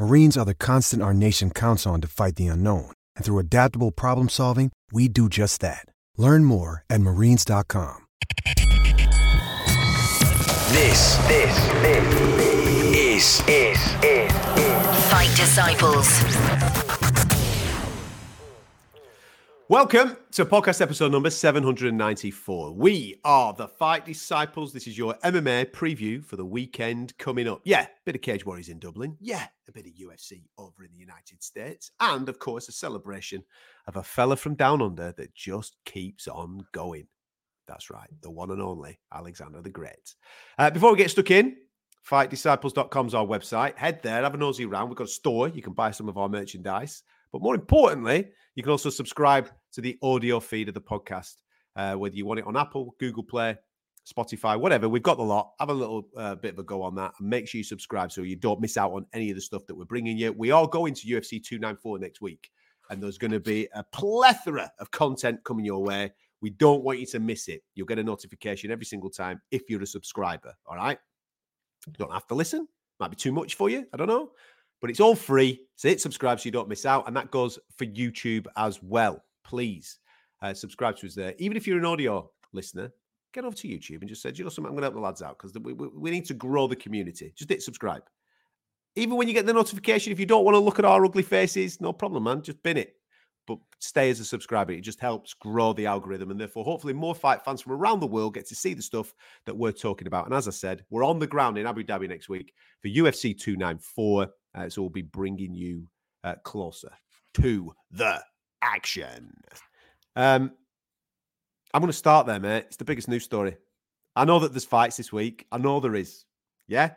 Marines 0.00 0.38
are 0.38 0.46
the 0.46 0.54
constant 0.54 1.02
our 1.02 1.12
nation 1.12 1.50
counts 1.50 1.86
on 1.86 2.00
to 2.00 2.08
fight 2.08 2.36
the 2.36 2.46
unknown. 2.46 2.90
And 3.16 3.24
through 3.24 3.38
adaptable 3.38 3.92
problem 3.92 4.30
solving, 4.30 4.72
we 4.90 5.08
do 5.08 5.28
just 5.28 5.60
that. 5.60 5.84
Learn 6.16 6.46
more 6.46 6.84
at 6.88 7.02
marines.com. 7.02 8.06
This, 10.72 11.16
this, 11.28 11.54
this 11.82 12.04
is, 12.96 13.40
is, 13.40 13.42
is, 13.46 13.94
is. 14.02 14.32
Fight 15.10 15.36
Disciples. 15.36 16.89
Welcome 19.70 20.16
to 20.32 20.44
podcast 20.44 20.80
episode 20.80 21.12
number 21.12 21.30
794. 21.30 22.72
We 22.72 23.20
are 23.24 23.52
the 23.52 23.68
Fight 23.68 24.04
Disciples. 24.04 24.72
This 24.72 24.88
is 24.88 24.98
your 24.98 25.14
MMA 25.22 25.70
preview 25.70 26.24
for 26.24 26.34
the 26.34 26.44
weekend 26.44 27.16
coming 27.18 27.46
up. 27.46 27.60
Yeah, 27.62 27.82
a 27.82 27.88
bit 28.04 28.16
of 28.16 28.20
Cage 28.20 28.44
Warriors 28.44 28.68
in 28.68 28.80
Dublin. 28.80 29.16
Yeah, 29.20 29.46
a 29.68 29.72
bit 29.72 29.86
of 29.86 29.92
UFC 29.92 30.42
over 30.58 30.82
in 30.82 30.90
the 30.90 30.98
United 30.98 31.40
States. 31.44 31.92
And 32.00 32.28
of 32.28 32.40
course, 32.40 32.68
a 32.68 32.72
celebration 32.72 33.44
of 33.86 33.94
a 33.94 34.02
fella 34.02 34.34
from 34.34 34.56
down 34.56 34.82
under 34.82 35.12
that 35.12 35.36
just 35.36 35.76
keeps 35.84 36.26
on 36.26 36.66
going. 36.72 37.06
That's 37.68 37.90
right, 37.90 38.10
the 38.22 38.30
one 38.32 38.50
and 38.50 38.60
only 38.60 38.98
Alexander 39.14 39.62
the 39.62 39.70
Great. 39.70 40.16
Uh, 40.58 40.70
before 40.70 40.90
we 40.90 40.98
get 40.98 41.12
stuck 41.12 41.30
in, 41.30 41.54
fightdisciples.com 42.10 43.06
is 43.06 43.14
our 43.14 43.24
website. 43.24 43.78
Head 43.78 44.02
there, 44.02 44.24
have 44.24 44.34
a 44.34 44.36
nosy 44.36 44.64
around. 44.64 44.88
We've 44.88 44.98
got 44.98 45.06
a 45.06 45.12
store. 45.12 45.46
You 45.46 45.62
can 45.62 45.74
buy 45.74 45.92
some 45.92 46.08
of 46.08 46.18
our 46.18 46.28
merchandise. 46.28 47.04
But 47.32 47.42
more 47.42 47.54
importantly, 47.54 48.30
you 48.56 48.64
can 48.64 48.72
also 48.72 48.90
subscribe 48.90 49.48
to 49.72 49.80
the 49.80 49.98
audio 50.02 50.40
feed 50.40 50.68
of 50.68 50.74
the 50.74 50.80
podcast, 50.80 51.36
uh, 51.76 51.94
whether 51.94 52.14
you 52.14 52.26
want 52.26 52.40
it 52.40 52.46
on 52.46 52.56
Apple, 52.56 52.94
Google 52.98 53.22
Play, 53.22 53.56
Spotify, 54.06 54.58
whatever. 54.58 54.88
We've 54.88 55.02
got 55.02 55.18
the 55.18 55.22
lot. 55.22 55.52
Have 55.60 55.70
a 55.70 55.74
little 55.74 56.08
uh, 56.16 56.34
bit 56.36 56.54
of 56.54 56.58
a 56.58 56.62
go 56.62 56.82
on 56.82 56.94
that 56.96 57.12
and 57.18 57.28
make 57.28 57.48
sure 57.48 57.58
you 57.58 57.64
subscribe 57.64 58.10
so 58.10 58.22
you 58.22 58.36
don't 58.36 58.60
miss 58.60 58.76
out 58.76 58.92
on 58.92 59.06
any 59.12 59.30
of 59.30 59.36
the 59.36 59.42
stuff 59.42 59.66
that 59.66 59.74
we're 59.74 59.84
bringing 59.84 60.16
you. 60.16 60.32
We 60.32 60.50
are 60.50 60.66
going 60.66 60.94
to 60.94 61.06
UFC 61.06 61.42
294 61.42 61.98
next 61.98 62.20
week, 62.20 62.50
and 62.88 63.02
there's 63.02 63.18
going 63.18 63.32
to 63.32 63.40
be 63.40 63.68
a 63.74 63.84
plethora 63.84 64.70
of 64.78 64.90
content 64.90 65.44
coming 65.44 65.64
your 65.64 65.82
way. 65.82 66.12
We 66.40 66.50
don't 66.50 66.82
want 66.82 66.98
you 66.98 67.06
to 67.06 67.20
miss 67.20 67.48
it. 67.48 67.62
You'll 67.74 67.86
get 67.86 67.98
a 67.98 68.02
notification 68.02 68.70
every 68.70 68.86
single 68.86 69.10
time 69.10 69.40
if 69.50 69.68
you're 69.68 69.82
a 69.82 69.86
subscriber. 69.86 70.54
All 70.66 70.76
right. 70.76 70.98
You 71.86 71.92
don't 71.98 72.12
have 72.12 72.26
to 72.28 72.34
listen. 72.34 72.66
Might 72.98 73.10
be 73.10 73.16
too 73.16 73.32
much 73.32 73.54
for 73.54 73.68
you. 73.68 73.86
I 73.92 73.96
don't 73.96 74.08
know 74.08 74.32
but 74.80 74.90
it's 74.90 75.00
all 75.00 75.14
free. 75.14 75.60
So 75.76 75.88
hit 75.88 76.00
subscribe 76.00 76.40
so 76.40 76.46
you 76.46 76.50
don't 76.50 76.68
miss 76.68 76.86
out. 76.86 77.06
And 77.06 77.16
that 77.16 77.30
goes 77.30 77.58
for 77.76 77.86
YouTube 77.86 78.46
as 78.56 78.82
well. 78.82 79.22
Please 79.50 79.98
uh, 80.42 80.54
subscribe 80.54 80.96
to 80.98 81.08
us 81.08 81.14
there. 81.16 81.34
Even 81.38 81.56
if 81.56 81.66
you're 81.66 81.76
an 81.76 81.84
audio 81.84 82.30
listener, 82.52 82.92
get 83.32 83.44
over 83.44 83.56
to 83.56 83.66
YouTube 83.66 83.98
and 83.98 84.08
just 84.08 84.22
say, 84.22 84.30
you 84.32 84.44
know 84.44 84.48
something, 84.48 84.68
I'm 84.68 84.76
going 84.76 84.82
to 84.82 84.86
help 84.86 84.94
the 84.94 85.00
lads 85.00 85.22
out 85.22 85.36
because 85.36 85.52
we, 85.58 85.72
we, 85.72 85.88
we, 85.88 86.10
need 86.12 86.24
to 86.26 86.34
grow 86.34 86.68
the 86.68 86.76
community. 86.76 87.32
Just 87.36 87.50
hit 87.50 87.60
subscribe. 87.60 88.02
Even 88.94 89.16
when 89.16 89.26
you 89.26 89.34
get 89.34 89.46
the 89.46 89.52
notification, 89.52 90.12
if 90.12 90.20
you 90.20 90.26
don't 90.26 90.44
want 90.44 90.54
to 90.54 90.60
look 90.60 90.78
at 90.78 90.84
our 90.84 91.04
ugly 91.04 91.24
faces, 91.24 91.80
no 91.80 91.92
problem, 91.92 92.22
man. 92.22 92.42
Just 92.42 92.62
bin 92.62 92.76
it. 92.76 92.94
But 93.48 93.58
stay 93.80 94.08
as 94.08 94.20
a 94.20 94.24
subscriber. 94.24 94.70
It 94.70 94.82
just 94.82 95.00
helps 95.00 95.34
grow 95.34 95.72
the 95.72 95.86
algorithm. 95.86 96.30
And 96.30 96.38
therefore, 96.38 96.64
hopefully, 96.64 96.92
more 96.92 97.16
fight 97.16 97.44
fans 97.44 97.60
from 97.60 97.72
around 97.72 97.98
the 97.98 98.06
world 98.06 98.34
get 98.34 98.46
to 98.48 98.54
see 98.54 98.72
the 98.72 98.82
stuff 98.82 99.12
that 99.46 99.56
we're 99.56 99.72
talking 99.72 100.06
about. 100.06 100.26
And 100.26 100.34
as 100.34 100.46
I 100.46 100.52
said, 100.52 100.84
we're 100.90 101.04
on 101.04 101.18
the 101.18 101.26
ground 101.26 101.58
in 101.58 101.66
Abu 101.66 101.82
Dhabi 101.82 102.08
next 102.08 102.28
week 102.28 102.52
for 102.82 102.88
UFC 102.88 103.36
294. 103.36 104.28
Uh, 104.54 104.68
so 104.68 104.82
we'll 104.82 104.90
be 104.90 105.02
bringing 105.02 105.54
you 105.54 105.88
uh, 106.22 106.36
closer 106.44 106.92
to 107.34 107.72
the 107.90 108.22
action. 108.62 109.34
Um, 110.16 110.52
I'm 111.72 111.80
going 111.80 111.90
to 111.90 111.96
start 111.96 112.26
there, 112.26 112.40
mate. 112.40 112.64
It's 112.66 112.76
the 112.76 112.84
biggest 112.84 113.08
news 113.08 113.24
story. 113.24 113.56
I 114.16 114.24
know 114.24 114.40
that 114.40 114.52
there's 114.52 114.64
fights 114.64 114.96
this 114.96 115.12
week. 115.12 115.46
I 115.52 115.58
know 115.58 115.80
there 115.80 115.94
is. 115.94 116.24
Yeah. 116.66 116.92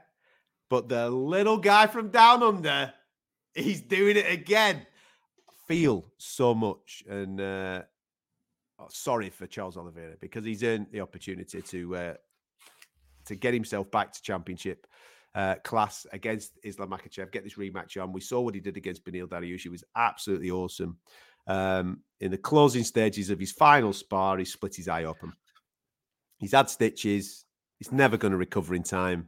But 0.70 0.90
the 0.90 1.10
little 1.10 1.58
guy 1.58 1.88
from 1.88 2.10
down 2.10 2.42
under, 2.42 2.94
he's 3.54 3.82
doing 3.82 4.18
it 4.18 4.32
again. 4.32 4.86
I 5.48 5.54
feel 5.68 6.06
so 6.18 6.56
much. 6.56 7.04
And 7.08 7.40
uh, 7.40 7.84
oh, 8.80 8.88
sorry 8.90 9.30
for 9.30 9.46
Charles 9.46 9.78
Oliveira 9.78 10.16
because 10.20 10.44
he's 10.44 10.64
earned 10.64 10.88
the 10.92 11.02
opportunity 11.02 11.62
to 11.62 11.96
uh, 11.96 12.14
to 13.26 13.36
get 13.36 13.54
himself 13.54 13.90
back 13.92 14.12
to 14.14 14.22
championship 14.22 14.88
uh, 15.36 15.56
class 15.64 16.06
against 16.12 16.58
Islam 16.64 16.90
Makhachev. 16.90 17.32
Get 17.32 17.44
this 17.44 17.56
rematch 17.56 18.02
on. 18.02 18.12
We 18.12 18.22
saw 18.22 18.42
what 18.42 18.56
he 18.56 18.62
did 18.62 18.78
against 18.78 19.06
Beneil 19.06 19.28
Dariush. 19.28 19.66
It 19.66 19.72
was 19.72 19.84
absolutely 19.96 20.52
awesome. 20.52 20.98
Um, 21.48 22.00
in 22.20 22.32
the 22.32 22.38
closing 22.38 22.84
stages 22.84 23.30
of 23.30 23.40
his 23.40 23.52
final 23.52 23.94
spar, 23.94 24.38
he 24.38 24.46
split 24.46 24.76
his 24.76 24.88
eye 24.88 25.04
open. 25.04 25.34
He's 26.38 26.54
had 26.54 26.70
stitches. 26.70 27.46
He's 27.80 27.92
never 27.92 28.18
going 28.18 28.32
to 28.32 28.38
recover 28.38 28.76
in 28.76 28.84
time. 28.84 29.28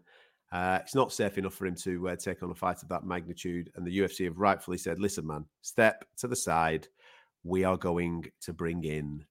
Uh, 0.51 0.79
it's 0.81 0.95
not 0.95 1.11
safe 1.11 1.37
enough 1.37 1.53
for 1.53 1.65
him 1.65 1.75
to 1.75 2.09
uh, 2.09 2.15
take 2.15 2.41
on 2.41 2.51
a 2.51 2.55
fight 2.55 2.81
of 2.81 2.89
that 2.89 3.05
magnitude. 3.05 3.71
And 3.75 3.85
the 3.85 3.99
UFC 3.99 4.25
have 4.25 4.37
rightfully 4.37 4.77
said, 4.77 4.99
listen, 4.99 5.27
man, 5.27 5.45
step 5.61 6.05
to 6.17 6.27
the 6.27 6.35
side. 6.35 6.87
We 7.43 7.63
are 7.63 7.77
going 7.77 8.25
to 8.41 8.53
bring 8.53 8.83
in 8.83 9.25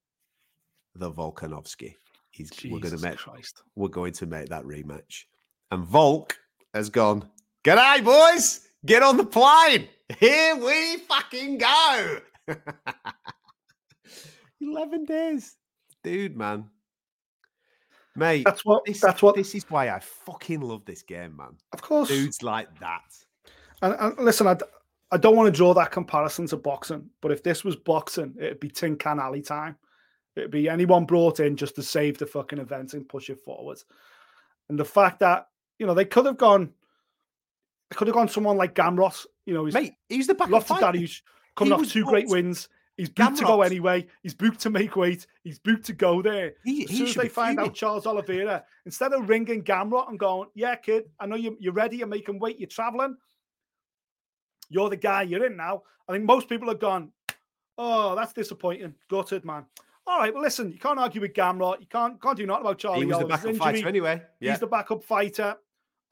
the 0.95 1.11
Volkanovski. 1.11 1.95
He's, 2.31 2.51
we're 2.65 2.81
going 2.81 2.97
to 2.97 3.03
make 3.03 3.17
Christ. 3.17 3.63
we're 3.77 3.89
going 3.89 4.13
to 4.15 4.27
make 4.27 4.49
that 4.49 4.65
rematch. 4.65 5.25
And 5.71 5.85
Volk 5.85 6.37
has 6.75 6.91
gone, 6.91 7.29
G'day, 7.65 8.05
boys. 8.05 8.69
Get 8.85 9.03
on 9.03 9.17
the 9.17 9.25
plane. 9.25 9.89
Here 10.19 10.57
we 10.57 10.99
fucking 10.99 11.59
go. 11.59 12.19
11 14.61 15.05
days. 15.05 15.57
Dude, 16.03 16.37
man. 16.37 16.71
Mate, 18.17 18.45
that's 18.45 18.65
what 18.65 18.85
this, 18.85 19.01
that's 19.01 19.23
what 19.23 19.35
this 19.35 19.55
is 19.55 19.69
why 19.69 19.89
I 19.91 19.99
fucking 19.99 20.61
love 20.61 20.85
this 20.85 21.03
game, 21.03 21.37
man. 21.37 21.57
Of 21.73 21.83
course. 21.83 22.09
Dudes 22.09 22.43
like 22.43 22.69
that. 22.79 23.03
And, 23.83 23.95
and 23.99 24.19
listen, 24.19 24.47
I, 24.47 24.57
I 25.11 25.17
don't 25.17 25.35
want 25.35 25.53
to 25.53 25.57
draw 25.57 25.75
that 25.75 25.91
comparison 25.91 26.47
to 26.49 26.57
boxing, 26.57 27.11
but 27.21 27.33
if 27.33 27.43
this 27.43 27.65
was 27.65 27.75
boxing, 27.75 28.37
it'd 28.39 28.61
be 28.61 28.69
Tin 28.69 28.97
Can 28.97 29.19
Alley 29.19 29.43
time. 29.43 29.77
It'd 30.37 30.53
be 30.53 30.69
anyone 30.69 31.07
brought 31.07 31.41
in 31.41 31.57
just 31.57 31.75
to 31.77 31.83
save 31.83 32.19
the 32.19 32.27
fucking 32.27 32.61
event 32.61 32.95
and 32.95 33.09
push 33.09 33.31
it 33.31 33.41
forward. 33.41 33.79
And 34.69 34.79
the 34.79 34.85
fact 34.85 35.21
that 35.21 35.49
you 35.79 35.87
know, 35.87 35.95
they 35.95 36.05
could 36.05 36.27
have 36.27 36.37
gone. 36.37 36.73
They 37.91 37.97
could 37.97 38.09
have 38.09 38.15
gone 38.15 38.29
someone 38.29 38.57
like 38.57 38.75
Gamrot. 38.75 39.27
You 39.47 39.55
know, 39.55 39.65
he's 39.65 39.75
mate. 39.75 39.95
He's 40.09 40.27
the 40.27 40.35
back 40.35 40.53
of 40.53 40.67
that. 40.69 40.95
Coming 41.57 41.79
he 41.79 41.85
off 41.85 41.91
two 41.91 42.03
booked. 42.03 42.11
great 42.11 42.29
wins. 42.29 42.69
He's 42.97 43.09
booked 43.09 43.33
Gamrot. 43.33 43.39
to 43.39 43.45
go 43.45 43.63
anyway. 43.63 44.07
He's 44.23 44.35
booked 44.35 44.61
to 44.61 44.71
make 44.71 44.95
weight. 44.95 45.27
He's 45.43 45.59
booked 45.59 45.85
to 45.87 45.93
go 45.93 46.23
there. 46.23 46.55
He, 46.65 46.85
as 46.85 46.91
soon 46.91 47.07
as 47.09 47.15
they 47.15 47.29
find 47.29 47.59
out 47.59 47.75
Charles 47.75 48.07
Oliveira, 48.07 48.65
instead 48.87 49.13
of 49.13 49.29
ringing 49.29 49.65
Gamrot 49.65 50.09
and 50.09 50.19
going, 50.19 50.49
"Yeah, 50.55 50.77
kid, 50.77 51.11
I 51.19 51.27
know 51.27 51.37
you, 51.37 51.57
you're 51.59 51.73
ready. 51.73 51.99
You're 51.99 52.07
making 52.07 52.39
weight. 52.39 52.61
You're 52.61 52.69
traveling. 52.69 53.17
You're 54.69 54.91
the 54.91 54.97
guy. 54.97 55.23
You're 55.23 55.47
in 55.47 55.57
now." 55.57 55.83
I 56.09 56.13
think 56.13 56.25
most 56.25 56.49
people 56.49 56.69
have 56.69 56.79
gone, 56.79 57.11
"Oh, 57.79 58.15
that's 58.15 58.33
disappointing. 58.33 58.95
Gutted, 59.09 59.45
man." 59.45 59.67
All 60.07 60.19
right, 60.19 60.33
well, 60.33 60.43
listen, 60.43 60.71
you 60.71 60.79
can't 60.79 60.99
argue 60.99 61.21
with 61.21 61.33
Gamrot. 61.33 61.81
You 61.81 61.87
can't 61.87 62.21
can't 62.23 62.37
do 62.37 62.47
nothing 62.47 62.61
about 62.61 62.79
Charlie. 62.79 63.01
He 63.01 63.07
was 63.07 63.19
the 63.19 63.27
backup 63.27 63.57
fighter 63.57 63.89
anyway. 63.89 64.23
Yeah. 64.39 64.53
He's 64.53 64.61
the 64.61 64.67
backup 64.67 65.03
fighter 65.03 65.57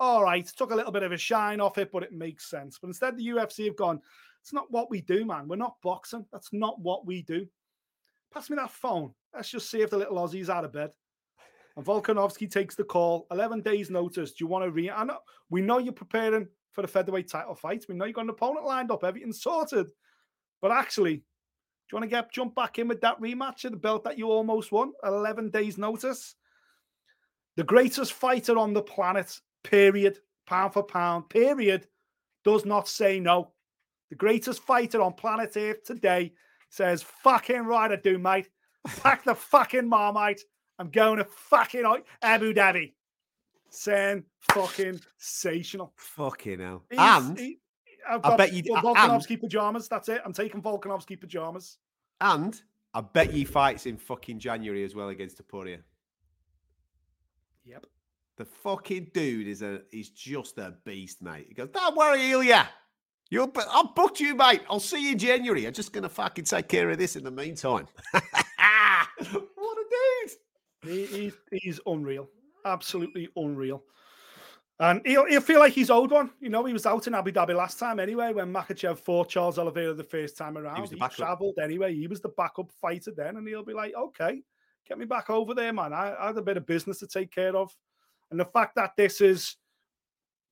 all 0.03 0.25
right, 0.25 0.45
took 0.45 0.73
a 0.73 0.75
little 0.75 0.91
bit 0.91 1.05
of 1.05 1.13
a 1.13 1.17
shine 1.17 1.61
off 1.61 1.79
it, 1.79 1.93
but 1.93 2.03
it 2.03 2.13
makes 2.13 2.51
sense. 2.51 2.77
But 2.77 2.89
instead, 2.89 3.17
the 3.17 3.29
UFC 3.29 3.67
have 3.67 3.77
gone, 3.77 4.01
it's 4.43 4.53
not 4.53 4.71
what 4.71 4.91
we 4.91 5.01
do, 5.01 5.25
man. 5.25 5.47
We're 5.47 5.57
not 5.57 5.77
boxing. 5.83 6.27
That's 6.33 6.53
not 6.53 6.81
what 6.81 7.07
we 7.07 7.23
do. 7.23 7.47
Pass 8.35 8.51
me 8.51 8.57
that 8.57 8.73
phone. 8.73 9.15
Let's 9.33 9.51
just 9.51 9.71
see 9.71 9.83
if 9.83 9.91
the 9.91 9.99
little 9.99 10.19
Aussie's 10.19 10.51
out 10.51 10.65
of 10.65 10.73
bed. 10.73 10.91
And 11.77 11.87
Volkanovski 11.87 12.51
takes 12.51 12.75
the 12.75 12.85
call. 12.85 13.27
11 13.31 13.63
days 13.63 13.89
notice. 13.89 14.33
Do 14.33 14.45
you 14.45 14.49
want 14.49 14.65
to 14.65 14.71
re? 14.71 14.91
I 14.91 15.05
know, 15.05 15.19
we 15.49 15.61
know 15.61 15.79
you're 15.79 15.93
preparing 15.93 16.49
for 16.73 16.83
the 16.83 16.89
featherweight 16.89 17.29
title 17.29 17.55
fight. 17.55 17.85
We 17.89 17.95
know 17.95 18.05
you've 18.05 18.17
got 18.17 18.25
an 18.25 18.31
opponent 18.31 18.67
lined 18.67 18.91
up. 18.91 19.05
Everything's 19.05 19.43
sorted. 19.43 19.91
But 20.61 20.73
actually, 20.73 21.17
do 21.17 21.23
you 21.93 21.97
want 21.97 22.11
to 22.11 22.17
get 22.17 22.33
jump 22.33 22.55
back 22.55 22.79
in 22.79 22.89
with 22.89 23.01
that 23.03 23.21
rematch 23.21 23.65
of 23.65 23.73
the 23.73 23.79
belt 23.79 24.05
that 24.05 24.19
you 24.19 24.29
almost 24.29 24.73
won 24.73 24.93
11 25.05 25.51
days' 25.51 25.79
notice? 25.79 26.35
The 27.57 27.65
greatest 27.65 28.15
fighter 28.15 28.59
on 28.59 28.73
the 28.73 28.83
planet, 28.83 29.39
period, 29.63 30.19
pound 30.47 30.73
for 30.73 30.83
pound, 30.83 31.29
period, 31.29 31.87
does 32.45 32.65
not 32.65 32.89
say 32.89 33.21
no. 33.21 33.53
The 34.13 34.17
greatest 34.17 34.63
fighter 34.63 35.01
on 35.01 35.15
planet 35.15 35.57
Earth 35.57 35.85
today 35.85 36.35
says, 36.69 37.03
fucking 37.03 37.63
right, 37.63 37.91
I 37.91 37.97
do, 37.97 38.19
mate. 38.19 38.51
Pack 38.99 39.25
the 39.25 39.35
fucking 39.35 39.89
marmite. 39.89 40.43
I'm 40.79 40.91
going 40.91 41.17
to 41.17 41.25
fucking 41.25 41.83
Abu 42.21 42.53
Dhabi. 42.53 42.93
Saying 43.71 44.25
fucking 44.51 45.01
sensational. 45.17 45.95
Fucking 45.97 46.61
hell. 46.61 46.85
He's, 46.91 47.01
and 47.01 47.39
he, 47.39 47.59
i 48.07 48.37
bet 48.37 48.53
you 48.53 48.63
Volkanovski 48.65 49.41
pajamas. 49.41 49.89
That's 49.89 50.11
it. 50.11 50.21
I'm 50.27 50.35
taking 50.35 50.61
Volkanovski 50.61 51.19
pajamas. 51.19 51.79
And 52.21 52.61
I 52.93 53.01
bet 53.01 53.31
he 53.31 53.47
fights 53.47 53.87
in 53.87 53.97
fucking 53.97 54.41
January 54.41 54.85
as 54.85 54.95
well 54.95 55.09
against 55.09 55.43
Topuria. 55.43 55.79
Yep. 57.65 57.87
The 58.37 58.45
fucking 58.45 59.13
dude 59.15 59.49
is 59.49 59.63
a 59.63 59.81
he's 59.91 60.11
just 60.11 60.59
a 60.59 60.75
beast, 60.85 61.23
mate. 61.23 61.47
He 61.49 61.55
goes, 61.55 61.71
Don't 61.71 61.97
worry, 61.97 62.31
Ilia. 62.31 62.69
You'll 63.33 63.51
I'll 63.71 63.95
book 63.95 64.21
you, 64.21 64.35
mate. 64.35 64.61
I'll 64.69 64.79
see 64.79 65.07
you 65.07 65.13
in 65.13 65.19
January. 65.19 65.67
I'm 65.67 65.73
just 65.73 65.95
gonna 65.95 66.11
fucking 66.11 66.45
take 66.45 66.69
care 66.69 66.91
of 66.91 66.99
this 66.99 67.17
in 67.17 67.25
the 67.25 67.31
meantime. 67.31 67.89
what 68.13 68.29
a 69.25 69.85
dude. 69.91 70.31
He, 70.83 71.07
he's 71.07 71.33
he's 71.51 71.81
unreal. 71.87 72.29
Absolutely 72.67 73.31
unreal. 73.35 73.85
And 74.81 75.01
he'll, 75.07 75.25
he'll 75.25 75.41
feel 75.41 75.61
like 75.61 75.73
he's 75.73 75.89
old 75.89 76.11
one. 76.11 76.29
You 76.41 76.51
know, 76.51 76.63
he 76.67 76.75
was 76.75 76.85
out 76.85 77.07
in 77.07 77.15
Abu 77.15 77.33
Dhabi 77.33 77.57
last 77.57 77.79
time 77.79 78.01
anyway 78.01 78.35
when 78.35 78.53
Makhachev 78.53 78.99
fought 78.99 79.31
Charles 79.31 79.59
Oliveira 79.59 79.95
the 79.95 80.05
first 80.05 80.37
time 80.37 80.59
around. 80.59 80.87
He, 80.87 80.95
he 80.95 81.09
travelled 81.09 81.57
anyway. 81.59 81.95
He 81.95 82.09
was 82.09 82.21
the 82.21 82.35
backup 82.37 82.71
fighter 82.83 83.13
then. 83.17 83.39
And 83.39 83.49
he'll 83.49 83.65
be 83.65 83.73
like, 83.73 83.95
okay, 83.99 84.43
get 84.87 84.99
me 84.99 85.07
back 85.07 85.31
over 85.31 85.55
there, 85.55 85.73
man. 85.73 85.95
I, 85.95 86.15
I 86.21 86.27
had 86.27 86.37
a 86.37 86.43
bit 86.43 86.59
of 86.59 86.67
business 86.67 86.99
to 86.99 87.07
take 87.07 87.31
care 87.31 87.57
of. 87.57 87.75
And 88.31 88.39
the 88.39 88.45
fact 88.45 88.75
that 88.75 88.91
this 88.97 89.23
is 89.23 89.57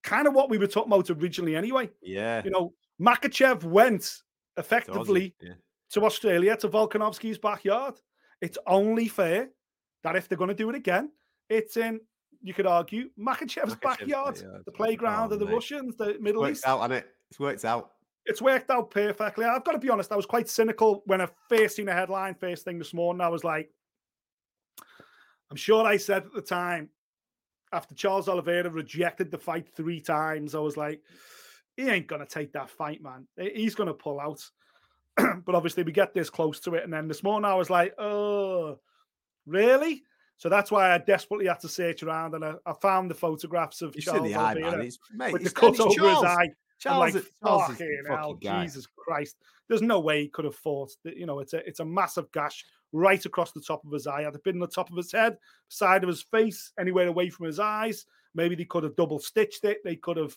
kind 0.02 0.26
of 0.26 0.34
what 0.34 0.50
we 0.50 0.58
were 0.58 0.66
talking 0.66 0.92
about 0.92 1.10
originally 1.10 1.56
anyway. 1.56 1.90
Yeah. 2.02 2.42
You 2.44 2.50
know, 2.50 2.72
Makhachev 3.00 3.64
went 3.64 4.22
effectively 4.56 5.34
yeah. 5.40 5.54
to 5.92 6.04
Australia, 6.04 6.56
to 6.56 6.68
Volkanovski's 6.68 7.38
backyard. 7.38 7.94
It's 8.40 8.58
only 8.66 9.08
fair 9.08 9.50
that 10.02 10.16
if 10.16 10.28
they're 10.28 10.38
going 10.38 10.48
to 10.48 10.54
do 10.54 10.70
it 10.70 10.76
again, 10.76 11.10
it's 11.48 11.76
in 11.76 12.00
you 12.42 12.54
could 12.54 12.66
argue 12.66 13.10
Makhachev's 13.18 13.74
backyard, 13.76 14.36
backyard, 14.36 14.62
the 14.64 14.72
playground 14.72 15.30
oh, 15.30 15.34
of 15.34 15.40
the 15.40 15.46
mate. 15.46 15.54
Russians, 15.54 15.96
the 15.96 16.16
Middle 16.20 16.44
it's 16.46 16.60
East. 16.60 16.66
out, 16.66 16.82
and 16.82 16.92
it? 16.92 17.06
It's 17.30 17.38
worked 17.38 17.64
out. 17.64 17.92
It's 18.26 18.40
worked 18.42 18.70
out 18.70 18.90
perfectly. 18.90 19.44
I've 19.44 19.64
got 19.64 19.72
to 19.72 19.78
be 19.78 19.90
honest, 19.90 20.12
I 20.12 20.16
was 20.16 20.26
quite 20.26 20.48
cynical 20.48 21.02
when 21.06 21.20
I 21.20 21.28
first 21.48 21.76
seen 21.76 21.88
a 21.88 21.92
headline 21.92 22.34
first 22.34 22.64
thing 22.64 22.78
this 22.78 22.94
morning. 22.94 23.20
I 23.20 23.28
was 23.28 23.44
like, 23.44 23.70
I'm 25.50 25.56
sure 25.56 25.86
I 25.86 25.96
said 25.96 26.24
at 26.24 26.32
the 26.32 26.42
time, 26.42 26.88
after 27.72 27.94
Charles 27.94 28.28
Oliveira 28.28 28.70
rejected 28.70 29.30
the 29.30 29.38
fight 29.38 29.68
three 29.68 30.00
times, 30.00 30.54
I 30.54 30.58
was 30.58 30.76
like, 30.76 31.00
he 31.76 31.88
ain't 31.88 32.08
to 32.24 32.26
take 32.26 32.52
that 32.52 32.70
fight, 32.70 33.02
man. 33.02 33.26
He's 33.38 33.74
to 33.88 33.94
pull 33.94 34.20
out. 34.20 34.44
but 35.44 35.54
obviously, 35.54 35.82
we 35.82 35.92
get 35.92 36.14
this 36.14 36.30
close 36.30 36.60
to 36.60 36.74
it. 36.74 36.84
And 36.84 36.92
then 36.92 37.08
this 37.08 37.22
morning, 37.22 37.50
I 37.50 37.54
was 37.54 37.70
like, 37.70 37.94
oh, 37.98 38.78
really? 39.46 40.02
So 40.40 40.48
that's 40.48 40.70
why 40.70 40.94
I 40.94 40.98
desperately 40.98 41.46
had 41.46 41.60
to 41.60 41.68
search 41.68 42.02
around, 42.02 42.34
and 42.34 42.42
I, 42.42 42.54
I 42.64 42.72
found 42.72 43.10
the 43.10 43.14
photographs 43.14 43.82
of 43.82 43.94
you 43.94 44.00
Charles 44.00 44.26
the 44.26 44.34
eye, 44.34 44.54
man. 44.54 44.80
It's, 44.80 44.98
mate, 45.12 45.34
with 45.34 45.44
the 45.44 45.50
cut 45.50 45.78
over 45.78 45.94
Charles. 45.94 46.24
his 46.24 46.24
eye. 46.24 46.48
Charles, 46.78 47.14
like, 47.14 47.24
Charles 47.44 47.62
fucking 47.66 48.02
hell, 48.08 48.38
Jesus 48.40 48.86
Christ! 48.86 49.36
There's 49.68 49.82
no 49.82 50.00
way 50.00 50.22
he 50.22 50.28
could 50.28 50.46
have 50.46 50.54
fought. 50.54 50.92
You 51.04 51.26
know, 51.26 51.40
it's 51.40 51.52
a 51.52 51.58
it's 51.68 51.80
a 51.80 51.84
massive 51.84 52.32
gash 52.32 52.64
right 52.92 53.24
across 53.24 53.52
the 53.52 53.60
top 53.60 53.84
of 53.84 53.92
his 53.92 54.06
eye. 54.06 54.22
Had 54.22 54.34
it 54.34 54.44
been 54.44 54.56
on 54.56 54.60
the 54.60 54.66
top 54.66 54.90
of 54.90 54.96
his 54.96 55.12
head, 55.12 55.38
side 55.68 56.02
of 56.02 56.08
his 56.08 56.22
face, 56.22 56.72
anywhere 56.78 57.08
away 57.08 57.30
from 57.30 57.46
his 57.46 57.60
eyes, 57.60 58.06
maybe 58.34 58.54
they 58.54 58.64
could 58.64 58.84
have 58.84 58.96
double 58.96 59.18
stitched 59.18 59.64
it. 59.64 59.78
They 59.84 59.96
could 59.96 60.16
have 60.16 60.36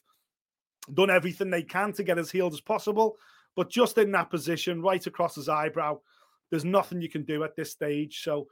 done 0.93 1.09
everything 1.09 1.49
they 1.49 1.63
can 1.63 1.93
to 1.93 2.03
get 2.03 2.17
as 2.17 2.31
healed 2.31 2.53
as 2.53 2.61
possible. 2.61 3.17
But 3.55 3.69
just 3.69 3.97
in 3.97 4.11
that 4.11 4.29
position, 4.29 4.81
right 4.81 5.05
across 5.05 5.35
his 5.35 5.49
eyebrow, 5.49 5.99
there's 6.49 6.65
nothing 6.65 7.01
you 7.01 7.09
can 7.09 7.23
do 7.23 7.43
at 7.43 7.55
this 7.55 7.71
stage. 7.71 8.23
So 8.23 8.47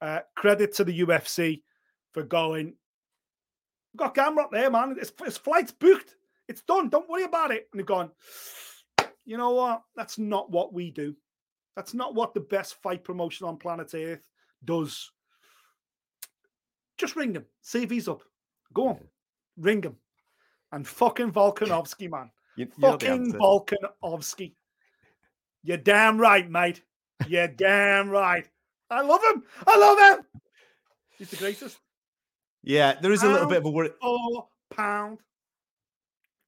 uh, 0.00 0.20
credit 0.34 0.74
to 0.74 0.84
the 0.84 1.00
UFC 1.00 1.62
for 2.12 2.22
going. 2.22 2.74
We've 3.92 3.98
got 3.98 4.14
Gamrot 4.14 4.50
there, 4.50 4.70
man. 4.70 4.96
His 4.98 5.38
flight's 5.38 5.72
booked. 5.72 6.16
It's 6.48 6.62
done. 6.62 6.88
Don't 6.88 7.08
worry 7.08 7.24
about 7.24 7.50
it. 7.50 7.68
And 7.72 7.78
they've 7.78 7.86
gone, 7.86 8.10
you 9.24 9.36
know 9.36 9.50
what? 9.50 9.82
That's 9.96 10.18
not 10.18 10.50
what 10.50 10.72
we 10.72 10.90
do. 10.90 11.16
That's 11.76 11.92
not 11.92 12.14
what 12.14 12.32
the 12.32 12.40
best 12.40 12.82
fight 12.82 13.04
promotion 13.04 13.46
on 13.46 13.58
planet 13.58 13.94
Earth 13.94 14.22
does. 14.64 15.12
Just 16.96 17.14
ring 17.14 17.34
him. 17.34 17.44
See 17.60 17.82
if 17.82 17.90
he's 17.90 18.08
up. 18.08 18.22
Go 18.72 18.88
on. 18.88 19.00
Ring 19.58 19.82
him. 19.82 19.96
And 20.72 20.88
fucking 20.88 21.32
Volkanovski, 21.32 22.10
man. 22.10 22.30
You, 22.56 22.68
fucking 22.80 23.34
Volkanovski. 23.34 24.54
You're 25.62 25.76
damn 25.76 26.18
right, 26.18 26.50
mate. 26.50 26.82
You're 27.28 27.48
damn 27.56 28.08
right. 28.08 28.48
I 28.88 29.02
love 29.02 29.22
him. 29.22 29.42
I 29.66 29.76
love 29.76 30.18
him. 30.18 30.24
He's 31.18 31.30
the 31.30 31.36
greatest. 31.36 31.78
Yeah, 32.62 32.94
there 33.00 33.12
is 33.12 33.20
pound 33.20 33.30
a 33.30 33.34
little 33.34 33.48
bit 33.48 33.58
of 33.58 33.64
a 33.66 33.70
worry. 33.70 33.90
Four 34.00 34.48
pound. 34.70 35.18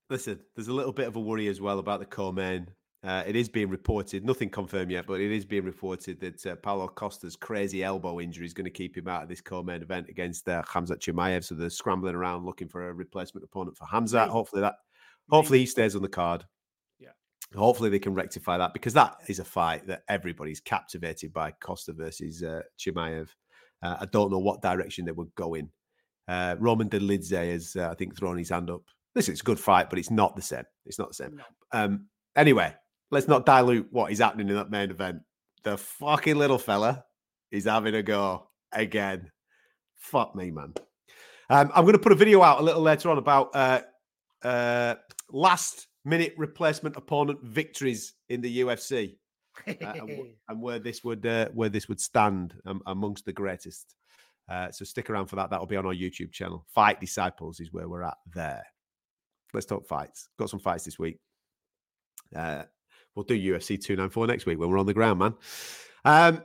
Listen, 0.09 0.41
there's 0.55 0.69
a 0.69 0.73
little 0.73 0.93
bit 0.93 1.07
of 1.07 1.17
a 1.17 1.21
worry 1.21 1.49
as 1.49 1.61
well 1.61 1.79
about 1.79 2.01
the 2.01 2.07
co-main. 2.07 2.69
Uh, 3.09 3.25
it 3.27 3.35
is 3.35 3.49
being 3.49 3.71
reported, 3.71 4.23
nothing 4.23 4.51
confirmed 4.51 4.91
yet, 4.91 5.07
but 5.07 5.19
it 5.19 5.33
is 5.33 5.47
being 5.47 5.65
reported 5.65 6.21
that 6.21 6.45
uh, 6.45 6.55
Paulo 6.57 6.87
Costa's 6.87 7.37
crazy 7.37 7.83
elbow 7.83 8.21
injury 8.21 8.45
is 8.45 8.53
going 8.53 8.67
to 8.67 8.71
keep 8.71 8.95
him 8.95 9.09
out 9.09 9.23
of 9.23 9.31
this 9.31 9.41
co-main 9.41 9.81
event 9.81 10.11
against 10.11 10.47
uh, 10.47 10.63
Khamzat 10.65 10.99
Chimaev. 10.99 11.43
So 11.43 11.55
they're 11.55 11.71
scrambling 11.71 12.15
around 12.15 12.45
looking 12.45 12.69
for 12.69 12.87
a 12.87 12.93
replacement 12.93 13.45
opponent 13.45 13.79
for 13.79 13.87
Khamzat. 13.87 14.29
Hopefully 14.29 14.61
that, 14.61 14.75
hopefully 15.31 15.61
he 15.61 15.65
stays 15.65 15.97
on 15.97 16.03
the 16.03 16.09
card. 16.09 16.45
Yeah. 16.99 17.13
Hopefully 17.57 17.89
they 17.89 17.99
can 17.99 18.13
rectify 18.13 18.59
that 18.59 18.75
because 18.75 18.93
that 18.93 19.17
is 19.27 19.39
a 19.39 19.45
fight 19.45 19.87
that 19.87 20.03
everybody's 20.11 20.61
captivated 20.61 21.33
by 21.33 21.53
Costa 21.63 21.95
versus 21.95 22.43
uh, 22.43 22.61
Chimaev. 22.79 23.29
Uh, 23.83 23.97
I 24.01 24.05
don't 24.13 24.31
know 24.31 24.39
what 24.39 24.61
direction 24.61 25.07
they 25.07 25.13
would 25.13 25.35
go 25.35 25.55
in. 25.55 25.71
Uh, 26.29 26.57
Roman 26.59 26.91
Dolidze 26.91 27.53
has, 27.53 27.75
uh, 27.75 27.89
I 27.91 27.95
think, 27.95 28.19
thrown 28.19 28.37
his 28.37 28.51
hand 28.51 28.69
up. 28.69 28.83
Listen, 29.15 29.33
it's 29.33 29.41
a 29.41 29.45
good 29.45 29.59
fight, 29.59 29.89
but 29.89 29.99
it's 29.99 30.11
not 30.11 30.37
the 30.37 30.43
same. 30.43 30.65
It's 30.85 30.99
not 30.99 31.09
the 31.09 31.15
same. 31.15 31.37
No. 31.37 31.45
Um, 31.73 32.09
anyway, 32.37 32.75
let's 33.11 33.29
not 33.29 33.47
dilute 33.47 33.89
what 33.91 34.13
is 34.13 34.19
happening 34.19 34.49
in 34.49 34.55
that 34.55 34.71
main 34.71 34.91
event. 34.91 35.23
The 35.65 35.77
fucking 35.77 36.37
little 36.37 36.59
fella 36.59 37.05
is 37.51 37.65
having 37.65 37.95
a 37.95 38.03
go 38.03 38.49
again. 38.73 39.31
Fuck 39.97 40.35
me, 40.35 40.51
man. 40.51 40.75
Um, 41.51 41.71
I'm 41.75 41.85
going 41.85 41.95
to 41.95 41.99
put 41.99 42.13
a 42.13 42.17
video 42.17 42.43
out 42.43 42.61
a 42.61 42.63
little 42.63 42.83
later 42.83 43.11
on 43.11 43.19
about 43.19 43.51
uh, 43.55 43.81
uh, 44.43 44.95
last 45.31 45.87
minute 46.05 46.35
replacement 46.37 46.97
opponent 46.97 47.43
victories 47.43 48.15
in 48.29 48.41
the 48.41 48.61
UFC, 48.61 49.17
uh, 49.67 49.73
and, 49.81 50.11
and, 50.49 50.63
where 50.63 50.79
this 50.79 51.03
would 51.03 51.25
uh, 51.27 51.49
where 51.55 51.69
this 51.69 51.89
would 51.89 52.01
stand 52.01 52.55
um, 52.67 52.83
amongst 52.87 53.25
the 53.25 53.33
greatest. 53.33 53.95
Uh, 54.49 54.71
so 54.71 54.85
stick 54.85 55.11
around 55.11 55.27
for 55.27 55.37
that. 55.37 55.51
That'll 55.51 55.67
be 55.67 55.77
on 55.77 55.87
our 55.87 55.95
YouTube 55.95 56.33
channel. 56.33 56.65
Fight 56.75 57.01
Disciples 57.01 57.61
is 57.61 57.73
where 57.73 57.89
we're 57.89 58.03
at 58.03 58.17
there. 58.35 58.65
Let's 59.53 59.67
talk 59.67 59.87
fights. 59.87 60.29
Got 60.39 60.51
some 60.51 60.61
fights 60.61 60.85
this 60.85 60.99
week. 60.99 61.19
We'll 63.15 63.25
do 63.25 63.35
UFC 63.35 63.81
294 63.83 64.27
next 64.27 64.47
week 64.47 64.59
when 64.59 64.71
we're 64.71 64.79
on 64.79 64.87
the 64.87 64.95
ground, 64.95 65.19
man. 65.19 65.35
Um, 66.05 66.43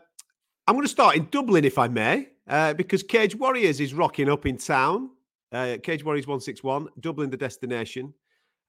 I'm 0.67 0.75
going 0.75 0.86
to 0.86 0.89
start 0.89 1.15
in 1.15 1.27
Dublin, 1.29 1.65
if 1.65 1.77
I 1.77 1.88
may, 1.88 2.29
uh, 2.48 2.74
because 2.74 3.03
Cage 3.03 3.36
Warriors 3.36 3.79
is 3.79 3.93
rocking 3.93 4.29
up 4.29 4.46
in 4.46 4.58
town. 4.58 5.12
Uh, 5.51 5.77
Cage 5.84 6.03
Warriors 6.03 6.25
161, 6.25 6.88
Dublin, 7.00 7.29
the 7.29 7.38
destination. 7.38 8.13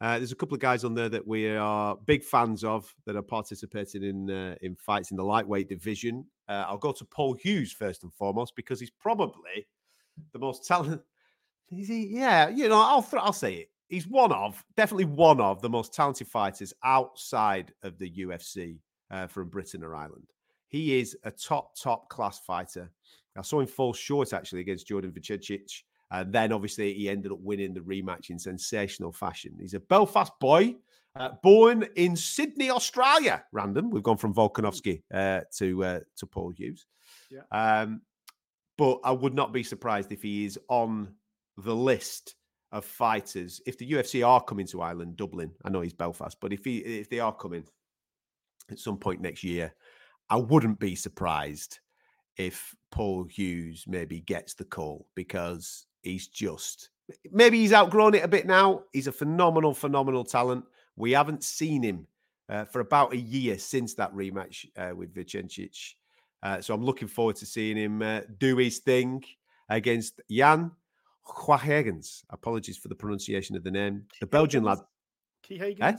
Uh, 0.01 0.19
there's 0.19 0.33
a 0.33 0.37
couple 0.37 0.55
of 0.55 0.61
guys 0.61 0.85
on 0.85 0.95
there 0.95 1.09
that 1.09 1.27
we 1.27 1.49
are 1.49 1.97
big 2.05 2.23
fans 2.25 2.65
of 2.65 2.93
that 3.07 3.17
are 3.17 3.23
participating 3.23 4.03
in 4.03 4.29
uh, 4.29 4.55
in 4.61 4.75
fights 4.75 5.11
in 5.11 5.17
the 5.17 5.25
lightweight 5.25 5.69
division. 5.69 6.27
Uh, 6.49 6.65
I'll 6.67 6.77
go 6.77 6.93
to 6.93 7.05
Paul 7.07 7.35
Hughes 7.35 7.73
first 7.73 8.03
and 8.03 8.13
foremost 8.13 8.55
because 8.57 8.81
he's 8.81 8.91
probably 8.91 9.67
the 10.33 10.39
most 10.39 10.67
talented. 10.67 11.01
Is 11.71 11.89
he? 11.89 12.09
Yeah, 12.09 12.49
you 12.49 12.69
know, 12.69 12.81
I'll 12.81 13.03
th- 13.03 13.23
I'll 13.23 13.33
say 13.33 13.55
it. 13.55 13.71
He's 13.89 14.09
one 14.09 14.33
of 14.33 14.65
definitely 14.77 15.05
one 15.05 15.41
of 15.41 15.61
the 15.61 15.69
most 15.69 15.95
talented 15.95 16.29
fighters 16.29 16.73
outside 16.83 17.73
of 17.83 17.99
the 17.99 18.11
UFC 18.11 18.79
uh, 19.11 19.27
from 19.27 19.49
Britain 19.49 19.85
or 19.85 19.95
Ireland. 19.95 20.27
He 20.69 20.99
is 20.99 21.17
a 21.25 21.31
top 21.31 21.79
top 21.79 22.09
class 22.09 22.41
fighter. 22.41 22.91
I 23.37 23.43
saw 23.43 23.61
him 23.61 23.67
fall 23.67 23.93
short 23.93 24.33
actually 24.33 24.61
against 24.61 24.87
Jordan 24.87 25.13
Vucenic 25.13 25.71
and 26.11 26.33
then 26.33 26.53
obviously 26.53 26.95
he 26.95 27.09
ended 27.09 27.33
up 27.33 27.39
winning 27.41 27.75
the 27.75 27.81
rematch 27.81 28.31
in 28.31 28.39
sensational 28.39 29.13
fashion. 29.13 29.57
He's 29.61 29.75
a 29.75 29.81
Belfast 29.81 30.33
boy, 30.41 30.77
uh, 31.17 31.31
born 31.43 31.87
in 31.97 32.15
Sydney, 32.15 32.71
Australia. 32.71 33.45
Random. 33.53 33.91
We've 33.91 34.03
gone 34.03 34.17
from 34.17 34.35
Volkanovski 34.35 35.03
uh, 35.13 35.41
to 35.57 35.85
uh, 35.85 36.01
to 36.17 36.27
Paul 36.27 36.51
Hughes. 36.51 36.87
Yeah. 37.31 37.43
Um, 37.51 38.03
but 38.77 39.01
I 39.05 39.13
would 39.13 39.35
not 39.35 39.53
be 39.53 39.63
surprised 39.63 40.13
if 40.13 40.23
he 40.23 40.45
is 40.45 40.59
on 40.69 41.15
the 41.57 41.75
list 41.75 42.35
of 42.75 42.85
fighters. 42.85 43.63
If 43.67 43.79
the 43.79 43.91
UFC 43.91 44.27
are 44.27 44.43
coming 44.43 44.67
to 44.67 44.83
Ireland, 44.83 45.17
Dublin, 45.17 45.53
I 45.65 45.71
know 45.71 45.81
he's 45.81 45.95
Belfast, 45.95 46.37
but 46.41 46.53
if 46.53 46.65
he 46.65 46.79
if 46.79 47.09
they 47.09 47.21
are 47.21 47.33
coming 47.33 47.65
at 48.71 48.79
some 48.79 48.99
point 48.99 49.21
next 49.21 49.45
year, 49.45 49.73
I 50.29 50.37
wouldn't 50.37 50.81
be 50.81 50.97
surprised 50.97 51.79
if 52.37 52.75
Paul 52.91 53.25
Hughes 53.25 53.85
maybe 53.87 54.21
gets 54.21 54.55
the 54.55 54.65
call 54.65 55.07
because 55.15 55.87
he's 56.03 56.27
just 56.27 56.91
maybe 57.31 57.59
he's 57.59 57.73
outgrown 57.73 58.15
it 58.15 58.25
a 58.25 58.29
bit 58.29 58.47
now. 58.47 58.83
He's 58.93 59.07
a 59.07 59.13
phenomenal, 59.13 59.73
phenomenal 59.73 60.25
talent. 60.25 60.65
We 60.97 61.13
haven't 61.13 61.45
seen 61.45 61.83
him 61.83 62.09
uh, 62.49 62.65
for 62.65 62.81
about 62.81 63.13
a 63.13 63.19
year 63.19 63.57
since 63.57 63.95
that 63.95 64.13
rematch 64.13 64.67
uh, 64.77 64.95
with 64.97 65.15
Vucenic. 65.15 65.95
Uh, 66.43 66.61
so 66.61 66.75
I'm 66.75 66.85
looking 66.85 67.09
forward 67.09 67.37
to 67.37 67.47
seeing 67.47 67.77
him 67.77 68.03
uh, 68.03 68.23
do 68.39 68.57
his 68.57 68.81
thing 68.81 69.25
against 69.69 70.21
Jan 70.29 70.73
Quaeyhaegens. 71.27 72.23
Apologies 72.31 72.77
for 72.77 72.89
the 72.89 72.95
pronunciation 72.95 73.57
of 73.57 73.65
the 73.65 73.71
name. 73.71 74.05
The 74.21 74.27
Belgian 74.27 74.65
lad. 74.65 74.79
Key 75.43 75.77
Eh? 75.81 75.93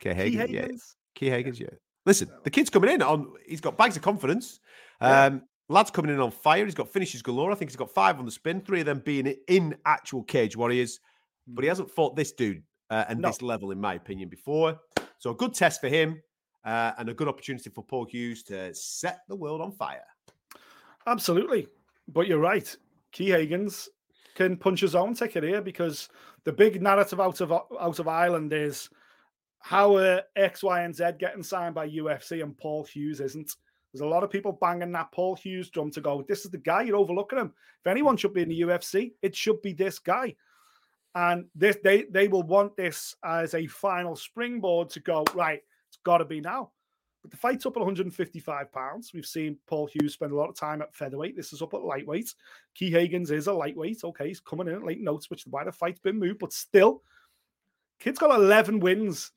Key 0.00 0.10
yeah. 0.10 0.66
Key 1.14 1.28
yeah. 1.28 1.68
Listen, 2.06 2.30
the 2.44 2.50
kid's 2.50 2.70
coming 2.70 2.90
in 2.90 3.02
on. 3.02 3.32
He's 3.46 3.60
got 3.60 3.76
bags 3.76 3.96
of 3.96 4.02
confidence. 4.02 4.60
Um, 5.00 5.42
Lad's 5.68 5.90
coming 5.90 6.12
in 6.12 6.20
on 6.20 6.30
fire. 6.30 6.64
He's 6.64 6.74
got 6.74 6.90
finishes 6.90 7.20
galore. 7.20 7.52
I 7.52 7.54
think 7.54 7.70
he's 7.70 7.76
got 7.76 7.90
five 7.90 8.18
on 8.18 8.24
the 8.24 8.30
spin, 8.30 8.62
three 8.62 8.80
of 8.80 8.86
them 8.86 9.02
being 9.04 9.34
in 9.48 9.76
actual 9.84 10.22
cage 10.22 10.56
warriors. 10.56 11.00
But 11.46 11.62
he 11.62 11.68
hmm. 11.68 11.72
hasn't 11.72 11.90
fought 11.90 12.16
this 12.16 12.32
dude 12.32 12.62
uh, 12.90 13.04
and 13.08 13.20
no. 13.20 13.28
this 13.28 13.42
level, 13.42 13.70
in 13.70 13.80
my 13.80 13.94
opinion, 13.94 14.28
before. 14.28 14.78
So 15.18 15.30
a 15.30 15.34
good 15.34 15.52
test 15.52 15.80
for 15.80 15.88
him 15.88 16.22
uh, 16.64 16.92
and 16.98 17.08
a 17.08 17.14
good 17.14 17.28
opportunity 17.28 17.70
for 17.70 17.84
Paul 17.84 18.06
Hughes 18.06 18.42
to 18.44 18.72
set 18.74 19.20
the 19.28 19.36
world 19.36 19.60
on 19.60 19.72
fire. 19.72 20.04
Absolutely. 21.06 21.66
But 22.08 22.26
you're 22.26 22.38
right. 22.38 22.74
Quaeyhaegens 23.12 23.88
can 24.38 24.56
punch 24.56 24.80
his 24.80 24.94
own 24.94 25.14
ticket 25.14 25.42
here 25.42 25.60
because 25.60 26.08
the 26.44 26.52
big 26.52 26.80
narrative 26.80 27.20
out 27.20 27.40
of 27.40 27.50
out 27.50 27.98
of 27.98 28.06
Ireland 28.06 28.52
is 28.52 28.88
how 29.58 29.96
are 29.96 30.22
X, 30.36 30.62
Y, 30.62 30.82
and 30.82 30.94
Z 30.94 31.04
getting 31.18 31.42
signed 31.42 31.74
by 31.74 31.88
UFC 31.88 32.40
and 32.40 32.56
Paul 32.56 32.84
Hughes 32.84 33.20
isn't. 33.20 33.56
There's 33.92 34.02
a 34.02 34.06
lot 34.06 34.22
of 34.22 34.30
people 34.30 34.52
banging 34.52 34.92
that 34.92 35.10
Paul 35.10 35.34
Hughes 35.34 35.70
drum 35.70 35.90
to 35.90 36.00
go, 36.00 36.24
this 36.28 36.44
is 36.44 36.52
the 36.52 36.58
guy, 36.58 36.82
you're 36.82 36.96
overlooking 36.96 37.40
him. 37.40 37.52
If 37.80 37.90
anyone 37.90 38.16
should 38.16 38.32
be 38.32 38.42
in 38.42 38.48
the 38.48 38.60
UFC, 38.60 39.12
it 39.22 39.34
should 39.34 39.60
be 39.60 39.72
this 39.72 39.98
guy. 39.98 40.36
And 41.16 41.46
this 41.56 41.78
they 41.82 42.04
they 42.04 42.28
will 42.28 42.44
want 42.44 42.76
this 42.76 43.16
as 43.24 43.54
a 43.54 43.66
final 43.66 44.14
springboard 44.14 44.90
to 44.90 45.00
go, 45.00 45.24
right, 45.34 45.62
it's 45.88 45.98
gotta 46.04 46.24
be 46.24 46.40
now. 46.40 46.70
But 47.22 47.30
the 47.32 47.36
fight's 47.36 47.66
up 47.66 47.76
at 47.76 47.80
155 47.80 48.72
pounds. 48.72 49.12
We've 49.12 49.26
seen 49.26 49.56
Paul 49.66 49.86
Hughes 49.86 50.14
spend 50.14 50.32
a 50.32 50.36
lot 50.36 50.48
of 50.48 50.56
time 50.56 50.82
at 50.82 50.94
featherweight. 50.94 51.36
This 51.36 51.52
is 51.52 51.62
up 51.62 51.74
at 51.74 51.82
lightweight. 51.82 52.32
Quaeyhaegens 52.78 53.30
is 53.32 53.48
a 53.48 53.52
lightweight. 53.52 54.04
Okay, 54.04 54.28
he's 54.28 54.40
coming 54.40 54.68
in 54.68 54.74
at 54.74 54.84
late 54.84 55.00
notes, 55.00 55.28
which 55.28 55.46
is 55.46 55.52
why 55.52 55.64
the 55.64 55.72
fight's 55.72 56.00
been 56.00 56.18
moved, 56.18 56.38
but 56.38 56.52
still, 56.52 57.02
kid's 57.98 58.18
got 58.18 58.38
11 58.38 58.78
wins 58.80 59.32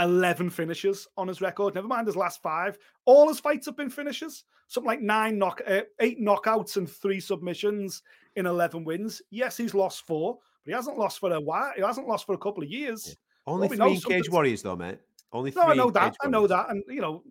11 0.00 0.50
finishes 0.50 1.06
on 1.16 1.28
his 1.28 1.40
record. 1.40 1.74
Never 1.74 1.86
mind 1.86 2.06
his 2.06 2.16
last 2.16 2.42
five. 2.42 2.78
All 3.04 3.28
his 3.28 3.40
fights 3.40 3.66
have 3.66 3.76
been 3.76 3.90
finishes. 3.90 4.44
Something 4.66 4.88
like 4.88 5.00
nine 5.00 5.38
knock, 5.38 5.60
uh, 5.66 5.82
eight 6.00 6.20
knockouts 6.20 6.76
and 6.76 6.88
three 6.88 7.20
submissions 7.20 8.02
in 8.36 8.46
11 8.46 8.84
wins. 8.84 9.22
Yes, 9.30 9.56
he's 9.56 9.74
lost 9.74 10.06
four, 10.06 10.38
but 10.64 10.70
he 10.70 10.74
hasn't 10.74 10.98
lost 10.98 11.20
for 11.20 11.32
a 11.32 11.40
while. 11.40 11.72
He 11.76 11.82
hasn't 11.82 12.08
lost 12.08 12.26
for 12.26 12.34
a 12.34 12.38
couple 12.38 12.62
of 12.62 12.70
years. 12.70 13.08
Yeah. 13.08 13.14
Only 13.46 13.68
well, 13.76 13.94
three 13.94 14.14
Cage 14.14 14.30
Warriors, 14.30 14.62
though, 14.62 14.76
mate. 14.76 14.98
Only 15.32 15.50
three. 15.50 15.62
No, 15.62 15.68
I 15.68 15.74
know 15.74 15.90
that. 15.90 16.16
I 16.22 16.28
know 16.28 16.46
that. 16.46 16.70
And, 16.70 16.82
you 16.88 17.00
know, 17.00 17.22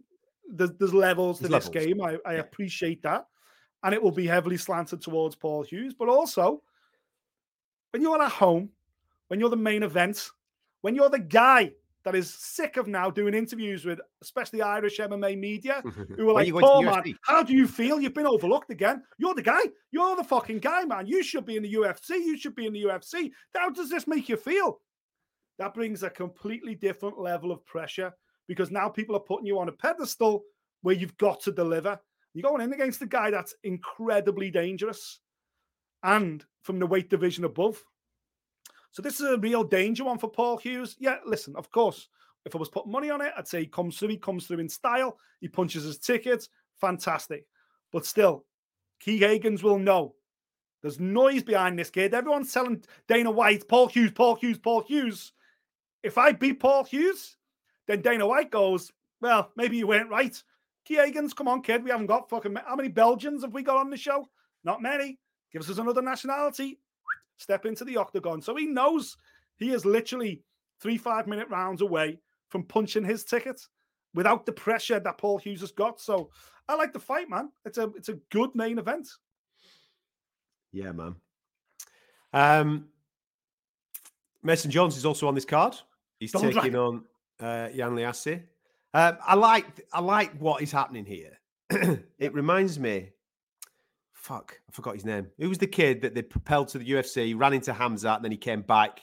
there's, 0.50 0.72
there's 0.80 0.94
levels 0.94 1.40
to 1.40 1.48
there's 1.48 1.66
this 1.66 1.86
game. 1.86 2.02
I, 2.02 2.18
I 2.26 2.34
yeah. 2.34 2.40
appreciate 2.40 3.02
that. 3.04 3.28
And 3.84 3.94
it 3.94 4.02
will 4.02 4.12
be 4.12 4.28
heavily 4.28 4.58
slanted 4.58 5.02
towards 5.02 5.36
Paul 5.36 5.64
Hughes. 5.64 5.94
But 5.98 6.10
also, 6.10 6.62
when 7.92 8.02
you're 8.02 8.22
at 8.22 8.32
home, 8.32 8.70
when 9.28 9.40
you're 9.40 9.50
the 9.50 9.56
main 9.56 9.84
event, 9.84 10.30
when 10.82 10.96
you're 10.96 11.10
the 11.10 11.20
guy 11.20 11.72
that 12.04 12.16
is 12.16 12.34
sick 12.34 12.78
of 12.78 12.88
now 12.88 13.10
doing 13.10 13.34
interviews 13.34 13.86
with 13.86 14.00
especially 14.22 14.62
Irish 14.62 15.00
MMA 15.00 15.38
media 15.38 15.82
who 16.16 16.30
are 16.30 16.34
like, 16.34 16.54
Paul, 16.54 16.84
man, 16.84 17.18
how 17.22 17.44
do 17.44 17.54
you 17.54 17.68
feel? 17.68 18.00
You've 18.00 18.14
been 18.14 18.28
overlooked 18.28 18.70
again. 18.72 19.04
You're 19.18 19.36
the 19.36 19.42
guy. 19.42 19.62
You're 19.92 20.16
the 20.16 20.24
fucking 20.24 20.60
guy, 20.60 20.84
man. 20.84 21.08
You 21.08 21.24
should 21.24 21.46
be 21.46 21.56
in 21.56 21.64
the 21.64 21.74
UFC. 21.74 22.12
You 22.12 22.38
should 22.38 22.56
be 22.56 22.66
in 22.66 22.74
the 22.74 22.84
UFC. 22.84 23.32
How 23.56 23.70
does 23.70 23.90
this 23.90 24.08
make 24.08 24.28
you 24.30 24.38
feel? 24.38 24.80
That 25.60 25.74
brings 25.74 26.04
a 26.04 26.10
completely 26.10 26.76
different 26.76 27.20
level 27.20 27.52
of 27.52 27.66
pressure 27.66 28.14
because 28.48 28.72
now 28.72 28.90
people 28.90 29.16
are 29.16 29.20
putting 29.20 29.46
you 29.46 29.60
on 29.60 29.70
a 29.70 29.74
pedestal 29.74 30.44
where 30.82 30.96
you've 30.96 31.18
got 31.18 31.42
to 31.42 31.52
deliver. 31.52 32.00
You're 32.34 32.50
going 32.50 32.62
in 32.62 32.74
against 32.74 33.02
a 33.02 33.06
guy 33.06 33.30
that's 33.32 33.56
incredibly 33.64 34.50
dangerous 34.50 35.20
and 36.04 36.44
from 36.64 36.80
the 36.80 36.88
weight 36.88 37.10
division 37.10 37.46
above. 37.46 37.82
So 38.92 39.02
this 39.02 39.20
is 39.20 39.30
a 39.30 39.38
real 39.38 39.64
danger 39.64 40.04
one 40.04 40.18
for 40.18 40.30
Paul 40.30 40.58
Hughes. 40.58 40.96
Yeah, 41.00 41.18
listen, 41.26 41.56
of 41.56 41.72
course, 41.72 42.10
if 42.46 42.56
I 42.56 42.60
was 42.60 42.70
putting 42.70 42.92
money 42.92 43.10
on 43.10 43.22
it, 43.22 43.34
I'd 43.38 43.48
say 43.48 43.62
he 43.62 43.68
comes 43.68 43.98
through. 43.98 44.10
He 44.10 44.18
comes 44.18 44.46
through 44.46 44.60
in 44.60 44.70
style. 44.70 45.18
He 45.40 45.48
punches 45.48 45.84
his 45.84 45.98
tickets. 45.98 46.50
Fantastic. 46.82 47.46
But 47.92 48.06
still, 48.06 48.46
Quaeyhaegens 49.04 49.64
will 49.64 49.80
know 49.80 50.16
there's 50.82 51.00
noise 51.00 51.44
behind 51.44 51.80
this 51.80 51.90
kid. 51.90 52.14
Everyone's 52.14 52.52
telling 52.52 52.84
Dana 53.08 53.32
White, 53.32 53.68
Paul 53.68 53.88
Hughes, 53.88 54.12
Paul 54.12 54.36
Hughes, 54.36 54.58
Paul 54.58 54.82
Hughes. 54.82 55.32
If 56.04 56.18
I 56.18 56.34
beat 56.34 56.60
Paul 56.60 56.84
Hughes, 56.84 57.38
then 57.88 58.02
Dana 58.02 58.28
White 58.28 58.52
goes, 58.52 58.92
well, 59.22 59.52
maybe 59.56 59.78
you 59.78 59.88
weren't 59.88 60.10
right. 60.10 60.42
Quaeyhaegens, 60.88 61.36
come 61.36 61.48
on, 61.48 61.62
kid. 61.62 61.84
We 61.84 61.92
haven't 61.92 62.08
got 62.08 62.30
fucking 62.30 62.56
how 62.66 62.76
many 62.76 62.90
Belgians 62.90 63.44
have 63.44 63.54
we 63.54 63.64
got 63.64 63.78
on 63.78 63.90
the 63.90 63.98
show? 63.98 64.28
Not 64.64 64.82
many. 64.82 65.18
Give 65.52 65.62
us 65.62 65.78
another 65.78 66.02
nationality 66.02 66.80
step 67.38 67.66
into 67.66 67.86
the 67.86 67.98
octagon. 67.98 68.42
So 68.42 68.56
he 68.56 68.66
knows 68.66 69.18
he 69.58 69.72
is 69.72 69.86
literally 69.86 70.42
three 70.82 70.98
five 70.98 71.28
minute 71.28 71.48
rounds 71.50 71.82
away 71.82 72.20
from 72.50 72.64
punching 72.64 73.06
his 73.06 73.24
ticket 73.24 73.62
without 74.14 74.46
the 74.46 74.52
pressure 74.52 75.00
that 75.00 75.18
Paul 75.18 75.38
Hughes 75.38 75.62
has 75.62 75.72
got. 75.72 76.00
So 76.02 76.30
I 76.68 76.76
like 76.76 76.94
the 76.94 77.00
fight, 77.00 77.30
man. 77.30 77.50
It's 77.66 77.78
a 77.78 77.92
it's 77.96 78.10
a 78.10 78.20
good 78.30 78.54
main 78.56 78.78
event. 78.78 79.08
Yeah, 80.72 80.92
man. 80.92 81.16
Um, 82.34 82.88
Mason 84.42 84.72
Jones 84.72 84.98
is 84.98 85.06
also 85.06 85.28
on 85.28 85.36
this 85.36 85.46
card. 85.46 85.76
He's 86.24 86.32
Don't 86.32 86.54
taking 86.54 86.76
on 86.76 87.04
uh, 87.40 87.70
Jan 87.70 87.92
Liassi. 87.92 88.44
Um, 88.94 89.18
I 89.26 89.36
like 89.36 89.66
I 89.92 90.02
like 90.02 90.38
what 90.40 90.62
is 90.62 90.72
happening 90.72 91.06
here. 91.06 91.40
it 92.20 92.34
reminds 92.34 92.80
me 92.80 93.10
fuck, 94.24 94.58
I 94.70 94.72
forgot 94.72 94.96
his 94.96 95.04
name. 95.04 95.28
Who 95.38 95.50
was 95.50 95.58
the 95.58 95.68
kid 95.68 96.02
that 96.02 96.16
they 96.16 96.22
propelled 96.22 96.70
to 96.70 96.78
the 96.78 96.90
UFC, 96.90 97.38
ran 97.38 97.54
into 97.54 97.74
Khamzat, 97.74 98.16
and 98.16 98.24
then 98.24 98.32
he 98.32 98.38
came 98.38 98.62
back? 98.62 99.02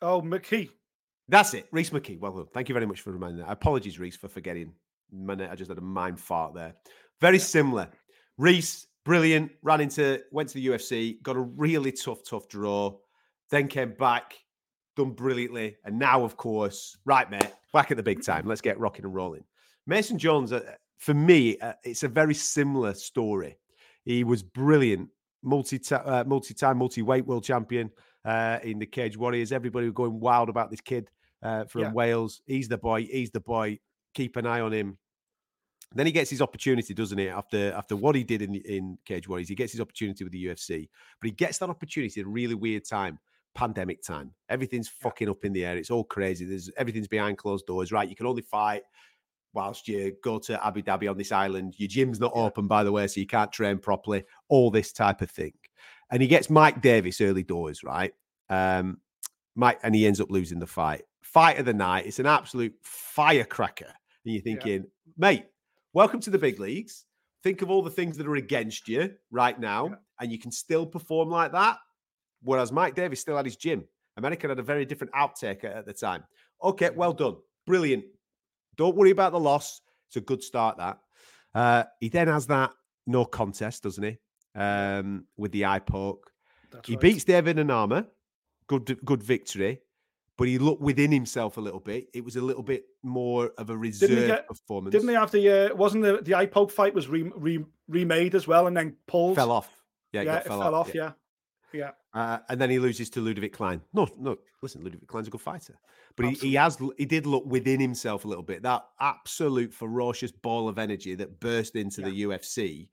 Oh, 0.00 0.22
McKee. 0.22 0.70
That's 1.28 1.52
it, 1.54 1.66
Reese 1.72 1.90
McKee. 1.90 2.20
Well 2.20 2.32
done. 2.32 2.46
Thank 2.54 2.68
you 2.68 2.72
very 2.72 2.86
much 2.86 3.00
for 3.00 3.10
reminding 3.10 3.44
that. 3.44 3.50
Apologies, 3.50 3.98
Reese, 3.98 4.16
for 4.16 4.28
forgetting. 4.28 4.72
I 5.28 5.56
just 5.56 5.68
had 5.68 5.78
a 5.78 5.82
mind 5.82 6.20
fart 6.20 6.54
there. 6.54 6.74
Very 7.20 7.40
similar. 7.40 7.88
Reese, 8.38 8.86
brilliant. 9.04 9.50
Ran 9.62 9.80
into, 9.80 10.22
went 10.30 10.48
to 10.50 10.54
the 10.54 10.66
UFC, 10.68 11.20
got 11.22 11.34
a 11.34 11.40
really 11.40 11.90
tough, 11.90 12.18
tough 12.28 12.48
draw. 12.48 12.96
Then 13.50 13.66
came 13.66 13.94
back, 13.98 14.34
done 14.96 15.10
brilliantly, 15.10 15.76
and 15.84 15.98
now, 15.98 16.24
of 16.24 16.36
course, 16.36 16.96
right, 17.04 17.30
mate, 17.30 17.52
back 17.72 17.90
at 17.90 17.96
the 17.96 18.02
big 18.02 18.24
time. 18.24 18.46
Let's 18.46 18.60
get 18.60 18.78
rocking 18.80 19.04
and 19.04 19.14
rolling. 19.14 19.44
Mason 19.86 20.18
Jones, 20.18 20.52
uh, 20.52 20.62
for 20.98 21.14
me, 21.14 21.58
uh, 21.58 21.74
it's 21.84 22.02
a 22.02 22.08
very 22.08 22.34
similar 22.34 22.94
story. 22.94 23.58
He 24.04 24.24
was 24.24 24.42
brilliant, 24.42 25.10
multi 25.42 25.80
uh, 25.94 26.24
multi 26.24 26.54
time, 26.54 26.78
multi 26.78 27.02
weight 27.02 27.26
world 27.26 27.44
champion 27.44 27.90
uh, 28.24 28.58
in 28.62 28.78
the 28.78 28.86
Cage 28.86 29.16
Warriors. 29.16 29.52
Everybody 29.52 29.86
was 29.86 29.94
going 29.94 30.18
wild 30.18 30.48
about 30.48 30.70
this 30.70 30.80
kid 30.80 31.10
uh, 31.42 31.64
from 31.64 31.82
yeah. 31.82 31.92
Wales. 31.92 32.40
He's 32.46 32.68
the 32.68 32.78
boy. 32.78 33.04
He's 33.04 33.30
the 33.30 33.40
boy. 33.40 33.78
Keep 34.14 34.36
an 34.36 34.46
eye 34.46 34.60
on 34.60 34.72
him. 34.72 34.98
Then 35.94 36.06
he 36.06 36.12
gets 36.12 36.30
his 36.30 36.42
opportunity, 36.42 36.94
doesn't 36.94 37.18
he? 37.18 37.28
After 37.28 37.72
after 37.72 37.96
what 37.96 38.14
he 38.14 38.24
did 38.24 38.42
in 38.42 38.54
in 38.54 38.98
Cage 39.04 39.28
Warriors, 39.28 39.48
he 39.48 39.54
gets 39.54 39.72
his 39.72 39.80
opportunity 39.80 40.24
with 40.24 40.32
the 40.32 40.46
UFC. 40.46 40.88
But 41.20 41.26
he 41.26 41.32
gets 41.32 41.58
that 41.58 41.70
opportunity 41.70 42.20
at 42.20 42.26
a 42.26 42.30
really 42.30 42.54
weird 42.54 42.84
time 42.84 43.18
pandemic 43.56 44.02
time. 44.02 44.30
Everything's 44.50 44.88
fucking 44.88 45.28
up 45.28 45.44
in 45.44 45.52
the 45.52 45.64
air. 45.64 45.76
It's 45.76 45.90
all 45.90 46.04
crazy. 46.04 46.44
There's 46.44 46.70
everything's 46.76 47.08
behind 47.08 47.38
closed 47.38 47.66
doors, 47.66 47.90
right? 47.90 48.08
You 48.08 48.14
can 48.14 48.26
only 48.26 48.42
fight 48.42 48.82
whilst 49.54 49.88
you 49.88 50.14
go 50.22 50.38
to 50.38 50.64
Abu 50.64 50.82
Dhabi 50.82 51.10
on 51.10 51.16
this 51.16 51.32
island. 51.32 51.74
Your 51.78 51.88
gym's 51.88 52.20
not 52.20 52.32
open, 52.34 52.68
by 52.68 52.84
the 52.84 52.92
way, 52.92 53.06
so 53.06 53.18
you 53.18 53.26
can't 53.26 53.50
train 53.50 53.78
properly. 53.78 54.24
All 54.48 54.70
this 54.70 54.92
type 54.92 55.22
of 55.22 55.30
thing. 55.30 55.54
And 56.10 56.20
he 56.22 56.28
gets 56.28 56.50
Mike 56.50 56.82
Davis 56.82 57.20
early 57.20 57.42
doors, 57.42 57.82
right? 57.82 58.12
Um, 58.50 58.98
Mike, 59.56 59.80
and 59.82 59.94
he 59.94 60.06
ends 60.06 60.20
up 60.20 60.30
losing 60.30 60.58
the 60.58 60.66
fight. 60.66 61.02
Fight 61.22 61.58
of 61.58 61.64
the 61.64 61.74
night. 61.74 62.06
It's 62.06 62.18
an 62.18 62.26
absolute 62.26 62.74
firecracker. 62.82 63.92
And 64.24 64.34
you're 64.34 64.42
thinking, 64.42 64.82
yeah. 64.82 65.12
mate, 65.16 65.46
welcome 65.94 66.20
to 66.20 66.30
the 66.30 66.38
big 66.38 66.60
leagues. 66.60 67.06
Think 67.42 67.62
of 67.62 67.70
all 67.70 67.82
the 67.82 67.90
things 67.90 68.18
that 68.18 68.28
are 68.28 68.36
against 68.36 68.86
you 68.88 69.14
right 69.30 69.58
now, 69.58 69.86
yeah. 69.86 69.94
and 70.20 70.30
you 70.30 70.38
can 70.38 70.52
still 70.52 70.84
perform 70.84 71.30
like 71.30 71.52
that. 71.52 71.78
Whereas 72.42 72.72
Mike 72.72 72.94
Davis 72.94 73.20
still 73.20 73.36
had 73.36 73.46
his 73.46 73.56
gym. 73.56 73.84
America 74.16 74.48
had 74.48 74.58
a 74.58 74.62
very 74.62 74.84
different 74.84 75.12
outtake 75.12 75.64
at, 75.64 75.76
at 75.76 75.86
the 75.86 75.92
time. 75.92 76.24
Okay, 76.62 76.90
well 76.90 77.12
done. 77.12 77.36
Brilliant. 77.66 78.04
Don't 78.76 78.96
worry 78.96 79.10
about 79.10 79.32
the 79.32 79.40
loss. 79.40 79.80
It's 80.08 80.16
a 80.16 80.20
good 80.20 80.42
start, 80.42 80.78
that. 80.78 80.98
Uh, 81.54 81.84
he 82.00 82.08
then 82.08 82.28
has 82.28 82.46
that 82.46 82.70
no 83.06 83.24
contest, 83.24 83.82
doesn't 83.82 84.04
he? 84.04 84.18
Um, 84.54 85.24
with 85.36 85.52
the 85.52 85.66
eye 85.66 85.80
poke. 85.80 86.30
That's 86.70 86.88
he 86.88 86.94
right. 86.94 87.00
beats 87.00 87.24
David 87.24 87.56
Onama. 87.56 88.06
Good, 88.68 88.98
good 89.04 89.22
victory. 89.22 89.80
but 90.36 90.48
he 90.48 90.58
looked 90.58 90.82
within 90.82 91.10
himself 91.10 91.56
a 91.56 91.60
little 91.60 91.80
bit. 91.80 92.08
It 92.12 92.24
was 92.24 92.36
a 92.36 92.40
little 92.40 92.62
bit 92.62 92.84
more 93.02 93.52
of 93.56 93.70
a 93.70 93.76
reserved 93.76 94.12
didn't 94.12 94.28
get, 94.28 94.48
performance. 94.48 94.92
Didn't 94.92 95.08
he 95.08 95.14
have 95.14 95.30
the? 95.30 95.72
Uh, 95.72 95.74
wasn't 95.74 96.04
the 96.04 96.20
the 96.22 96.34
eye 96.34 96.46
poke 96.46 96.70
fight 96.70 96.94
was 96.94 97.08
re, 97.08 97.30
re, 97.34 97.64
remade 97.88 98.34
as 98.34 98.46
well, 98.46 98.66
and 98.66 98.76
then 98.76 98.96
pulled 99.06 99.36
fell 99.36 99.50
off. 99.50 99.70
Yeah, 100.12 100.22
yeah, 100.22 100.36
it, 100.36 100.46
fell, 100.46 100.60
fell 100.60 100.74
off. 100.74 100.88
off 100.88 100.94
yeah. 100.94 101.12
yeah. 101.72 101.90
Uh, 102.16 102.38
and 102.48 102.58
then 102.58 102.70
he 102.70 102.78
loses 102.78 103.10
to 103.10 103.20
Ludovit 103.20 103.52
Klein. 103.52 103.82
No, 103.92 104.08
no, 104.18 104.38
listen, 104.62 104.82
Ludovit 104.82 105.06
Klein's 105.06 105.28
a 105.28 105.30
good 105.30 105.42
fighter, 105.42 105.78
but 106.16 106.24
he, 106.24 106.32
he 106.32 106.54
has 106.54 106.78
he 106.96 107.04
did 107.04 107.26
look 107.26 107.44
within 107.44 107.78
himself 107.78 108.24
a 108.24 108.28
little 108.28 108.42
bit. 108.42 108.62
That 108.62 108.86
absolute 108.98 109.70
ferocious 109.70 110.32
ball 110.32 110.66
of 110.66 110.78
energy 110.78 111.14
that 111.14 111.40
burst 111.40 111.76
into 111.76 112.00
yeah. 112.00 112.08
the 112.08 112.22
UFC 112.22 112.88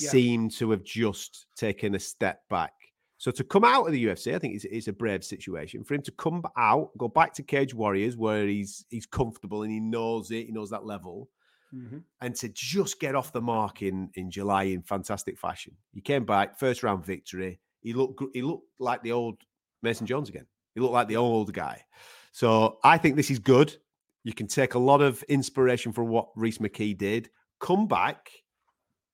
yeah. 0.00 0.10
seemed 0.10 0.50
to 0.56 0.72
have 0.72 0.82
just 0.82 1.46
taken 1.54 1.94
a 1.94 2.00
step 2.00 2.48
back. 2.50 2.72
So 3.16 3.30
to 3.30 3.44
come 3.44 3.64
out 3.64 3.86
of 3.86 3.92
the 3.92 4.04
UFC, 4.06 4.34
I 4.34 4.40
think 4.40 4.56
it's, 4.56 4.64
it's 4.64 4.88
a 4.88 4.92
brave 4.92 5.22
situation 5.22 5.84
for 5.84 5.94
him 5.94 6.02
to 6.02 6.10
come 6.10 6.42
out, 6.56 6.90
go 6.98 7.06
back 7.06 7.34
to 7.34 7.44
Cage 7.44 7.74
Warriors 7.74 8.16
where 8.16 8.44
he's 8.44 8.84
he's 8.90 9.06
comfortable 9.06 9.62
and 9.62 9.70
he 9.70 9.78
knows 9.78 10.32
it, 10.32 10.46
he 10.46 10.52
knows 10.52 10.70
that 10.70 10.84
level, 10.84 11.28
mm-hmm. 11.72 11.98
and 12.20 12.34
to 12.34 12.48
just 12.48 12.98
get 12.98 13.14
off 13.14 13.32
the 13.32 13.40
mark 13.40 13.82
in 13.82 14.10
in 14.14 14.32
July 14.32 14.64
in 14.64 14.82
fantastic 14.82 15.38
fashion. 15.38 15.76
He 15.94 16.00
came 16.00 16.24
back, 16.24 16.58
first 16.58 16.82
round 16.82 17.06
victory. 17.06 17.60
He 17.80 17.92
looked 17.92 18.22
he 18.34 18.42
looked 18.42 18.66
like 18.78 19.02
the 19.02 19.12
old 19.12 19.38
Mason 19.82 20.06
Jones 20.06 20.28
again. 20.28 20.46
He 20.74 20.80
looked 20.80 20.94
like 20.94 21.08
the 21.08 21.16
old 21.16 21.52
guy. 21.52 21.84
So 22.32 22.78
I 22.84 22.98
think 22.98 23.16
this 23.16 23.30
is 23.30 23.38
good. 23.38 23.76
You 24.24 24.32
can 24.32 24.46
take 24.46 24.74
a 24.74 24.78
lot 24.78 25.00
of 25.00 25.22
inspiration 25.24 25.92
from 25.92 26.08
what 26.08 26.28
Reese 26.36 26.58
McKee 26.58 26.96
did. 26.96 27.30
Come 27.60 27.88
back. 27.88 28.30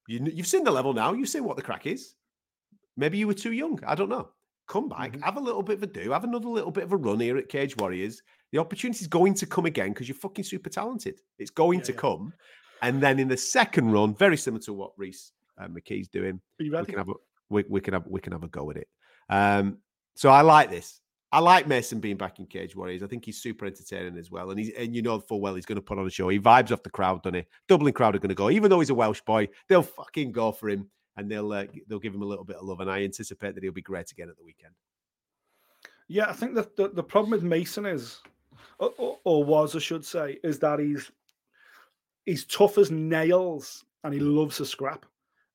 You, 0.08 0.28
you've 0.32 0.46
seen 0.46 0.64
the 0.64 0.70
level 0.70 0.92
now. 0.92 1.12
You've 1.12 1.28
seen 1.28 1.44
what 1.44 1.56
the 1.56 1.62
crack 1.62 1.86
is. 1.86 2.14
Maybe 2.96 3.18
you 3.18 3.26
were 3.26 3.34
too 3.34 3.52
young. 3.52 3.80
I 3.86 3.94
don't 3.94 4.08
know. 4.08 4.30
Come 4.66 4.88
back, 4.88 5.12
mm-hmm. 5.12 5.22
have 5.22 5.36
a 5.36 5.40
little 5.40 5.62
bit 5.62 5.76
of 5.76 5.82
a 5.82 5.86
do, 5.86 6.10
have 6.10 6.24
another 6.24 6.48
little 6.48 6.70
bit 6.70 6.84
of 6.84 6.92
a 6.92 6.96
run 6.96 7.20
here 7.20 7.36
at 7.36 7.50
Cage 7.50 7.76
Warriors. 7.76 8.22
The 8.50 8.58
opportunity 8.58 9.00
is 9.00 9.08
going 9.08 9.34
to 9.34 9.46
come 9.46 9.66
again 9.66 9.90
because 9.90 10.08
you're 10.08 10.16
fucking 10.16 10.44
super 10.44 10.70
talented. 10.70 11.20
It's 11.38 11.50
going 11.50 11.80
yeah, 11.80 11.84
to 11.86 11.92
yeah. 11.92 11.98
come. 11.98 12.32
And 12.80 13.02
then 13.02 13.18
in 13.18 13.28
the 13.28 13.36
second 13.36 13.92
run, 13.92 14.14
very 14.14 14.38
similar 14.38 14.62
to 14.62 14.72
what 14.72 14.92
Reese 14.96 15.32
uh, 15.58 15.66
McKee's 15.66 16.08
doing, 16.08 16.40
we 16.58 16.70
can 16.70 16.96
have 16.96 17.08
a 17.10 17.14
we, 17.54 17.64
we, 17.68 17.80
can 17.80 17.94
have 17.94 18.06
we 18.06 18.20
can 18.20 18.32
have 18.32 18.42
a 18.42 18.48
go 18.48 18.70
at 18.70 18.76
it. 18.76 18.88
Um, 19.28 19.78
so 20.14 20.28
I 20.28 20.42
like 20.42 20.70
this. 20.70 21.00
I 21.32 21.40
like 21.40 21.66
Mason 21.66 21.98
being 21.98 22.16
back 22.16 22.38
in 22.38 22.46
Cage 22.46 22.76
Warriors. 22.76 23.02
I 23.02 23.08
think 23.08 23.24
he's 23.24 23.42
super 23.42 23.66
entertaining 23.66 24.16
as 24.18 24.30
well. 24.30 24.50
And 24.50 24.58
he's 24.58 24.70
and 24.74 24.94
you 24.94 25.02
know 25.02 25.18
full 25.18 25.40
well 25.40 25.56
he's 25.56 25.66
going 25.66 25.76
to 25.76 25.82
put 25.82 25.98
on 25.98 26.06
a 26.06 26.10
show. 26.10 26.28
He 26.28 26.38
vibes 26.38 26.70
off 26.70 26.82
the 26.82 26.90
crowd, 26.90 27.22
doesn't 27.22 27.34
he? 27.34 27.44
Dublin 27.66 27.92
crowd 27.92 28.14
are 28.14 28.20
going 28.20 28.28
to 28.28 28.34
go, 28.34 28.50
even 28.50 28.70
though 28.70 28.80
he's 28.80 28.90
a 28.90 28.94
Welsh 28.94 29.20
boy, 29.22 29.48
they'll 29.68 29.82
fucking 29.82 30.32
go 30.32 30.52
for 30.52 30.68
him 30.68 30.88
and 31.16 31.30
they'll 31.30 31.52
uh, 31.52 31.64
they'll 31.88 31.98
give 31.98 32.14
him 32.14 32.22
a 32.22 32.26
little 32.26 32.44
bit 32.44 32.56
of 32.56 32.64
love. 32.64 32.80
And 32.80 32.90
I 32.90 33.02
anticipate 33.02 33.54
that 33.54 33.64
he'll 33.64 33.72
be 33.72 33.82
great 33.82 34.10
again 34.12 34.28
at 34.28 34.36
the 34.36 34.44
weekend. 34.44 34.74
Yeah, 36.06 36.28
I 36.28 36.34
think 36.34 36.54
that 36.54 36.76
the, 36.76 36.88
the 36.88 37.02
problem 37.02 37.30
with 37.30 37.42
Mason 37.42 37.86
is, 37.86 38.20
or, 38.78 39.18
or 39.24 39.42
was 39.42 39.74
I 39.74 39.78
should 39.78 40.04
say, 40.04 40.38
is 40.44 40.58
that 40.60 40.78
he's 40.78 41.10
he's 42.26 42.44
tough 42.44 42.78
as 42.78 42.90
nails 42.90 43.84
and 44.04 44.12
he 44.14 44.20
loves 44.20 44.58
to 44.58 44.66
scrap. 44.66 45.06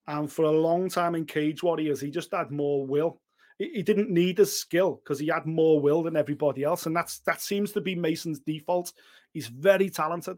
And 0.10 0.30
for 0.30 0.46
a 0.46 0.52
long 0.52 0.90
time 0.90 1.14
in 1.14 1.24
Cage 1.24 1.62
Warriors, 1.62 2.02
he 2.02 2.10
just 2.10 2.34
had 2.34 2.50
more 2.50 2.84
will. 2.84 3.22
He 3.60 3.84
didn't 3.84 4.10
need 4.10 4.38
the 4.38 4.46
skill 4.46 5.00
because 5.04 5.20
he 5.20 5.28
had 5.28 5.46
more 5.46 5.80
will 5.80 6.02
than 6.02 6.16
everybody 6.16 6.64
else, 6.64 6.88
and 6.88 6.96
that's 6.96 7.20
that 7.20 7.42
seems 7.42 7.72
to 7.74 7.82
be 7.82 7.94
Mason's 7.94 8.40
default. 8.40 8.92
He's 9.34 9.48
very 9.48 9.88
talented, 9.90 10.38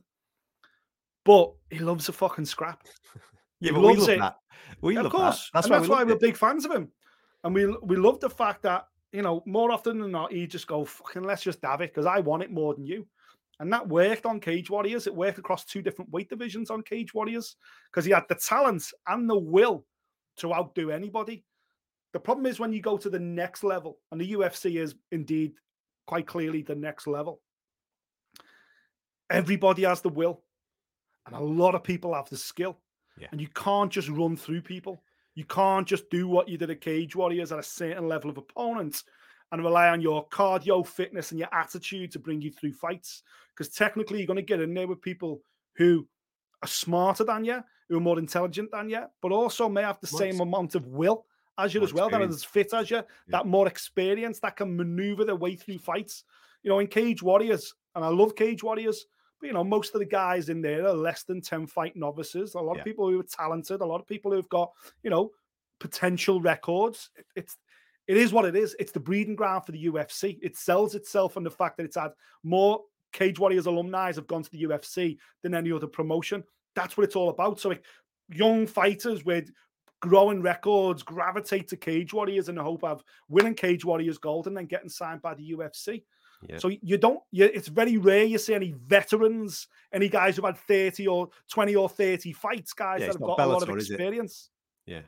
but 1.24 1.54
he 1.70 1.80
loves 1.80 2.10
a 2.10 2.12
fucking 2.12 2.46
scrap. 2.46 2.84
Yeah, 3.62 3.72
but 3.74 3.82
we 3.82 3.96
love 3.96 4.10
it. 4.10 4.20
that. 4.20 4.38
We 4.82 4.98
of 4.98 5.04
love 5.04 5.12
course, 5.14 5.38
that. 5.38 5.50
That's 5.54 5.68
and 5.68 5.72
why, 5.72 5.78
that's 5.78 5.90
we 5.90 5.96
why 5.96 6.04
we're 6.04 6.16
it. 6.16 6.20
big 6.20 6.36
fans 6.36 6.66
of 6.66 6.72
him, 6.72 6.90
and 7.44 7.56
we 7.56 7.68
we 7.84 7.96
love 7.96 8.20
the 8.20 8.30
fact 8.30 8.64
that 8.64 8.88
you 9.14 9.22
know 9.22 9.42
more 9.46 9.72
often 9.72 10.00
than 10.00 10.12
not 10.12 10.34
he 10.34 10.48
just 10.48 10.68
go 10.68 10.84
fucking 10.84 11.24
let's 11.24 11.44
just 11.44 11.60
have 11.64 11.80
it 11.82 11.94
because 11.94 12.08
I 12.08 12.20
want 12.20 12.44
it 12.44 12.52
more 12.52 12.74
than 12.74 12.86
you, 12.86 13.08
and 13.62 13.72
that 13.72 13.88
worked 13.88 14.26
on 14.26 14.40
Cage 14.40 14.72
Warriors. 14.72 15.06
It 15.06 15.16
worked 15.16 15.38
across 15.38 15.66
two 15.66 15.84
different 15.84 16.10
weight 16.10 16.30
divisions 16.30 16.72
on 16.72 16.82
Cage 16.82 17.14
Warriors 17.14 17.56
because 17.92 18.06
he 18.06 18.12
had 18.12 18.26
the 18.28 18.34
talent 18.34 18.84
and 19.08 19.30
the 19.30 19.38
will 19.38 19.86
to 20.38 20.52
outdo 20.52 20.90
anybody. 20.90 21.46
The 22.12 22.20
problem 22.20 22.48
is 22.48 22.60
when 22.60 22.74
you 22.74 22.82
go 22.82 22.98
to 22.98 23.08
the 23.08 23.20
next 23.20 23.64
level, 23.64 24.00
and 24.12 24.20
the 24.20 24.32
UFC 24.34 24.82
is 24.82 24.96
indeed 25.12 25.54
quite 26.08 26.26
clearly 26.26 26.64
the 26.64 26.74
next 26.74 27.06
level. 27.06 27.40
Everybody 29.30 29.84
has 29.84 30.02
the 30.02 30.10
will, 30.10 30.42
and 31.28 31.36
a 31.36 31.40
lot 31.40 31.76
of 31.76 31.84
people 31.84 32.16
have 32.16 32.30
the 32.30 32.38
skill. 32.38 32.80
Yeah. 33.20 33.28
And 33.32 33.40
you 33.40 33.48
can't 33.50 33.92
just 33.92 34.10
run 34.10 34.38
through 34.38 34.64
people. 34.64 35.04
You 35.36 35.46
can't 35.46 35.88
just 35.88 36.10
do 36.10 36.28
what 36.28 36.50
you 36.50 36.58
did 36.58 36.72
at 36.72 36.82
Cage 36.82 37.16
Warriors 37.16 37.52
at 37.52 37.60
a 37.60 37.64
certain 37.64 38.08
level 38.08 38.32
of 38.32 38.40
opponent 38.40 39.04
and 39.52 39.64
rely 39.64 39.90
on 39.90 40.02
your 40.02 40.28
cardio 40.30 40.86
fitness 40.86 41.32
and 41.32 41.40
your 41.40 41.50
attitude 41.54 42.12
to 42.12 42.20
bring 42.20 42.42
you 42.42 42.52
through 42.52 42.74
fights. 42.74 43.24
Because 43.56 43.74
technically, 43.74 44.20
you're 44.20 44.28
going 44.28 44.38
to 44.38 44.42
get 44.42 44.62
in 44.62 44.74
there 44.74 44.88
with 44.88 45.02
people 45.02 45.42
who 45.76 46.08
are 46.64 46.68
smarter 46.68 47.24
than 47.24 47.44
you, 47.44 47.62
who 47.90 47.98
are 47.98 48.02
more 48.02 48.20
intelligent 48.20 48.72
than 48.72 48.90
you, 48.90 49.04
but 49.22 49.32
also 49.32 49.68
may 49.68 49.82
have 49.82 50.00
the 50.00 50.08
same 50.08 50.40
amount 50.40 50.76
of 50.76 50.88
will 50.88 51.26
as 51.58 51.74
you 51.74 51.82
more 51.82 51.88
as 51.88 51.94
well, 51.94 52.10
that 52.10 52.22
are 52.22 52.28
as 52.28 52.44
fit 52.44 52.74
as 52.74 52.90
you, 52.90 52.98
yeah. 52.98 53.04
that 53.28 53.46
more 53.46 53.68
experience, 53.68 54.40
that 54.40 54.56
can 54.56 54.76
maneuver 54.76 55.26
their 55.26 55.36
way 55.36 55.56
through 55.56 55.80
fights. 55.80 56.24
You 56.64 56.70
know, 56.70 56.80
in 56.80 56.88
Cage 56.88 57.22
Warriors, 57.22 57.74
and 57.96 58.06
I 58.06 58.08
love 58.08 58.36
Cage 58.36 58.64
Warriors, 58.64 59.06
but, 59.40 59.48
you 59.48 59.54
know, 59.54 59.64
most 59.64 59.94
of 59.94 60.00
the 60.00 60.06
guys 60.06 60.50
in 60.50 60.62
there 60.62 60.88
are 60.88 60.94
less 60.94 61.24
than 61.24 61.42
10 61.42 61.68
fight 61.68 61.96
novices. 61.96 62.54
A 62.54 62.60
lot 62.60 62.76
yeah. 62.76 62.82
of 62.82 62.86
people 62.86 63.10
who 63.10 63.20
are 63.20 63.24
talented, 63.24 63.82
a 63.82 63.86
lot 63.86 64.00
of 64.00 64.08
people 64.08 64.32
who've 64.32 64.48
got, 64.50 64.72
you 65.04 65.10
know, 65.10 65.32
potential 65.80 66.40
records. 66.40 67.10
It, 67.18 67.26
it's 67.36 67.58
it 68.08 68.18
is 68.18 68.34
what 68.34 68.46
it 68.46 68.56
is. 68.56 68.76
It's 68.80 68.92
the 68.92 69.00
breeding 69.00 69.36
ground 69.36 69.66
for 69.66 69.72
the 69.72 69.86
UFC. 69.86 70.38
It 70.42 70.58
sells 70.58 70.96
itself 70.96 71.38
on 71.38 71.44
the 71.44 71.52
fact 71.52 71.78
that 71.78 71.86
it's 71.86 71.96
had 71.96 72.12
more 72.44 72.82
Cage 73.12 73.40
Warriors 73.40 73.66
alumni 73.66 74.12
have 74.14 74.28
gone 74.28 74.44
to 74.44 74.52
the 74.52 74.64
UFC 74.64 75.18
than 75.42 75.54
any 75.54 75.72
other 75.72 75.88
promotion. 75.88 76.44
That's 76.76 76.98
what 76.98 77.04
it's 77.04 77.16
all 77.16 77.30
about. 77.30 77.60
So 77.60 77.70
like, 77.70 77.84
young 78.30 78.66
fighters 78.66 79.26
with 79.26 79.52
growing 80.00 80.42
records 80.42 81.04
gravitate 81.04 81.68
to 81.70 81.78
Cage 81.78 82.14
Warriors 82.14 82.50
in 82.50 82.56
the 82.56 82.64
hope 82.64 82.84
of 82.84 83.04
winning 83.30 83.54
Cage 83.54 83.86
Warriors 83.86 84.18
gold 84.18 84.48
and 84.48 84.56
then 84.56 84.66
getting 84.66 84.90
signed 84.90 85.22
by 85.22 85.34
the 85.36 85.52
UFC. 85.52 86.04
Yeah. 86.48 86.58
So 86.58 86.70
you 86.70 86.98
don't. 86.98 87.20
You, 87.32 87.46
it's 87.46 87.68
very 87.68 87.98
rare 87.98 88.24
you 88.24 88.40
see 88.40 88.56
any 88.56 88.74
veterans, 88.88 89.68
any 89.94 90.10
guys 90.10 90.36
who've 90.36 90.46
had 90.46 90.58
thirty 90.58 91.08
or 91.08 91.30
twenty 91.48 91.76
or 91.76 91.88
thirty 91.88 92.34
fights, 92.34 92.74
guys 92.74 93.02
yeah, 93.02 93.08
that 93.08 93.14
have 93.14 93.22
got 93.22 93.38
Bellator, 93.38 93.46
a 93.46 93.48
lot 93.48 93.70
of 93.70 93.76
experience. 93.78 94.50
Yeah. 94.88 95.02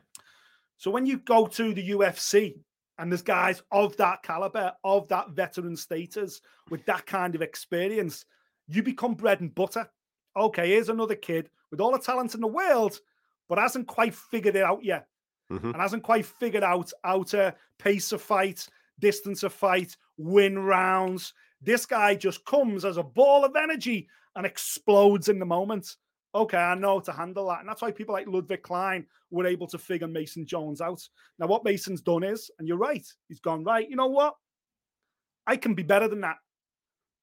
So 0.76 0.92
when 0.92 1.06
you 1.06 1.18
go 1.18 1.46
to 1.46 1.74
the 1.74 1.90
UFC 1.90 2.54
and 2.98 3.10
there's 3.10 3.22
guys 3.22 3.62
of 3.72 3.96
that 3.96 4.22
caliber, 4.22 4.72
of 4.84 5.08
that 5.08 5.30
veteran 5.30 5.76
status, 5.76 6.40
with 6.70 6.84
that 6.86 7.06
kind 7.06 7.34
of 7.34 7.42
experience, 7.42 8.24
you 8.68 8.82
become 8.82 9.14
bread 9.14 9.40
and 9.40 9.54
butter. 9.54 9.88
Okay, 10.36 10.70
here's 10.70 10.88
another 10.88 11.14
kid 11.14 11.50
with 11.70 11.80
all 11.80 11.92
the 11.92 11.98
talent 11.98 12.34
in 12.34 12.40
the 12.40 12.46
world, 12.46 13.00
but 13.48 13.58
hasn't 13.58 13.86
quite 13.86 14.14
figured 14.14 14.56
it 14.56 14.62
out 14.62 14.84
yet. 14.84 15.08
Mm-hmm. 15.52 15.70
And 15.70 15.76
hasn't 15.76 16.02
quite 16.02 16.24
figured 16.24 16.64
out 16.64 16.90
how 17.02 17.24
to 17.24 17.54
pace 17.78 18.12
a 18.12 18.18
fight, 18.18 18.66
distance 18.98 19.42
a 19.42 19.50
fight, 19.50 19.96
win 20.16 20.58
rounds. 20.58 21.34
This 21.60 21.84
guy 21.84 22.14
just 22.14 22.44
comes 22.46 22.84
as 22.84 22.96
a 22.96 23.02
ball 23.02 23.44
of 23.44 23.54
energy 23.56 24.08
and 24.36 24.46
explodes 24.46 25.28
in 25.28 25.38
the 25.38 25.44
moment. 25.44 25.96
Okay, 26.34 26.58
I 26.58 26.74
know 26.74 26.98
to 27.00 27.12
handle 27.12 27.48
that. 27.48 27.60
And 27.60 27.68
that's 27.68 27.80
why 27.80 27.92
people 27.92 28.14
like 28.14 28.26
Ludwig 28.26 28.62
Klein 28.62 29.06
were 29.30 29.46
able 29.46 29.68
to 29.68 29.78
figure 29.78 30.08
Mason 30.08 30.44
Jones 30.44 30.80
out. 30.80 31.00
Now, 31.38 31.46
what 31.46 31.64
Mason's 31.64 32.00
done 32.00 32.24
is, 32.24 32.50
and 32.58 32.66
you're 32.66 32.76
right, 32.76 33.06
he's 33.28 33.40
gone, 33.40 33.62
right, 33.62 33.88
you 33.88 33.94
know 33.94 34.08
what? 34.08 34.34
I 35.46 35.56
can 35.56 35.74
be 35.74 35.84
better 35.84 36.08
than 36.08 36.22
that, 36.22 36.36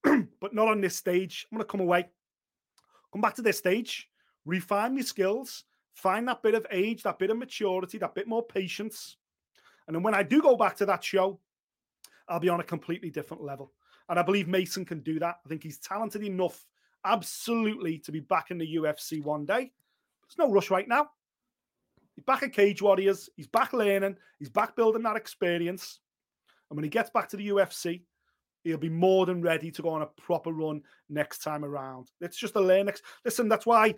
but 0.39 0.53
not 0.53 0.69
on 0.69 0.79
this 0.79 0.95
stage. 0.95 1.45
I'm 1.51 1.57
going 1.57 1.65
to 1.65 1.71
come 1.71 1.81
away, 1.81 2.07
come 3.11 3.21
back 3.21 3.35
to 3.35 3.41
this 3.41 3.57
stage, 3.57 4.07
refine 4.45 4.95
my 4.95 5.01
skills, 5.01 5.65
find 5.93 6.27
that 6.27 6.41
bit 6.41 6.55
of 6.55 6.65
age, 6.71 7.03
that 7.03 7.19
bit 7.19 7.31
of 7.31 7.37
maturity, 7.37 7.97
that 7.97 8.15
bit 8.15 8.27
more 8.27 8.45
patience. 8.45 9.17
And 9.87 9.95
then 9.95 10.03
when 10.03 10.15
I 10.15 10.23
do 10.23 10.41
go 10.41 10.55
back 10.55 10.77
to 10.77 10.85
that 10.85 11.03
show, 11.03 11.39
I'll 12.29 12.39
be 12.39 12.49
on 12.49 12.61
a 12.61 12.63
completely 12.63 13.09
different 13.09 13.43
level. 13.43 13.73
And 14.07 14.17
I 14.17 14.23
believe 14.23 14.47
Mason 14.47 14.85
can 14.85 15.01
do 15.01 15.19
that. 15.19 15.39
I 15.45 15.49
think 15.49 15.63
he's 15.63 15.79
talented 15.79 16.23
enough, 16.23 16.65
absolutely, 17.05 17.99
to 17.99 18.11
be 18.11 18.19
back 18.19 18.51
in 18.51 18.57
the 18.57 18.75
UFC 18.75 19.23
one 19.23 19.45
day. 19.45 19.71
There's 20.23 20.37
no 20.37 20.51
rush 20.51 20.69
right 20.69 20.87
now. 20.87 21.09
He's 22.15 22.25
back 22.25 22.43
at 22.43 22.53
Cage 22.53 22.81
Warriors. 22.81 23.29
He's 23.35 23.47
back 23.47 23.73
learning. 23.73 24.17
He's 24.39 24.49
back 24.49 24.75
building 24.75 25.03
that 25.03 25.15
experience. 25.15 25.99
And 26.69 26.77
when 26.77 26.83
he 26.83 26.89
gets 26.89 27.09
back 27.09 27.29
to 27.29 27.37
the 27.37 27.49
UFC, 27.49 28.01
he'll 28.63 28.77
be 28.77 28.89
more 28.89 29.25
than 29.25 29.41
ready 29.41 29.71
to 29.71 29.81
go 29.81 29.89
on 29.89 30.01
a 30.01 30.05
proper 30.05 30.51
run 30.51 30.81
next 31.09 31.39
time 31.39 31.65
around. 31.65 32.11
It's 32.21 32.37
just 32.37 32.55
a 32.55 32.61
learn. 32.61 32.89
Listen, 33.25 33.49
that's 33.49 33.65
why 33.65 33.95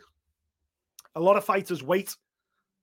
a 1.15 1.19
lot 1.19 1.35
of 1.35 1.45
fighters 1.45 1.83
wait. 1.83 2.15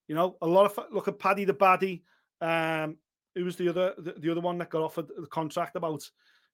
You 0.08 0.14
know, 0.14 0.36
a 0.42 0.46
lot 0.46 0.66
of 0.66 0.86
look 0.92 1.08
at 1.08 1.18
Paddy 1.18 1.44
the 1.44 1.54
Baddy. 1.54 2.02
Um, 2.40 2.96
who 3.34 3.44
was 3.44 3.56
the 3.56 3.68
other 3.68 3.94
the, 3.98 4.14
the, 4.18 4.30
other 4.30 4.40
one 4.40 4.58
that 4.58 4.70
got 4.70 4.82
offered 4.82 5.08
the 5.08 5.26
contract 5.26 5.76
about 5.76 6.02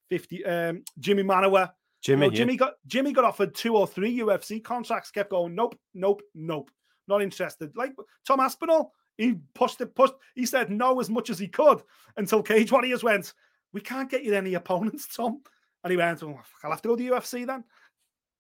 50 0.09 0.45
um 0.45 0.83
Jimmy 0.99 1.23
Manuwa. 1.23 1.71
Jimmy, 2.03 2.27
you 2.27 2.31
know, 2.31 2.37
Jimmy 2.37 2.57
got 2.57 2.75
Jimmy 2.87 3.13
got 3.13 3.25
offered 3.25 3.55
two 3.55 3.77
or 3.77 3.87
three 3.87 4.19
UFC 4.19 4.63
contracts, 4.63 5.11
kept 5.11 5.31
going, 5.31 5.55
nope, 5.55 5.79
nope, 5.95 6.23
nope, 6.35 6.71
not 7.09 7.23
interested. 7.23 7.77
Like 7.77 7.93
Tom 8.27 8.41
Aspinall, 8.41 8.93
he 9.17 9.37
pushed 9.55 9.81
it, 9.81 9.95
pushed, 9.95 10.15
he 10.35 10.47
said 10.47 10.71
no 10.71 11.01
as 11.01 11.11
much 11.11 11.31
as 11.31 11.39
he 11.39 11.49
could 11.49 11.83
until 12.17 12.43
Cage 12.43 12.71
Warriors 12.71 13.03
went, 13.03 13.33
We 13.73 13.81
can't 13.81 14.11
get 14.11 14.25
you 14.25 14.35
any 14.35 14.55
opponents, 14.55 15.09
Tom. 15.15 15.41
And 15.85 15.91
he 15.93 15.97
went, 15.97 16.23
oh, 16.23 16.41
I'll 16.65 16.71
have 16.71 16.83
to 16.83 16.89
go 16.89 16.97
to 16.97 17.03
the 17.03 17.11
UFC 17.11 17.47
then. 17.47 17.63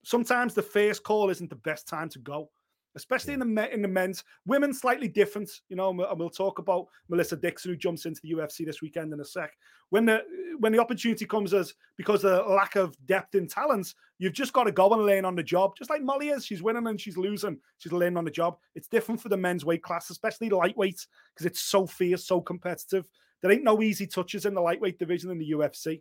Sometimes 0.02 0.52
the 0.52 0.62
first 0.62 1.04
call 1.04 1.30
isn't 1.30 1.48
the 1.48 1.56
best 1.56 1.86
time 1.86 2.08
to 2.08 2.18
go 2.18 2.50
especially 2.96 3.34
in 3.34 3.54
the 3.54 3.72
in 3.72 3.82
the 3.82 3.88
men's. 3.88 4.24
Women 4.46 4.74
slightly 4.74 5.06
different, 5.06 5.50
you 5.68 5.76
know. 5.76 5.90
And 5.90 6.18
we'll 6.18 6.30
talk 6.30 6.58
about 6.58 6.86
Melissa 7.08 7.36
Dixon 7.36 7.70
who 7.70 7.76
jumps 7.76 8.06
into 8.06 8.20
the 8.22 8.32
UFC 8.32 8.64
this 8.64 8.82
weekend 8.82 9.12
in 9.12 9.20
a 9.20 9.24
sec. 9.24 9.52
When 9.90 10.06
the 10.06 10.22
when 10.58 10.72
the 10.72 10.80
opportunity 10.80 11.26
comes 11.26 11.54
as 11.54 11.74
because 11.96 12.24
of 12.24 12.46
the 12.46 12.52
lack 12.52 12.74
of 12.74 12.96
depth 13.06 13.34
in 13.34 13.46
talents, 13.46 13.94
you've 14.18 14.32
just 14.32 14.52
got 14.52 14.64
to 14.64 14.72
go 14.72 14.92
and 14.92 15.06
learn 15.06 15.24
on 15.24 15.36
the 15.36 15.42
job. 15.42 15.76
Just 15.76 15.90
like 15.90 16.02
Molly 16.02 16.30
is, 16.30 16.44
she's 16.44 16.62
winning 16.62 16.86
and 16.86 17.00
she's 17.00 17.16
losing. 17.16 17.58
She's 17.78 17.92
learning 17.92 18.16
on 18.16 18.24
the 18.24 18.30
job. 18.30 18.56
It's 18.74 18.88
different 18.88 19.20
for 19.20 19.28
the 19.28 19.36
men's 19.36 19.64
weight 19.64 19.82
class, 19.82 20.10
especially 20.10 20.48
lightweight, 20.48 21.06
because 21.34 21.46
it's 21.46 21.60
so 21.60 21.86
fierce, 21.86 22.26
so 22.26 22.40
competitive. 22.40 23.08
There 23.42 23.52
ain't 23.52 23.62
no 23.62 23.82
easy 23.82 24.06
touches 24.06 24.46
in 24.46 24.54
the 24.54 24.60
lightweight 24.60 24.98
division 24.98 25.30
in 25.30 25.38
the 25.38 25.50
UFC. 25.52 26.00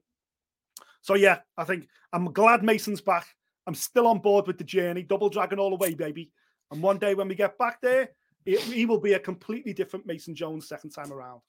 So 1.01 1.13
yeah, 1.13 1.39
I 1.57 1.65
think 1.65 1.87
I'm 2.13 2.31
glad 2.31 2.63
Mason's 2.63 3.01
back. 3.01 3.27
I'm 3.67 3.75
still 3.75 4.07
on 4.07 4.19
board 4.19 4.47
with 4.47 4.57
the 4.57 4.63
journey. 4.63 5.03
Double 5.03 5.29
dragon 5.29 5.59
all 5.59 5.69
the 5.69 5.75
way, 5.75 5.93
baby. 5.93 6.31
And 6.71 6.81
one 6.81 6.97
day 6.97 7.13
when 7.13 7.27
we 7.27 7.35
get 7.35 7.57
back 7.57 7.81
there, 7.81 8.09
it, 8.45 8.59
he 8.59 8.85
will 8.85 8.99
be 8.99 9.13
a 9.13 9.19
completely 9.19 9.73
different 9.73 10.05
Mason 10.05 10.35
Jones 10.35 10.67
second 10.67 10.91
time 10.91 11.11
around. 11.11 11.41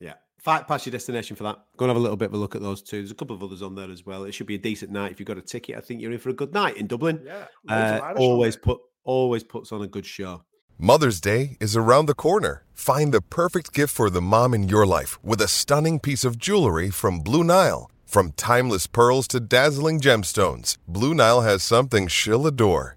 Yeah. 0.00 0.14
Fight 0.40 0.66
Pass 0.66 0.84
your 0.84 0.90
destination 0.90 1.36
for 1.36 1.44
that. 1.44 1.58
Go 1.76 1.84
and 1.84 1.90
have 1.90 1.96
a 1.96 2.00
little 2.00 2.16
bit 2.16 2.26
of 2.26 2.34
a 2.34 2.36
look 2.36 2.56
at 2.56 2.62
those 2.62 2.82
two. 2.82 2.98
There's 2.98 3.12
a 3.12 3.14
couple 3.14 3.36
of 3.36 3.42
others 3.42 3.62
on 3.62 3.76
there 3.76 3.90
as 3.90 4.04
well. 4.04 4.24
It 4.24 4.32
should 4.32 4.48
be 4.48 4.56
a 4.56 4.58
decent 4.58 4.90
night. 4.90 5.12
If 5.12 5.20
you've 5.20 5.28
got 5.28 5.38
a 5.38 5.42
ticket, 5.42 5.76
I 5.76 5.80
think 5.80 6.00
you're 6.00 6.12
in 6.12 6.18
for 6.18 6.30
a 6.30 6.34
good 6.34 6.52
night 6.52 6.76
in 6.76 6.88
Dublin. 6.88 7.22
Yeah. 7.24 7.46
Uh, 7.68 8.14
always 8.16 8.56
put 8.56 8.80
always 9.04 9.44
puts 9.44 9.70
on 9.70 9.82
a 9.82 9.86
good 9.86 10.06
show. 10.06 10.42
Mother's 10.78 11.20
Day 11.20 11.56
is 11.60 11.76
around 11.76 12.06
the 12.06 12.14
corner. 12.14 12.64
Find 12.72 13.14
the 13.14 13.20
perfect 13.20 13.72
gift 13.72 13.94
for 13.94 14.10
the 14.10 14.20
mom 14.20 14.52
in 14.52 14.68
your 14.68 14.84
life 14.84 15.22
with 15.22 15.40
a 15.40 15.46
stunning 15.46 16.00
piece 16.00 16.24
of 16.24 16.38
jewelry 16.38 16.90
from 16.90 17.20
Blue 17.20 17.44
Nile. 17.44 17.88
From 18.04 18.32
timeless 18.32 18.88
pearls 18.88 19.28
to 19.28 19.38
dazzling 19.38 20.00
gemstones, 20.00 20.76
Blue 20.88 21.14
Nile 21.14 21.42
has 21.42 21.62
something 21.62 22.08
she'll 22.08 22.46
adore. 22.48 22.96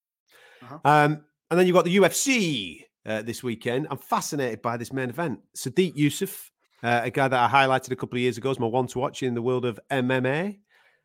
Uh-huh. 0.71 1.05
Um, 1.05 1.23
and 1.49 1.59
then 1.59 1.67
you've 1.67 1.75
got 1.75 1.85
the 1.85 1.95
UFC 1.95 2.85
uh, 3.05 3.21
this 3.21 3.43
weekend. 3.43 3.87
I'm 3.89 3.97
fascinated 3.97 4.61
by 4.61 4.77
this 4.77 4.93
main 4.93 5.09
event. 5.09 5.39
Sodiq 5.55 5.95
Yusuff, 5.95 6.49
uh, 6.83 7.01
a 7.03 7.11
guy 7.11 7.27
that 7.27 7.39
I 7.39 7.65
highlighted 7.65 7.91
a 7.91 7.95
couple 7.95 8.17
of 8.17 8.21
years 8.21 8.37
ago 8.37 8.51
as 8.51 8.59
my 8.59 8.67
one 8.67 8.87
to 8.87 8.99
watch 8.99 9.23
in 9.23 9.33
the 9.33 9.41
world 9.41 9.65
of 9.65 9.79
MMA, 9.91 10.59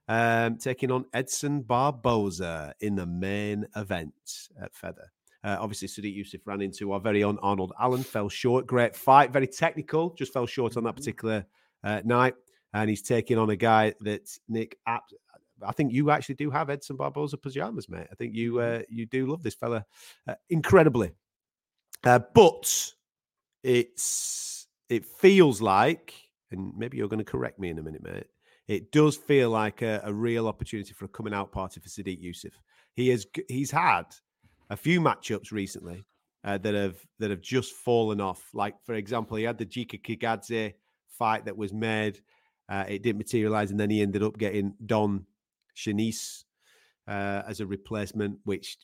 um, 0.08 0.56
taking 0.56 0.90
on 0.90 1.04
Edson 1.12 1.62
Barboza 1.62 2.74
in 2.80 2.94
the 2.94 3.06
main 3.06 3.66
event 3.74 4.14
at 4.62 4.74
Feather. 4.74 5.10
Uh, 5.42 5.56
obviously, 5.60 5.88
Sodiq 5.88 6.18
Yusuff 6.18 6.40
ran 6.44 6.60
into 6.60 6.92
our 6.92 7.00
very 7.00 7.22
own 7.22 7.38
Arnold 7.42 7.72
Allen, 7.80 8.02
fell 8.02 8.28
short. 8.28 8.66
Great 8.66 8.96
fight, 8.96 9.32
very 9.32 9.46
technical, 9.46 10.10
just 10.14 10.32
fell 10.32 10.46
short 10.46 10.76
on 10.76 10.84
that 10.84 10.90
mm-hmm. 10.90 10.96
particular 10.96 11.46
uh, 11.84 12.02
night. 12.04 12.34
And 12.74 12.90
he's 12.90 13.02
taking 13.02 13.38
on 13.38 13.50
a 13.50 13.56
guy 13.56 13.94
that 14.00 14.28
Nick 14.48 14.76
I 15.62 15.72
think 15.72 15.92
you 15.92 16.10
actually 16.10 16.34
do 16.36 16.50
have 16.50 16.70
Edson 16.70 16.96
Barboza 16.96 17.36
pajamas, 17.36 17.88
mate. 17.88 18.06
I 18.10 18.14
think 18.14 18.34
you 18.34 18.54
mm-hmm. 18.54 18.80
uh, 18.80 18.82
you 18.88 19.06
do 19.06 19.26
love 19.26 19.42
this 19.42 19.54
fella 19.54 19.84
uh, 20.28 20.34
incredibly. 20.50 21.12
Uh, 22.04 22.20
but 22.34 22.92
it's 23.62 24.66
it 24.88 25.04
feels 25.04 25.60
like, 25.60 26.14
and 26.50 26.72
maybe 26.76 26.96
you're 26.96 27.08
going 27.08 27.18
to 27.18 27.24
correct 27.24 27.58
me 27.58 27.70
in 27.70 27.78
a 27.78 27.82
minute, 27.82 28.02
mate. 28.02 28.26
It 28.68 28.92
does 28.92 29.16
feel 29.16 29.50
like 29.50 29.82
a, 29.82 30.00
a 30.04 30.12
real 30.12 30.48
opportunity 30.48 30.92
for 30.92 31.04
a 31.04 31.08
coming 31.08 31.34
out 31.34 31.52
party 31.52 31.80
for 31.80 31.88
Sodiq 31.88 32.22
Yusuff. 32.22 32.52
He 32.94 33.08
has 33.08 33.26
he's 33.48 33.70
had 33.70 34.04
a 34.70 34.76
few 34.76 35.00
matchups 35.00 35.52
recently 35.52 36.04
uh, 36.44 36.58
that 36.58 36.74
have 36.74 36.96
that 37.18 37.30
have 37.30 37.40
just 37.40 37.74
fallen 37.74 38.20
off. 38.20 38.48
Like 38.52 38.74
for 38.84 38.94
example, 38.94 39.36
he 39.36 39.44
had 39.44 39.58
the 39.58 39.66
Giga 39.66 40.00
Chikadze 40.00 40.74
fight 41.10 41.44
that 41.44 41.56
was 41.56 41.72
made. 41.72 42.20
Uh, 42.68 42.84
it 42.88 43.02
didn't 43.02 43.18
materialize, 43.18 43.70
and 43.70 43.78
then 43.78 43.90
he 43.90 44.02
ended 44.02 44.22
up 44.22 44.36
getting 44.38 44.74
Don 44.84 45.24
Shainis 45.76 46.44
uh, 47.08 47.42
as 47.46 47.60
a 47.60 47.66
replacement, 47.66 48.38
which 48.44 48.78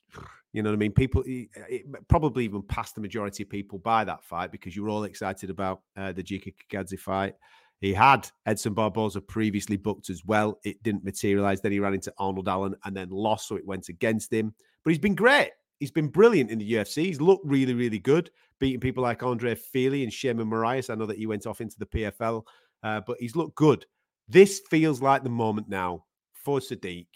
you 0.53 0.63
know 0.63 0.71
what 0.71 0.77
I 0.77 0.79
mean. 0.79 0.93
People 0.93 1.23
it 1.27 1.87
probably 2.09 2.45
even 2.45 2.63
passed 2.63 2.95
the 2.95 3.01
majority 3.01 3.43
of 3.43 3.51
people 3.51 3.79
by 3.79 4.05
that 4.05 4.23
fight 4.25 4.53
because 4.53 4.77
you 4.77 4.83
were 4.85 4.91
all 4.91 5.05
excited 5.05 5.51
about 5.51 5.81
uh, 5.97 6.13
the 6.13 6.23
Giga 6.23 6.55
Chikadze 6.71 6.99
fight. 6.99 7.35
He 7.81 7.93
had 7.93 8.31
Edson 8.47 8.75
Barboza 8.75 9.21
previously 9.21 9.77
booked 9.77 10.09
as 10.09 10.25
well. 10.25 10.61
It 10.65 10.81
didn't 10.85 11.05
materialize. 11.05 11.61
Then 11.61 11.73
he 11.73 11.81
ran 11.81 11.95
into 11.95 12.15
Arnold 12.17 12.49
Allen 12.49 12.77
and 12.85 12.97
then 12.97 13.11
lost, 13.11 13.49
so 13.49 13.57
it 13.57 13.67
went 13.67 13.89
against 13.89 14.33
him. 14.33 14.55
But 14.85 14.91
he's 14.91 15.01
been 15.01 15.17
great. 15.17 15.51
He's 15.81 15.91
been 15.91 16.07
brilliant 16.07 16.53
in 16.53 16.61
the 16.61 16.73
UFC. 16.75 17.07
He's 17.07 17.21
looked 17.21 17.45
really, 17.45 17.75
really 17.75 17.99
good, 17.99 18.31
beating 18.61 18.79
people 18.79 19.03
like 19.03 19.25
Andre 19.25 19.57
Fili 19.57 20.05
and 20.05 20.13
Sheymon 20.13 20.49
Moraes. 20.49 20.91
I 20.91 20.95
know 20.95 21.07
that 21.07 21.19
he 21.19 21.27
went 21.27 21.45
off 21.45 21.61
into 21.61 21.77
the 21.77 21.87
PFL, 21.87 22.45
uh, 22.85 23.01
but 23.05 23.17
he's 23.19 23.35
looked 23.35 23.57
good. 23.57 23.85
This 24.29 24.61
feels 24.71 25.03
like 25.03 25.25
the 25.25 25.31
moment 25.31 25.69
now 25.69 26.05
for 26.43 26.59
Sodiq 26.59 27.07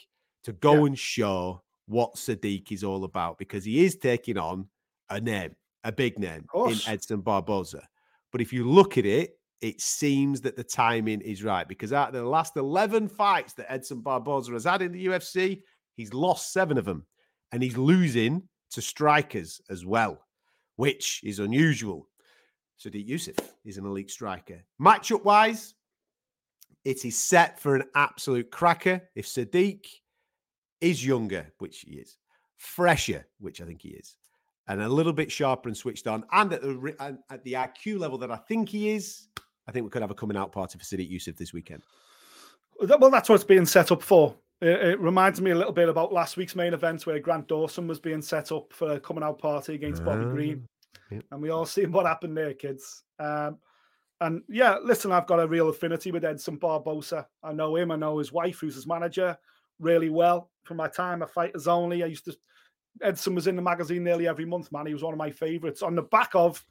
to 0.45 0.53
go 0.53 0.75
yeah. 0.75 0.87
and 0.87 0.99
show 0.99 1.63
what 1.87 2.15
Sodiq 2.15 2.73
is 2.73 2.85
all 2.85 3.05
about 3.05 3.39
because 3.39 3.65
he 3.65 3.85
is 3.85 3.97
taking 3.97 4.39
on 4.39 4.69
a 5.11 5.21
name, 5.21 5.55
a 5.85 5.93
big 5.93 6.19
name 6.19 6.47
in 6.55 6.79
Edson 6.87 7.21
Barboza. 7.21 7.83
But 8.33 8.41
if 8.41 8.53
you 8.53 8.69
look 8.69 8.99
at 8.99 9.07
it, 9.07 9.39
it 9.61 9.81
seems 9.81 10.41
that 10.43 10.57
the 10.57 10.65
timing 10.65 11.21
is 11.23 11.43
right 11.43 11.67
because 11.67 11.93
out 11.93 12.09
of 12.09 12.15
the 12.15 12.25
last 12.25 12.57
11 12.57 13.09
fights 13.09 13.55
that 13.55 13.73
Edson 13.73 14.01
Barboza 14.01 14.53
has 14.53 14.65
had 14.65 14.83
in 14.83 14.93
the 14.93 15.07
UFC, 15.07 15.63
he's 15.97 16.13
lost 16.13 16.53
seven 16.53 16.77
of 16.77 16.85
them 16.85 17.07
and 17.53 17.63
he's 17.63 17.77
losing 17.77 18.43
to 18.73 18.83
strikers 18.83 19.61
as 19.71 19.87
well, 19.87 20.21
which 20.77 21.21
is 21.25 21.39
unusual. 21.39 22.09
Sodiq 22.79 23.09
Yusuff 23.09 23.39
is 23.65 23.79
an 23.79 23.87
elite 23.87 24.11
striker. 24.11 24.63
Matchup 24.81 25.25
wise, 25.25 25.75
it 26.87 27.05
is 27.05 27.19
set 27.19 27.59
for 27.59 27.75
an 27.75 27.83
absolute 27.97 28.53
cracker. 28.53 29.03
If 29.17 29.27
Sodiq 29.27 29.87
is 30.81 31.05
younger, 31.05 31.53
which 31.59 31.81
he 31.81 31.97
is, 31.97 32.17
fresher, 32.59 33.27
which 33.41 33.61
I 33.61 33.65
think 33.65 33.83
he 33.83 33.89
is, 33.89 34.15
and 34.69 34.81
a 34.81 34.89
little 34.89 35.13
bit 35.13 35.33
sharper 35.33 35.69
and 35.69 35.77
switched 35.77 36.07
on, 36.07 36.25
and 36.31 36.53
at 36.53 36.63
the 36.63 37.19
at 37.29 37.43
the 37.43 37.55
IQ 37.55 37.99
level 37.99 38.19
that 38.19 38.31
I 38.31 38.37
think 38.37 38.69
he 38.69 38.91
is, 38.91 39.27
I 39.67 39.73
think 39.73 39.83
we 39.83 39.91
could 39.91 40.03
have 40.03 40.13
a 40.13 40.15
coming 40.15 40.37
out 40.37 40.53
party 40.53 40.79
for 40.79 40.85
Sodiq 40.85 41.13
Yusuff 41.13 41.37
this 41.37 41.53
weekend. 41.53 41.83
Well, 42.79 43.11
that's 43.11 43.29
what 43.29 43.35
it's 43.35 43.45
being 43.45 43.67
set 43.67 43.91
up 43.91 44.01
for. 44.01 44.37
It, 44.61 44.69
it, 44.69 45.01
reminds 45.01 45.41
me 45.41 45.51
a 45.51 45.57
little 45.57 45.73
bit 45.73 45.89
about 45.89 46.13
last 46.13 46.37
week's 46.37 46.55
main 46.55 46.73
event 46.73 47.05
where 47.05 47.19
Grant 47.19 47.49
Dawson 47.49 47.89
was 47.89 47.99
being 47.99 48.23
set 48.23 48.53
up 48.53 48.73
for 48.73 48.93
a 48.93 49.01
coming 49.01 49.25
out 49.25 49.41
party 49.41 49.75
against 49.75 50.05
Bobby 50.05 50.25
uh, 50.25 50.29
Green. 50.29 50.69
Yep. 51.11 51.25
And 51.33 51.43
we 51.43 51.51
all 51.51 51.67
seen 51.67 51.91
what 51.91 52.07
happened 52.07 52.37
there, 52.37 52.55
kids. 52.55 53.03
Um, 53.19 53.59
and 54.21 54.43
yeah, 54.49 54.79
listen, 54.83 55.13
I've 55.13 55.27
got 55.27 55.41
a 55.41 55.47
real 55.47 55.69
affinity 55.69 56.11
with 56.11 56.25
Edson 56.25 56.57
Barboza. 56.57 57.27
I 57.43 57.53
know 57.53 57.77
him. 57.77 57.91
I 57.91 57.97
know 57.97 58.19
his 58.19 58.33
wife, 58.33 58.61
who's 58.61 58.75
his 58.75 58.87
manager, 58.87 59.37
really 59.79 60.09
well. 60.09 60.51
From 60.65 60.79
my 60.79 60.89
time 60.89 61.23
at 61.23 61.31
Fighters 61.31 61.69
Only, 61.69 62.03
I 62.03 62.07
used 62.07 62.25
to. 62.25 62.37
Edson 63.03 63.35
was 63.35 63.47
in 63.47 63.57
the 63.57 63.63
magazine 63.63 64.05
nearly 64.05 64.27
every 64.27 64.47
month, 64.47 64.73
man. 64.73 64.87
He 64.87 64.95
was 64.95 65.03
one 65.03 65.13
of 65.13 65.19
my 65.19 65.31
favorites 65.31 65.83
on 65.83 65.95
the 65.95 66.03
back 66.03 66.31
of, 66.35 66.65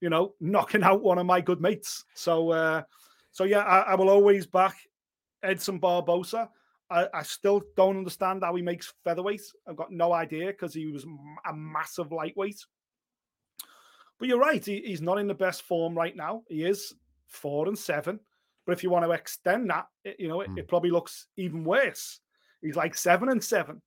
you 0.00 0.08
know, 0.08 0.34
knocking 0.40 0.84
out 0.84 1.02
one 1.02 1.18
of 1.18 1.26
my 1.26 1.40
good 1.40 1.60
mates. 1.60 2.04
So, 2.14 2.50
uh, 2.50 2.82
so 3.32 3.42
yeah, 3.42 3.60
I, 3.60 3.80
I 3.80 3.94
will 3.96 4.08
always 4.08 4.46
back 4.46 4.76
Edson 5.42 5.78
Barboza. 5.78 6.48
I, 6.90 7.08
I, 7.12 7.22
still 7.24 7.62
don't 7.76 7.96
understand 7.96 8.44
how 8.44 8.54
he 8.54 8.62
makes 8.62 8.92
featherweight. 9.02 9.42
I've 9.66 9.74
got 9.74 9.90
no 9.90 10.12
idea 10.12 10.48
because 10.48 10.74
he 10.74 10.86
was 10.86 11.04
a 11.04 11.52
massive 11.52 12.12
lightweight. 12.12 12.60
But 14.18 14.28
you're 14.28 14.38
right. 14.38 14.64
He, 14.64 14.80
he's 14.80 15.02
not 15.02 15.18
in 15.18 15.26
the 15.26 15.34
best 15.34 15.62
form 15.62 15.94
right 15.94 16.16
now. 16.16 16.42
He 16.48 16.64
is 16.64 16.92
four 17.28 17.66
and 17.68 17.78
seven. 17.78 18.20
But 18.66 18.72
if 18.72 18.82
you 18.82 18.90
want 18.90 19.04
to 19.04 19.10
extend 19.10 19.68
that, 19.70 19.86
it, 20.04 20.16
you 20.18 20.28
know, 20.28 20.40
it, 20.40 20.50
mm. 20.50 20.58
it 20.58 20.68
probably 20.68 20.90
looks 20.90 21.26
even 21.36 21.64
worse. 21.64 22.20
He's 22.62 22.76
like 22.76 22.96
seven 22.96 23.28
and 23.28 23.42
seven. 23.42 23.82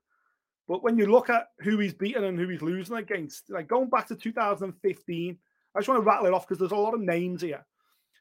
But 0.67 0.83
when 0.83 0.97
you 0.97 1.07
look 1.07 1.29
at 1.29 1.47
who 1.59 1.79
he's 1.79 1.93
beaten 1.93 2.25
and 2.25 2.37
who 2.37 2.47
he's 2.47 2.61
losing 2.61 2.97
against, 2.97 3.49
like 3.49 3.67
going 3.67 3.89
back 3.89 4.07
to 4.09 4.15
2015, 4.15 5.37
I 5.73 5.79
just 5.79 5.87
want 5.87 5.97
to 5.99 6.05
rattle 6.05 6.27
it 6.27 6.33
off 6.33 6.47
because 6.47 6.59
there's 6.59 6.71
a 6.71 6.75
lot 6.75 6.93
of 6.93 6.99
names 6.99 7.41
here. 7.41 7.65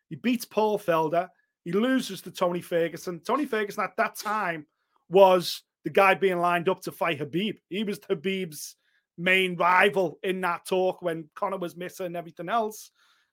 He 0.09 0.17
beats 0.17 0.45
Paul 0.45 0.79
Felder. 0.79 1.29
He 1.65 1.73
loses 1.73 2.23
to 2.23 2.31
Tony 2.31 2.61
Ferguson. 2.61 3.21
Tony 3.21 3.45
Ferguson 3.45 3.85
at 3.85 3.97
that 3.97 4.15
time 4.15 4.67
was 5.09 5.63
the 5.85 5.91
guy 5.91 6.15
being 6.15 6.39
lined 6.39 6.69
up 6.69 6.81
to 6.83 6.93
fight 6.93 7.19
Khabib. 7.19 7.57
He 7.69 7.83
was 7.83 7.99
Khabib's 7.99 8.77
main 9.19 9.57
rival 9.57 10.19
in 10.23 10.41
that 10.43 10.67
talk 10.67 11.03
when 11.03 11.29
Conor 11.35 11.59
was 11.59 11.77
missing 11.77 12.07
and 12.07 12.17
everything 12.17 12.49
else. 12.49 12.91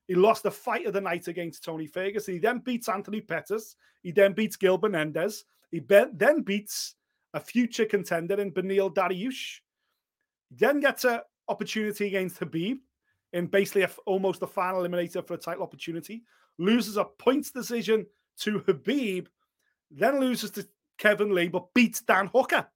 He 0.08 0.16
lost 0.16 0.44
the 0.44 0.52
fight 0.52 0.86
of 0.86 0.94
the 0.94 1.02
night 1.02 1.28
against 1.28 1.64
Tony 1.64 1.88
Ferguson. 1.88 2.34
He 2.34 2.40
then 2.40 2.60
beats 2.60 2.90
Anthony 2.90 3.22
Pettis. 3.22 3.76
He 4.02 4.12
then 4.12 4.34
beats 4.34 4.56
Gil 4.56 4.78
Menendez. 4.78 5.46
He 5.72 5.80
be- 5.80 6.06
then 6.14 6.42
beats 6.42 6.96
a 7.34 7.40
future 7.40 7.86
contender 7.86 8.40
in 8.40 8.52
Beneil 8.52 8.94
Dariush. 8.94 9.60
Then 10.52 10.80
gets 10.82 11.06
an 11.06 11.22
opportunity 11.48 12.08
against 12.08 12.40
Khabib 12.40 12.80
in 13.32 13.48
basically 13.48 13.84
a, 13.84 13.90
almost 14.06 14.40
the 14.40 14.48
final 14.48 14.82
eliminator 14.82 15.26
for 15.26 15.34
a 15.34 15.38
title 15.38 15.64
opportunity. 15.64 16.24
Loses 16.60 16.98
a 16.98 17.06
points 17.06 17.52
decision 17.52 18.06
to 18.40 18.60
Khabib. 18.60 19.28
Then 19.90 20.20
loses 20.20 20.52
to 20.52 20.68
Kevin 20.98 21.34
Lee, 21.34 21.48
but 21.48 21.74
beats 21.74 22.02
Dan 22.02 22.28
Hooker. 22.28 22.68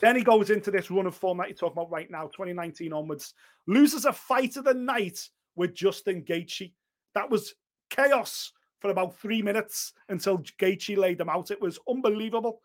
Then 0.00 0.16
he 0.16 0.22
goes 0.22 0.50
into 0.50 0.70
this 0.70 0.90
run 0.90 1.06
of 1.06 1.14
form 1.14 1.38
that 1.38 1.48
you're 1.48 1.56
talking 1.56 1.78
about 1.78 1.90
right 1.90 2.10
now, 2.10 2.24
2019 2.24 2.92
onwards. 2.92 3.34
Loses 3.66 4.04
a 4.04 4.12
fight 4.12 4.56
of 4.56 4.64
the 4.64 4.74
night 4.74 5.28
with 5.56 5.74
Justin 5.74 6.22
Gaethje. 6.22 6.72
That 7.14 7.30
was 7.30 7.54
chaos 7.90 8.52
for 8.80 8.90
about 8.90 9.18
three 9.18 9.42
minutes 9.42 9.92
until 10.08 10.38
Gaethje 10.38 10.96
laid 10.96 11.18
them 11.18 11.28
out. 11.28 11.50
It 11.50 11.60
was 11.60 11.78
unbelievable. 11.88 12.60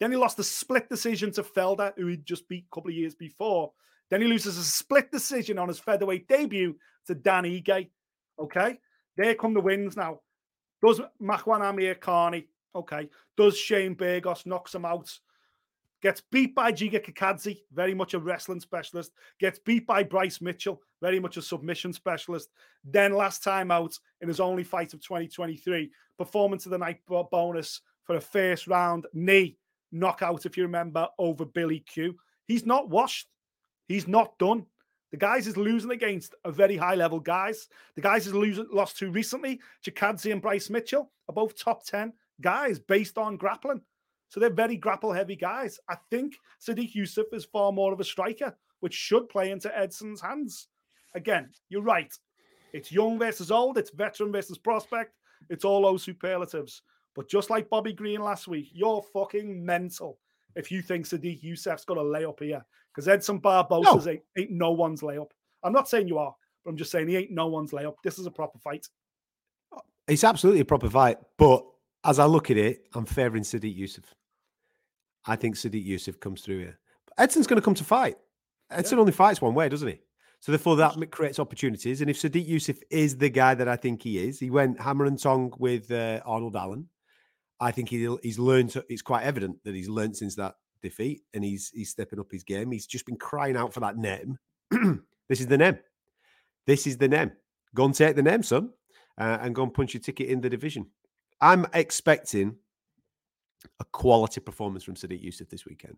Then 0.00 0.10
he 0.10 0.16
lost 0.16 0.38
a 0.38 0.44
split 0.44 0.88
decision 0.88 1.32
to 1.32 1.42
Felder, 1.42 1.92
who 1.96 2.06
he'd 2.06 2.24
just 2.24 2.48
beat 2.48 2.66
a 2.70 2.74
couple 2.74 2.90
of 2.90 2.96
years 2.96 3.14
before. 3.14 3.72
Then 4.10 4.22
he 4.22 4.28
loses 4.28 4.56
a 4.56 4.64
split 4.64 5.10
decision 5.12 5.58
on 5.58 5.68
his 5.68 5.78
featherweight 5.78 6.28
debut 6.28 6.76
to 7.06 7.14
Dan 7.14 7.44
Ige. 7.44 7.90
Okay, 8.38 8.78
there 9.16 9.34
come 9.34 9.54
the 9.54 9.60
wins 9.60 9.96
now. 9.96 10.20
Does 10.84 11.00
Makwan 11.20 11.60
Amirkhani, 11.60 12.46
okay. 12.74 13.08
Does 13.36 13.58
Shane 13.58 13.94
Burgos 13.94 14.46
knocks 14.46 14.74
him 14.74 14.84
out? 14.84 15.10
Gets 16.00 16.22
beat 16.30 16.54
by 16.54 16.70
Giga 16.70 17.04
Chikadze, 17.04 17.58
very 17.72 17.92
much 17.92 18.14
a 18.14 18.20
wrestling 18.20 18.60
specialist. 18.60 19.12
Gets 19.40 19.58
beat 19.58 19.86
by 19.86 20.04
Bryce 20.04 20.40
Mitchell, 20.40 20.80
very 21.00 21.18
much 21.18 21.36
a 21.36 21.42
submission 21.42 21.92
specialist. 21.92 22.50
Then 22.84 23.14
last 23.14 23.42
time 23.42 23.72
out 23.72 23.98
in 24.20 24.28
his 24.28 24.38
only 24.38 24.62
fight 24.62 24.94
of 24.94 25.00
2023, 25.00 25.90
performance 26.16 26.66
of 26.66 26.70
the 26.70 26.78
night 26.78 27.00
bonus 27.06 27.80
for 28.04 28.16
a 28.16 28.20
first 28.20 28.68
round 28.68 29.06
knee 29.12 29.56
knockout, 29.90 30.46
if 30.46 30.56
you 30.56 30.62
remember, 30.62 31.08
over 31.18 31.44
Billy 31.44 31.80
Q. 31.80 32.16
He's 32.46 32.64
not 32.64 32.88
washed. 32.88 33.28
He's 33.88 34.06
not 34.06 34.38
done. 34.38 34.66
The 35.10 35.16
guys 35.16 35.46
is 35.46 35.56
losing 35.56 35.90
against 35.90 36.34
a 36.44 36.52
very 36.52 36.76
high 36.76 36.94
level 36.94 37.18
guys. 37.18 37.68
The 37.96 38.02
guys 38.02 38.26
is 38.26 38.34
losing 38.34 38.66
lost 38.70 38.98
to 38.98 39.10
recently, 39.10 39.60
Chikadze 39.84 40.30
and 40.30 40.42
Bryce 40.42 40.68
Mitchell 40.68 41.10
are 41.28 41.34
both 41.34 41.58
top 41.58 41.84
10 41.84 42.12
guys 42.40 42.78
based 42.78 43.18
on 43.18 43.36
grappling. 43.36 43.80
So 44.28 44.40
they're 44.40 44.50
very 44.50 44.76
grapple 44.76 45.12
heavy 45.12 45.36
guys. 45.36 45.78
I 45.88 45.96
think 46.10 46.36
Sodiq 46.60 46.94
Yusuff 46.94 47.32
is 47.32 47.44
far 47.44 47.72
more 47.72 47.92
of 47.92 48.00
a 48.00 48.04
striker, 48.04 48.56
which 48.80 48.94
should 48.94 49.28
play 49.28 49.50
into 49.50 49.76
Edson's 49.76 50.20
hands. 50.20 50.68
Again, 51.14 51.50
you're 51.68 51.82
right. 51.82 52.12
It's 52.72 52.92
young 52.92 53.18
versus 53.18 53.50
old, 53.50 53.78
it's 53.78 53.90
veteran 53.90 54.30
versus 54.30 54.58
prospect, 54.58 55.14
it's 55.48 55.64
all 55.64 55.82
those 55.82 56.02
superlatives. 56.02 56.82
But 57.14 57.28
just 57.28 57.50
like 57.50 57.70
Bobby 57.70 57.92
Green 57.92 58.20
last 58.20 58.46
week, 58.46 58.68
you're 58.72 59.02
fucking 59.12 59.64
mental 59.64 60.18
if 60.54 60.70
you 60.70 60.82
think 60.82 61.06
Sodiq 61.06 61.42
Yusuff's 61.42 61.84
got 61.84 61.96
a 61.96 62.02
layup 62.02 62.40
here. 62.40 62.64
Because 62.94 63.08
Edson 63.08 63.40
Barboza's 63.40 64.06
no. 64.06 64.12
Ain't, 64.12 64.22
ain't 64.36 64.50
no 64.50 64.72
one's 64.72 65.02
layup. 65.02 65.30
I'm 65.62 65.72
not 65.72 65.88
saying 65.88 66.08
you 66.08 66.18
are, 66.18 66.34
but 66.64 66.70
I'm 66.70 66.76
just 66.76 66.90
saying 66.90 67.08
he 67.08 67.16
ain't 67.16 67.30
no 67.30 67.46
one's 67.46 67.70
layup. 67.70 67.94
This 68.04 68.18
is 68.18 68.26
a 68.26 68.30
proper 68.30 68.58
fight. 68.58 68.86
It's 70.06 70.24
absolutely 70.24 70.60
a 70.60 70.64
proper 70.64 70.90
fight. 70.90 71.18
But 71.36 71.64
as 72.04 72.18
I 72.18 72.26
look 72.26 72.50
at 72.50 72.56
it, 72.56 72.88
I'm 72.94 73.06
favouring 73.06 73.42
Sodiq 73.42 73.78
Yusuff. 73.78 74.04
I 75.28 75.36
think 75.36 75.54
Sodiq 75.54 75.86
Yusuff 75.86 76.18
comes 76.18 76.40
through 76.40 76.58
here. 76.58 76.78
But 77.06 77.22
Edson's 77.22 77.46
going 77.46 77.60
to 77.60 77.64
come 77.64 77.74
to 77.74 77.84
fight. 77.84 78.16
Edson 78.70 78.96
yeah. 78.96 79.00
only 79.00 79.12
fights 79.12 79.40
one 79.40 79.54
way, 79.54 79.68
doesn't 79.68 79.86
he? 79.86 80.00
So 80.40 80.52
therefore, 80.52 80.76
that 80.76 81.10
creates 81.10 81.38
opportunities. 81.38 82.00
And 82.00 82.08
if 82.08 82.18
Sodiq 82.20 82.48
Yusuff 82.48 82.80
is 82.90 83.16
the 83.16 83.28
guy 83.28 83.54
that 83.54 83.68
I 83.68 83.76
think 83.76 84.02
he 84.02 84.18
is, 84.18 84.40
he 84.40 84.50
went 84.50 84.80
hammer 84.80 85.04
and 85.04 85.20
tong 85.20 85.52
with 85.58 85.90
uh, 85.90 86.20
Arnold 86.24 86.56
Allen. 86.56 86.88
I 87.60 87.72
think 87.72 87.88
he, 87.88 88.16
he's 88.22 88.38
learned. 88.38 88.74
It's 88.88 89.02
quite 89.02 89.24
evident 89.24 89.62
that 89.64 89.74
he's 89.74 89.88
learned 89.88 90.16
since 90.16 90.34
that 90.36 90.54
defeat, 90.80 91.22
and 91.34 91.44
he's 91.44 91.70
he's 91.74 91.90
stepping 91.90 92.20
up 92.20 92.30
his 92.30 92.44
game. 92.44 92.70
He's 92.70 92.86
just 92.86 93.04
been 93.04 93.16
crying 93.16 93.56
out 93.56 93.74
for 93.74 93.80
that 93.80 93.96
name. 93.96 94.38
this 95.28 95.40
is 95.40 95.48
the 95.48 95.58
name. 95.58 95.78
This 96.66 96.86
is 96.86 96.96
the 96.96 97.08
name. 97.08 97.32
Go 97.74 97.86
and 97.86 97.94
take 97.94 98.14
the 98.14 98.22
name, 98.22 98.44
son, 98.44 98.70
uh, 99.18 99.38
and 99.40 99.54
go 99.54 99.64
and 99.64 99.74
punch 99.74 99.94
your 99.94 100.00
ticket 100.00 100.28
in 100.28 100.40
the 100.40 100.48
division. 100.48 100.86
I'm 101.40 101.66
expecting 101.74 102.56
a 103.80 103.84
quality 103.84 104.40
performance 104.40 104.84
from 104.84 104.94
Sodiq 104.94 105.24
Yusuff 105.24 105.48
this 105.48 105.66
weekend. 105.66 105.96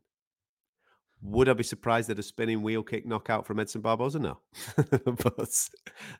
Would 1.22 1.50
I 1.50 1.52
be 1.52 1.62
surprised 1.62 2.08
at 2.08 2.18
a 2.18 2.22
spinning 2.22 2.62
wheel 2.62 2.82
kick 2.82 3.06
knockout 3.06 3.46
from 3.46 3.60
Edson 3.60 3.82
Barboza? 3.82 4.18
No, 4.18 4.38
but 5.04 5.68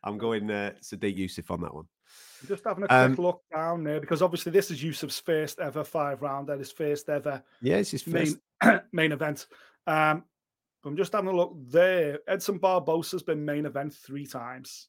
I'm 0.05 0.19
going 0.19 0.51
uh, 0.51 0.73
Sodiq 0.83 1.19
Yusuff 1.19 1.51
on 1.51 1.63
that 1.63 1.75
one. 1.75 1.87
Just 2.47 2.65
having 2.65 2.85
a 2.85 2.87
quick 2.87 2.99
um, 2.99 3.15
look 3.15 3.43
down 3.55 3.85
there 3.85 4.01
because 4.01 4.21
obviously 4.21 4.53
this 4.53 4.71
is 4.71 4.83
Yusuff's 4.83 5.19
first 5.19 5.59
ever 5.59 5.85
five 5.85 6.21
rounder, 6.21 6.57
his 6.57 6.73
first 6.73 7.09
ever 7.09 7.43
yeah, 7.63 7.77
it's 7.77 7.91
his 7.91 8.03
first 8.03 8.37
main, 8.63 8.81
main 8.93 9.13
event. 9.13 9.47
Um, 9.87 10.25
I'm 10.85 10.97
just 10.97 11.13
having 11.13 11.31
a 11.31 11.37
look 11.37 11.55
there. 11.69 12.19
Edson 12.27 12.59
Barboza's 12.59 13.23
been 13.23 13.45
main 13.45 13.67
event 13.67 13.95
three 13.95 14.27
times 14.27 14.89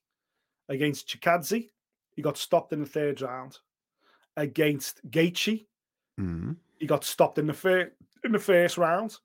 against 0.69 1.07
Chikadze. 1.07 1.69
He 2.15 2.21
got 2.21 2.37
stopped 2.37 2.73
in 2.73 2.81
the 2.81 2.85
third 2.85 3.21
round. 3.21 3.57
Against 4.37 5.01
Gaethje, 5.09 5.67
mm-hmm. 6.21 6.51
he 6.79 6.87
got 6.87 7.03
stopped 7.03 7.37
in 7.37 7.47
the 7.47 7.53
fir- 7.53 7.91
in 8.23 8.31
the 8.31 8.39
first 8.39 8.77
round, 8.77 9.17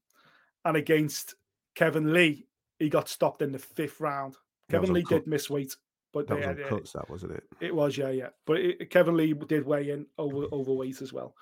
and 0.65 0.77
against 0.77 1.35
Kevin 1.75 2.13
Lee, 2.13 2.47
he 2.79 2.89
got 2.89 3.09
stopped 3.09 3.43
in 3.43 3.53
the 3.53 3.59
fifth 3.59 4.01
round. 4.01 4.37
Kevin 4.71 4.93
Lee 4.93 5.03
did 5.03 5.27
miss 5.27 5.49
weight. 5.49 5.77
But 6.13 6.29
that 6.29 6.57
was 6.57 6.69
cuts, 6.69 6.93
that 6.93 7.11
wasn't 7.11 7.33
it? 7.33 7.45
It 7.61 7.75
was, 7.75 7.99
yeah, 7.99 8.09
yeah. 8.09 8.29
But 8.47 8.61
it, 8.61 8.91
Kevin 8.91 9.19
Lee 9.19 9.35
did 9.35 9.67
weigh 9.67 9.91
in 9.91 10.07
over 10.17 10.47
overweight 10.51 11.03
as 11.03 11.13
well. 11.13 11.37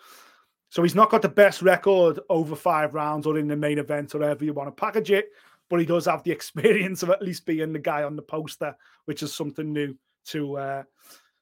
So 0.71 0.83
he's 0.83 0.97
not 0.97 1.11
got 1.11 1.23
the 1.23 1.29
best 1.29 1.63
record 1.63 2.19
over 2.29 2.57
five 2.57 2.95
rounds 2.95 3.25
or 3.25 3.39
in 3.39 3.47
the 3.47 3.55
main 3.55 3.79
event 3.79 4.13
or 4.15 4.19
whatever 4.19 4.45
you 4.45 4.53
want 4.53 4.67
to 4.67 4.73
package 4.73 5.13
it, 5.13 5.31
but 5.71 5.79
he 5.79 5.87
does 5.87 6.07
have 6.07 6.25
the 6.25 6.31
experience 6.33 7.05
of 7.05 7.11
at 7.11 7.23
least 7.23 7.47
being 7.47 7.73
the 7.73 7.79
guy 7.79 8.03
on 8.03 8.17
the 8.17 8.23
poster, 8.23 8.75
which 9.05 9.23
is 9.23 9.33
something 9.33 9.73
new 9.73 9.97
to 10.27 10.57
uh, 10.57 10.83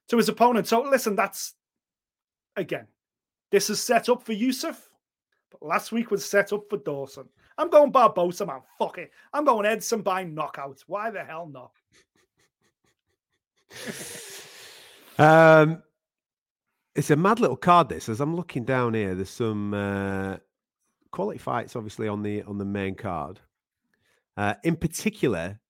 to 0.08 0.16
his 0.18 0.28
opponent. 0.28 0.66
So 0.66 0.82
listen, 0.82 1.16
that's 1.16 1.54
again, 2.56 2.86
this 3.52 3.70
is 3.70 3.80
set 3.80 4.08
up 4.08 4.24
for 4.24 4.32
Yusuff, 4.32 4.78
but 5.50 5.62
last 5.62 5.92
week 5.92 6.10
was 6.10 6.24
set 6.24 6.52
up 6.52 6.64
for 6.68 6.78
Dawson. 6.78 7.28
I'm 7.58 7.68
going 7.68 7.92
Barboza, 7.92 8.46
man. 8.46 8.62
Fuck 8.78 8.98
it. 8.98 9.12
I'm 9.32 9.44
going 9.44 9.66
Edson 9.66 10.00
by 10.00 10.24
knockout. 10.24 10.82
Why 10.86 11.10
the 11.10 11.22
hell 11.22 11.46
not? 11.46 11.72
um, 15.18 15.82
it's 16.96 17.10
a 17.10 17.16
mad 17.16 17.40
little 17.40 17.56
card. 17.56 17.90
This, 17.90 18.08
as 18.08 18.20
I'm 18.20 18.34
looking 18.34 18.64
down 18.64 18.94
here, 18.94 19.14
there's 19.14 19.30
some 19.30 19.74
uh, 19.74 20.38
quality 21.10 21.38
fights, 21.38 21.76
obviously 21.76 22.08
on 22.08 22.22
the 22.22 22.42
on 22.42 22.58
the 22.58 22.64
main 22.64 22.94
card. 22.94 23.38
Uh, 24.36 24.54
in 24.64 24.76
particular, 24.76 25.60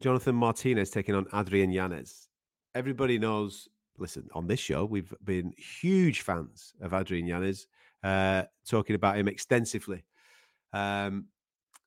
Jonathan 0.00 0.34
Martinez 0.34 0.90
taking 0.90 1.14
on 1.14 1.26
Adrian 1.32 1.70
Yanez. 1.70 2.28
Everybody 2.74 3.18
knows. 3.18 3.68
Listen, 4.00 4.28
on 4.34 4.46
this 4.46 4.60
show, 4.60 4.84
we've 4.84 5.12
been 5.24 5.52
huge 5.56 6.22
fans 6.22 6.72
of 6.80 6.94
Adrian 6.94 7.26
Yanez, 7.26 7.66
uh, 8.02 8.44
talking 8.68 8.96
about 8.96 9.16
him 9.16 9.28
extensively 9.28 10.04
um, 10.72 11.26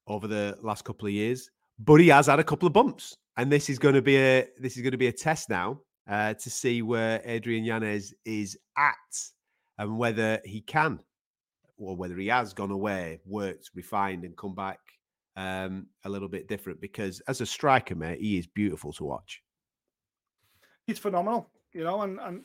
over 0.08 0.28
the 0.28 0.58
last 0.62 0.86
couple 0.86 1.08
of 1.08 1.14
years. 1.14 1.50
But 1.80 1.96
he 2.00 2.08
has 2.10 2.28
had 2.28 2.40
a 2.40 2.44
couple 2.44 2.68
of 2.68 2.74
bumps 2.74 3.18
and 3.38 3.52
this 3.52 3.70
is 3.70 3.80
going 3.80 3.96
to 3.96 4.02
be 4.02 4.18
a 4.18 4.48
this 4.60 4.76
is 4.76 4.82
going 4.82 4.92
to 4.92 4.98
be 4.98 5.08
a 5.08 5.12
test 5.12 5.50
now 5.50 5.80
uh, 6.10 6.34
to 6.36 6.50
see 6.50 6.82
where 6.82 7.22
Adrian 7.26 7.64
Yanez 7.64 8.14
is 8.26 8.58
at 8.78 8.94
and 9.78 9.98
whether 9.98 10.40
he 10.46 10.62
can 10.62 11.00
or 11.78 11.96
whether 11.96 12.16
he 12.16 12.28
has 12.28 12.54
gone 12.54 12.72
away, 12.72 13.20
worked, 13.26 13.72
refined, 13.74 14.24
and 14.24 14.38
come 14.38 14.54
back 14.54 14.80
um, 15.36 15.88
a 16.06 16.10
little 16.10 16.28
bit 16.28 16.48
different. 16.48 16.80
Because 16.80 17.20
as 17.22 17.42
a 17.42 17.46
striker, 17.46 17.96
mate, 17.96 18.20
he 18.20 18.38
is 18.38 18.46
beautiful 18.46 18.94
to 18.94 19.04
watch. 19.04 19.42
He's 20.86 21.00
phenomenal, 21.00 21.50
you 21.74 21.84
know, 21.84 22.02
and 22.02 22.20
and 22.20 22.44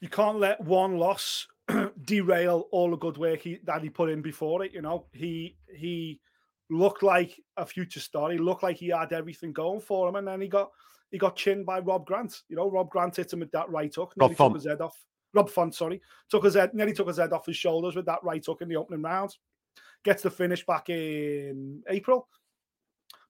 you 0.00 0.08
can't 0.08 0.38
let 0.38 0.60
one 0.60 0.98
loss 0.98 1.46
derail 2.04 2.68
all 2.72 2.90
the 2.90 2.96
good 2.96 3.18
work 3.18 3.40
he, 3.40 3.58
that 3.64 3.82
he 3.82 3.90
put 3.90 4.08
in 4.10 4.22
before 4.22 4.64
it. 4.64 4.72
You 4.72 4.82
know, 4.82 5.06
he 5.12 5.56
he 5.74 6.20
looked 6.70 7.02
like 7.02 7.38
a 7.56 7.66
future 7.66 8.00
star. 8.00 8.30
He 8.30 8.38
looked 8.38 8.62
like 8.62 8.76
he 8.76 8.88
had 8.88 9.12
everything 9.12 9.52
going 9.52 9.80
for 9.80 10.08
him, 10.08 10.16
and 10.16 10.26
then 10.26 10.40
he 10.40 10.48
got 10.48 10.70
he 11.10 11.18
got 11.18 11.36
chinned 11.36 11.66
by 11.66 11.80
Rob 11.80 12.06
Grant. 12.06 12.42
You 12.48 12.56
know, 12.56 12.70
Rob 12.70 12.90
Grant 12.90 13.16
hit 13.16 13.32
him 13.32 13.40
with 13.40 13.52
that 13.52 13.68
right 13.68 13.94
hook. 13.94 14.14
Nearly 14.16 14.34
took 14.34 14.54
his 14.54 14.66
head 14.66 14.80
off. 14.80 14.96
Rob 15.32 15.48
Font, 15.48 15.74
sorry, 15.74 16.00
took 16.28 16.44
his 16.44 16.54
head, 16.54 16.74
nearly 16.74 16.92
took 16.92 17.06
his 17.06 17.18
head 17.18 17.32
off 17.32 17.46
his 17.46 17.56
shoulders 17.56 17.94
with 17.94 18.06
that 18.06 18.22
right 18.24 18.44
hook 18.44 18.62
in 18.62 18.68
the 18.68 18.76
opening 18.76 19.02
round. 19.02 19.36
Gets 20.02 20.22
the 20.22 20.30
finish 20.30 20.66
back 20.66 20.88
in 20.88 21.82
April. 21.88 22.26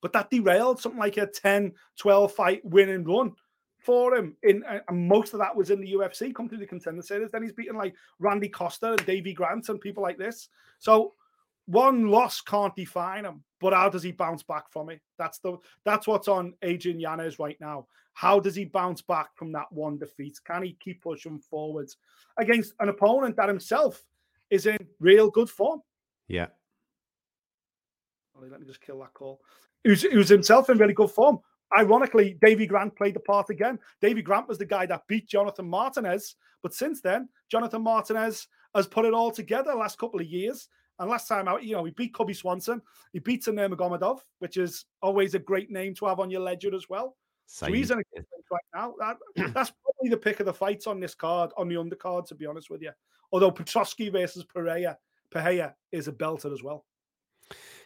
But 0.01 0.15
that 0.15 0.31
derailed 0.31 0.81
something 0.81 0.99
like 0.99 1.19
a 1.19 1.27
10, 1.27 1.75
12 1.99 2.33
fight 2.33 2.65
win 2.65 2.89
and 2.89 3.07
run 3.07 3.35
for 3.83 4.15
him 4.15 4.37
in 4.43 4.63
uh, 4.65 4.81
and 4.89 5.09
most 5.09 5.33
of 5.33 5.41
that 5.41 5.55
was 5.55 5.71
in 5.71 5.81
the 5.81 5.93
UFC 5.93 6.35
come 6.35 6.49
through 6.49 6.59
the 6.59 6.67
contender 6.67 7.03
series. 7.03 7.31
Then 7.31 7.43
he's 7.43 7.53
beaten 7.53 7.77
like 7.77 7.95
Randy 8.19 8.49
Costa 8.49 8.93
and 8.93 9.07
Davy 9.07 9.33
Grant 9.33 9.69
and 9.69 9.81
people 9.81 10.03
like 10.03 10.19
this. 10.19 10.49
So 10.79 11.15
one 11.67 12.09
loss 12.09 12.41
can't 12.41 12.75
define 12.75 13.25
him 13.25 13.43
but 13.61 13.75
how 13.75 13.89
does 13.89 14.03
he 14.03 14.11
bounce 14.11 14.43
back 14.43 14.71
from 14.71 14.89
it? 14.89 15.01
That's 15.19 15.39
the 15.39 15.59
that's 15.85 16.07
what's 16.07 16.29
on 16.29 16.55
Adrian 16.63 16.99
Yanez 16.99 17.39
right 17.39 17.61
now. 17.61 17.87
How 18.15 18.41
does 18.41 18.57
he 18.57 18.65
bounce 18.65 19.03
back 19.03 19.37
from 19.37 19.53
that 19.53 19.71
one 19.71 19.99
defeat? 19.99 20.39
Can 20.45 20.63
he 20.63 20.77
keep 20.81 21.03
pushing 21.03 21.39
forwards 21.39 21.99
against 22.39 22.73
an 22.81 22.89
opponent 22.89 23.37
that 23.37 23.49
himself 23.49 24.03
is 24.49 24.67
in 24.67 24.79
real 24.99 25.31
good 25.31 25.51
form? 25.51 25.83
Yeah. 26.27 26.47
Let 28.35 28.61
me 28.61 28.67
just 28.67 28.81
kill 28.81 29.01
that 29.01 29.13
call. 29.13 29.43
He 29.85 29.91
was 29.91 30.29
himself 30.29 30.71
in 30.71 30.79
really 30.79 30.95
good 30.95 31.11
form. 31.11 31.41
Ironically, 31.77 32.37
Davy 32.43 32.67
Grant 32.67 32.97
played 32.97 33.15
the 33.15 33.21
part 33.21 33.51
again. 33.51 33.79
Davy 34.01 34.23
Grant 34.23 34.49
was 34.49 34.59
the 34.59 34.67
guy 34.67 34.87
that 34.87 35.07
beat 35.07 35.29
Jonathan 35.29 35.69
Martinez. 35.69 36.37
But 36.63 36.75
since 36.75 37.01
then, 37.01 37.29
Jonathan 37.51 37.83
Martinez 37.83 38.49
has 38.75 38.87
put 38.87 39.05
it 39.05 39.15
all 39.15 39.31
together 39.31 39.71
the 39.71 39.77
last 39.77 39.99
couple 39.99 40.21
of 40.21 40.27
years. 40.27 40.69
And 40.99 41.09
last 41.09 41.29
time 41.29 41.49
out, 41.49 41.65
you 41.65 41.75
know, 41.75 41.85
he 41.85 41.93
beat 41.93 42.13
Cubby 42.13 42.35
Swanson. 42.35 42.83
He 43.13 43.21
beat 43.21 43.45
Tanir 43.45 43.73
Magomedov, 43.73 44.21
which 44.39 44.57
is 44.57 44.85
always 45.01 45.35
a 45.35 45.39
great 45.39 45.71
name 45.71 45.95
to 45.95 46.07
have 46.07 46.21
on 46.21 46.31
your 46.31 46.43
ledger 46.43 46.75
as 46.75 46.89
well. 46.91 47.17
Same. 47.47 47.69
So 47.69 47.73
he's 47.73 47.91
in 47.91 47.99
a 47.99 48.03
right 48.51 48.61
now. 48.75 48.95
That, 48.99 49.17
that's 49.55 49.73
probably 49.83 50.11
the 50.11 50.17
pick 50.17 50.41
of 50.41 50.47
the 50.47 50.53
fights 50.53 50.87
on 50.87 51.01
this 51.01 51.15
card, 51.15 51.53
on 51.57 51.69
the 51.69 51.77
undercard, 51.77 52.27
to 52.29 52.35
be 52.35 52.47
honest 52.47 52.69
with 52.69 52.83
you. 52.83 52.93
Although 53.33 53.51
Petroski 53.51 54.13
versus 54.13 54.45
Pereira, 54.45 54.99
Pereira 55.31 55.75
is 55.91 56.09
a 56.09 56.13
belter 56.13 56.53
as 56.53 56.63
well. 56.63 56.85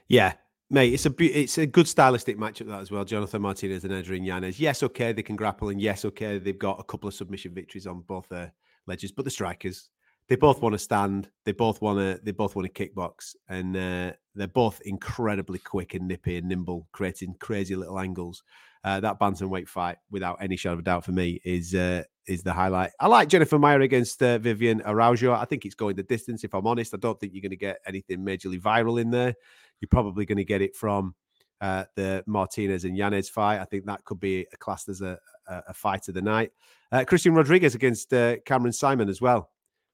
Yeah, 0.09 0.35
Mate, 0.74 0.92
it's 0.92 1.06
a 1.06 1.14
it's 1.20 1.56
a 1.58 1.66
good 1.66 1.87
stylistic 1.87 2.37
matchup 2.37 2.66
that 2.66 2.80
as 2.80 2.90
well. 2.90 3.04
Jonathan 3.04 3.42
Martinez 3.42 3.84
and 3.84 3.92
Adrian 3.92 4.24
Yanez. 4.24 4.58
Yes, 4.58 4.82
okay, 4.82 5.12
they 5.12 5.22
can 5.22 5.37
grapple, 5.37 5.68
and 5.68 5.80
yes, 5.80 6.04
okay, 6.04 6.38
they've 6.38 6.58
got 6.58 6.80
a 6.80 6.82
couple 6.82 7.06
of 7.06 7.14
submission 7.14 7.54
victories 7.54 7.87
on 7.87 8.00
both 8.00 8.28
their 8.28 8.52
ledges. 8.88 9.12
But 9.12 9.24
the 9.24 9.30
strikers, 9.30 9.90
they 10.28 10.34
both 10.34 10.60
want 10.60 10.72
to 10.72 10.80
stand. 10.80 11.30
They 11.44 11.52
both 11.52 11.80
want 11.80 12.00
to. 12.00 12.20
They 12.24 12.32
both 12.32 12.56
want 12.56 12.66
to 12.66 12.88
kickbox, 12.88 13.37
and 13.48 13.76
uh, 13.76 14.14
they're 14.34 14.48
both 14.48 14.80
incredibly 14.84 15.60
quick 15.60 15.94
and 15.94 16.08
nippy 16.08 16.38
and 16.38 16.48
nimble, 16.48 16.88
creating 16.90 17.37
crazy 17.38 17.76
little 17.76 18.00
angles. 18.00 18.42
Uh, 18.82 18.98
that 18.98 19.20
bantamweight 19.20 19.68
fight, 19.68 19.98
without 20.10 20.38
any 20.40 20.56
shadow 20.56 20.72
of 20.72 20.80
a 20.80 20.82
doubt, 20.82 21.04
for 21.04 21.12
me 21.12 21.40
is 21.44 21.72
uh, 21.76 22.02
is 22.26 22.42
the 22.42 22.52
highlight. 22.52 22.90
I 22.98 23.06
like 23.06 23.28
Jennifer 23.28 23.60
Maia 23.60 23.78
against 23.78 24.20
uh, 24.24 24.38
Vivian 24.38 24.82
Araujo. 24.84 25.34
I 25.34 25.44
think 25.44 25.64
it's 25.64 25.76
going 25.76 25.94
the 25.94 26.02
distance. 26.02 26.42
If 26.42 26.52
I'm 26.52 26.66
honest, 26.66 26.94
I 26.94 26.96
don't 26.96 27.20
think 27.20 27.32
you're 27.32 27.42
going 27.42 27.50
to 27.50 27.56
get 27.56 27.78
anything 27.87 28.24
majorly 28.24 28.60
viral 28.60 29.00
in 29.00 29.12
there. 29.12 29.37
You're 29.80 29.88
probably 29.88 30.24
going 30.24 30.38
to 30.38 30.44
get 30.44 30.62
it 30.62 30.76
from 30.76 31.14
uh, 31.60 31.84
the 31.94 32.22
Martinez 32.26 32.84
and 32.84 32.96
Yanez 32.96 33.28
fight. 33.28 33.60
I 33.60 33.64
think 33.64 33.87
that 33.87 34.04
could 34.04 34.20
be 34.20 34.46
a 34.52 34.56
classed 34.56 34.88
as 34.88 35.00
a, 35.00 35.18
a, 35.48 35.62
a 35.68 35.74
fight 35.74 36.08
of 36.08 36.14
the 36.14 36.22
night. 36.22 36.52
Uh, 36.92 37.04
Christian 37.04 37.34
Rodriguez 37.34 37.74
against 37.74 38.12
uh, 38.12 38.37
Cameron 38.44 38.72
Saaiman 38.72 39.08
as 39.08 39.20
well. 39.20 39.50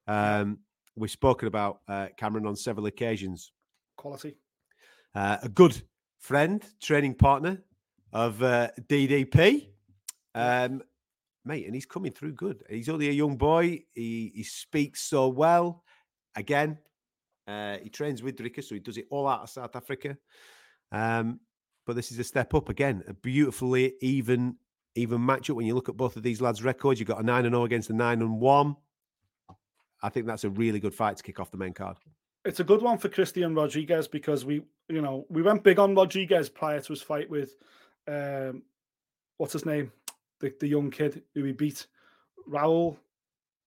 Um, 0.07 0.59
we've 0.95 1.11
spoken 1.11 1.47
about 1.47 1.79
uh, 1.87 2.07
Cameron 2.17 2.45
on 2.45 2.55
several 2.55 2.85
occasions. 2.85 3.51
Quality. 3.97 4.35
Uh, 5.15 5.37
a 5.43 5.49
good 5.49 5.81
friend, 6.19 6.63
training 6.81 7.15
partner 7.15 7.61
of 8.13 8.41
uh, 8.43 8.69
DDP. 8.89 9.69
Um, 10.35 10.81
mate, 11.45 11.65
and 11.65 11.75
he's 11.75 11.85
coming 11.85 12.11
through 12.11 12.33
good. 12.33 12.63
He's 12.69 12.89
only 12.89 13.09
a 13.09 13.13
young 13.13 13.37
boy. 13.37 13.83
He, 13.93 14.31
he 14.35 14.43
speaks 14.43 15.03
so 15.03 15.27
well. 15.27 15.83
Again, 16.35 16.77
uh, 17.51 17.77
he 17.83 17.89
trains 17.89 18.23
with 18.23 18.37
Dricus, 18.37 18.65
so 18.65 18.75
he 18.75 18.79
does 18.79 18.97
it 18.97 19.07
all 19.09 19.27
out 19.27 19.41
of 19.41 19.49
South 19.49 19.75
Africa. 19.75 20.17
Um, 20.91 21.39
but 21.85 21.95
this 21.95 22.11
is 22.11 22.19
a 22.19 22.23
step 22.23 22.53
up 22.53 22.69
again, 22.69 23.03
a 23.07 23.13
beautifully 23.13 23.93
even 24.01 24.55
even 24.95 25.19
matchup. 25.19 25.55
When 25.55 25.65
you 25.65 25.75
look 25.75 25.89
at 25.89 25.97
both 25.97 26.15
of 26.15 26.23
these 26.23 26.41
lads' 26.41 26.63
records, 26.63 26.99
you've 26.99 27.09
got 27.09 27.19
a 27.19 27.23
nine 27.23 27.45
and 27.45 27.53
0 27.53 27.65
against 27.65 27.89
a 27.89 27.93
nine 27.93 28.21
and 28.21 28.39
one. 28.39 28.75
I 30.03 30.09
think 30.09 30.25
that's 30.25 30.43
a 30.43 30.49
really 30.49 30.79
good 30.79 30.93
fight 30.93 31.17
to 31.17 31.23
kick 31.23 31.39
off 31.39 31.51
the 31.51 31.57
main 31.57 31.73
card. 31.73 31.97
It's 32.43 32.59
a 32.59 32.63
good 32.63 32.81
one 32.81 32.97
for 32.97 33.09
Christian 33.09 33.53
Rodriguez 33.53 34.07
because 34.07 34.45
we, 34.45 34.63
you 34.89 35.01
know, 35.01 35.25
we 35.29 35.43
went 35.43 35.63
big 35.63 35.77
on 35.77 35.93
Rodriguez 35.93 36.49
prior 36.49 36.79
to 36.79 36.87
his 36.87 37.01
fight 37.01 37.29
with, 37.29 37.55
um, 38.07 38.63
what's 39.37 39.53
his 39.53 39.65
name, 39.65 39.91
the 40.39 40.53
the 40.59 40.67
young 40.67 40.89
kid 40.89 41.23
who 41.35 41.43
he 41.43 41.51
beat, 41.51 41.85
Raul. 42.49 42.97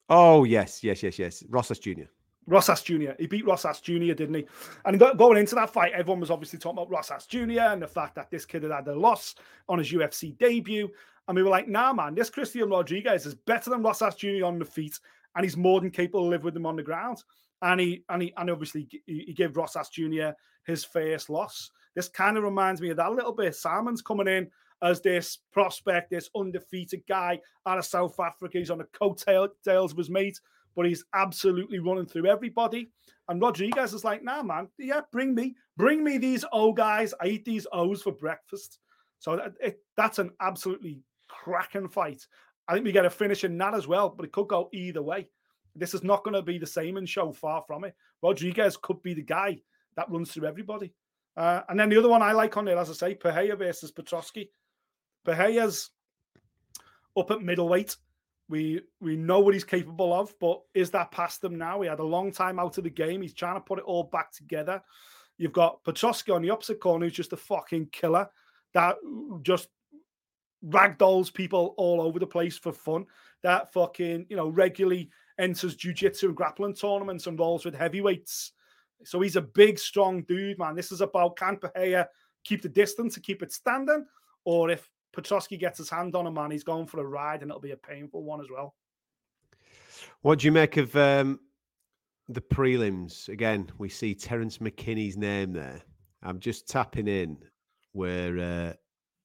Oh 0.08 0.44
yes, 0.44 0.82
yes, 0.82 1.02
yes, 1.02 1.18
yes, 1.18 1.44
Rosas 1.48 1.78
Jr. 1.78 2.08
Rosas 2.46 2.82
Jr. 2.82 3.12
He 3.18 3.26
beat 3.26 3.46
Rosas 3.46 3.80
Jr., 3.80 4.12
didn't 4.12 4.34
he? 4.34 4.46
And 4.84 4.98
going 4.98 5.38
into 5.38 5.54
that 5.54 5.70
fight, 5.70 5.92
everyone 5.92 6.20
was 6.20 6.30
obviously 6.30 6.58
talking 6.58 6.78
about 6.78 6.90
Rosas 6.90 7.26
Jr. 7.26 7.60
and 7.60 7.82
the 7.82 7.86
fact 7.86 8.14
that 8.16 8.30
this 8.30 8.44
kid 8.44 8.62
had 8.62 8.72
had 8.72 8.88
a 8.88 8.94
loss 8.94 9.34
on 9.68 9.78
his 9.78 9.90
UFC 9.92 10.36
debut. 10.38 10.88
And 11.26 11.36
we 11.36 11.42
were 11.42 11.50
like, 11.50 11.68
nah, 11.68 11.92
man, 11.92 12.14
this 12.14 12.30
Christian 12.30 12.68
Rodriguez 12.68 13.24
is 13.26 13.34
better 13.34 13.70
than 13.70 13.82
Rosas 13.82 14.16
Jr. 14.16 14.44
on 14.44 14.58
the 14.58 14.64
feet, 14.64 14.98
and 15.34 15.44
he's 15.44 15.56
more 15.56 15.80
than 15.80 15.90
capable 15.90 16.24
to 16.24 16.28
live 16.28 16.44
with 16.44 16.56
him 16.56 16.66
on 16.66 16.76
the 16.76 16.82
ground. 16.82 17.22
And 17.62 17.80
he 17.80 18.04
and 18.10 18.22
he 18.22 18.34
and 18.36 18.50
obviously 18.50 18.86
he, 19.06 19.32
gave 19.32 19.56
Rosas 19.56 19.88
Jr. 19.88 20.30
his 20.66 20.84
first 20.84 21.30
loss. 21.30 21.70
This 21.94 22.08
kind 22.08 22.36
of 22.36 22.44
reminds 22.44 22.80
me 22.80 22.90
of 22.90 22.98
that 22.98 23.08
a 23.08 23.14
little 23.14 23.32
bit. 23.32 23.54
Saaiman's 23.54 24.02
coming 24.02 24.28
in 24.28 24.50
as 24.82 25.00
this 25.00 25.38
prospect, 25.50 26.10
this 26.10 26.28
undefeated 26.36 27.02
guy 27.08 27.40
out 27.66 27.78
of 27.78 27.86
South 27.86 28.18
Africa. 28.20 28.58
He's 28.58 28.70
on 28.70 28.78
the 28.78 28.84
coattails 28.84 29.92
of 29.92 29.96
his 29.96 30.10
mate 30.10 30.38
but 30.76 30.86
he's 30.86 31.04
absolutely 31.14 31.78
running 31.78 32.06
through 32.06 32.26
everybody. 32.26 32.90
And 33.28 33.40
Rodriguez 33.40 33.94
is 33.94 34.04
like, 34.04 34.22
nah, 34.22 34.42
man, 34.42 34.68
yeah, 34.78 35.00
bring 35.12 35.34
me, 35.34 35.54
bring 35.76 36.04
me 36.04 36.18
these 36.18 36.44
O 36.52 36.72
guys. 36.72 37.14
I 37.20 37.26
eat 37.26 37.44
these 37.44 37.66
O's 37.72 38.02
for 38.02 38.12
breakfast. 38.12 38.78
So 39.18 39.36
that, 39.36 39.52
it, 39.60 39.78
that's 39.96 40.18
an 40.18 40.30
absolutely 40.40 41.00
cracking 41.28 41.88
fight. 41.88 42.26
I 42.68 42.74
think 42.74 42.84
we 42.84 42.92
get 42.92 43.06
a 43.06 43.10
finish 43.10 43.44
in 43.44 43.56
that 43.58 43.74
as 43.74 43.86
well, 43.86 44.08
but 44.10 44.24
it 44.24 44.32
could 44.32 44.48
go 44.48 44.68
either 44.72 45.02
way. 45.02 45.28
This 45.76 45.94
is 45.94 46.04
not 46.04 46.24
going 46.24 46.34
to 46.34 46.42
be 46.42 46.58
the 46.58 46.66
same 46.66 46.96
in 46.96 47.06
show, 47.06 47.32
far 47.32 47.62
from 47.66 47.84
it. 47.84 47.94
Rodriguez 48.22 48.76
could 48.76 49.02
be 49.02 49.14
the 49.14 49.22
guy 49.22 49.58
that 49.96 50.10
runs 50.10 50.32
through 50.32 50.46
everybody. 50.46 50.92
Uh, 51.36 51.62
and 51.68 51.78
then 51.78 51.88
the 51.88 51.98
other 51.98 52.08
one 52.08 52.22
I 52.22 52.32
like 52.32 52.56
on 52.56 52.64
there, 52.64 52.78
as 52.78 52.90
I 52.90 52.92
say, 52.92 53.14
Pereira 53.14 53.56
versus 53.56 53.90
Petroski. 53.92 54.48
Pereira's 55.24 55.90
up 57.16 57.30
at 57.30 57.42
middleweight. 57.42 57.96
We 58.48 58.82
we 59.00 59.16
know 59.16 59.40
what 59.40 59.54
he's 59.54 59.64
capable 59.64 60.12
of, 60.12 60.34
but 60.38 60.60
is 60.74 60.90
that 60.90 61.10
past 61.10 61.42
him 61.42 61.56
now? 61.56 61.80
He 61.80 61.88
had 61.88 62.00
a 62.00 62.04
long 62.04 62.30
time 62.30 62.58
out 62.58 62.76
of 62.76 62.84
the 62.84 62.90
game. 62.90 63.22
He's 63.22 63.34
trying 63.34 63.56
to 63.56 63.60
put 63.60 63.78
it 63.78 63.84
all 63.84 64.04
back 64.04 64.32
together. 64.32 64.82
You've 65.38 65.52
got 65.52 65.82
Petroski 65.82 66.34
on 66.34 66.42
the 66.42 66.50
opposite 66.50 66.78
corner, 66.78 67.06
who's 67.06 67.14
just 67.14 67.32
a 67.32 67.38
fucking 67.38 67.88
killer 67.90 68.28
that 68.74 68.96
just 69.42 69.68
ragdolls 70.66 71.32
people 71.32 71.74
all 71.76 72.00
over 72.00 72.18
the 72.18 72.26
place 72.26 72.58
for 72.58 72.72
fun. 72.72 73.06
That 73.42 73.72
fucking, 73.72 74.26
you 74.28 74.36
know, 74.36 74.48
regularly 74.48 75.10
enters 75.38 75.76
jujitsu 75.76 76.24
and 76.24 76.36
grappling 76.36 76.74
tournaments 76.74 77.26
and 77.26 77.38
rolls 77.38 77.64
with 77.64 77.74
heavyweights. 77.74 78.52
So 79.04 79.20
he's 79.20 79.36
a 79.36 79.42
big, 79.42 79.78
strong 79.78 80.22
dude, 80.22 80.58
man. 80.58 80.74
This 80.74 80.92
is 80.92 81.00
about 81.00 81.36
can 81.36 81.56
Pereira 81.56 82.08
keep 82.44 82.62
the 82.62 82.68
distance 82.68 83.14
to 83.14 83.20
keep 83.20 83.42
it 83.42 83.52
standing, 83.52 84.06
or 84.44 84.70
if 84.70 84.88
Petroski 85.14 85.58
gets 85.58 85.78
his 85.78 85.90
hand 85.90 86.14
on 86.14 86.26
him, 86.26 86.34
man, 86.34 86.50
he's 86.50 86.64
going 86.64 86.86
for 86.86 87.00
a 87.00 87.04
ride, 87.04 87.42
and 87.42 87.50
it'll 87.50 87.60
be 87.60 87.72
a 87.72 87.76
painful 87.76 88.22
one 88.22 88.40
as 88.40 88.46
well. 88.50 88.74
What 90.22 90.40
do 90.40 90.46
you 90.46 90.52
make 90.52 90.76
of 90.76 90.94
um, 90.96 91.40
the 92.28 92.40
prelims? 92.40 93.28
Again, 93.28 93.70
we 93.78 93.88
see 93.88 94.14
Terrance 94.14 94.58
McKinney's 94.58 95.16
name 95.16 95.52
there. 95.52 95.82
I'm 96.22 96.40
just 96.40 96.68
tapping 96.68 97.08
in 97.08 97.38
where 97.92 98.38
uh, 98.38 98.72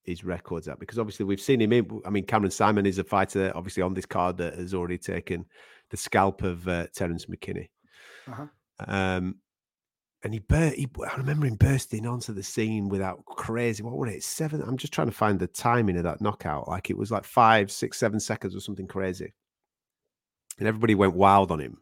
his 0.04 0.24
records 0.24 0.68
at 0.68 0.80
because 0.80 1.00
obviously 1.00 1.26
we've 1.26 1.42
seen 1.42 1.62
him 1.62 1.74
in. 1.74 2.02
I 2.06 2.10
mean, 2.10 2.26
Cameron 2.26 2.52
Saaiman 2.52 2.88
is 2.88 3.00
a 3.00 3.04
fighter, 3.04 3.52
obviously 3.56 3.84
on 3.84 3.94
this 3.94 4.06
card 4.06 4.38
that 4.38 4.56
has 4.56 4.74
already 4.74 4.98
taken 4.98 5.46
the 5.90 5.98
scalp 5.98 6.44
of 6.44 6.68
uh, 6.68 6.88
Terrance 6.94 7.26
McKinney. 7.26 7.70
Uh-huh. 8.28 8.46
Um, 8.88 9.36
and 10.24 10.34
he, 10.34 10.40
bur- 10.40 10.74
he 10.76 10.88
I 11.10 11.16
remember 11.16 11.48
him 11.48 11.56
bursting 11.56 12.06
onto 12.06 12.34
the 12.34 12.44
scene 12.44 12.90
without 12.90 13.24
crazy. 13.26 13.84
What 13.84 13.98
was 13.98 14.14
it? 14.14 14.24
Seven. 14.24 14.62
I'm 14.62 14.78
just 14.78 14.92
trying 14.92 15.08
to 15.08 15.14
find 15.14 15.40
the 15.40 15.48
timing 15.48 15.98
of 15.98 16.04
that 16.04 16.20
knockout. 16.20 16.68
Like 16.68 16.90
it 16.90 16.98
was 16.98 17.10
like 17.10 17.24
five, 17.24 17.72
six, 17.72 17.98
seven 17.98 18.20
seconds 18.20 18.56
or 18.56 18.60
something 18.60 18.88
crazy. 18.88 19.34
And 20.58 20.68
everybody 20.68 20.94
went 20.94 21.14
wild 21.14 21.52
on 21.52 21.60
him. 21.60 21.78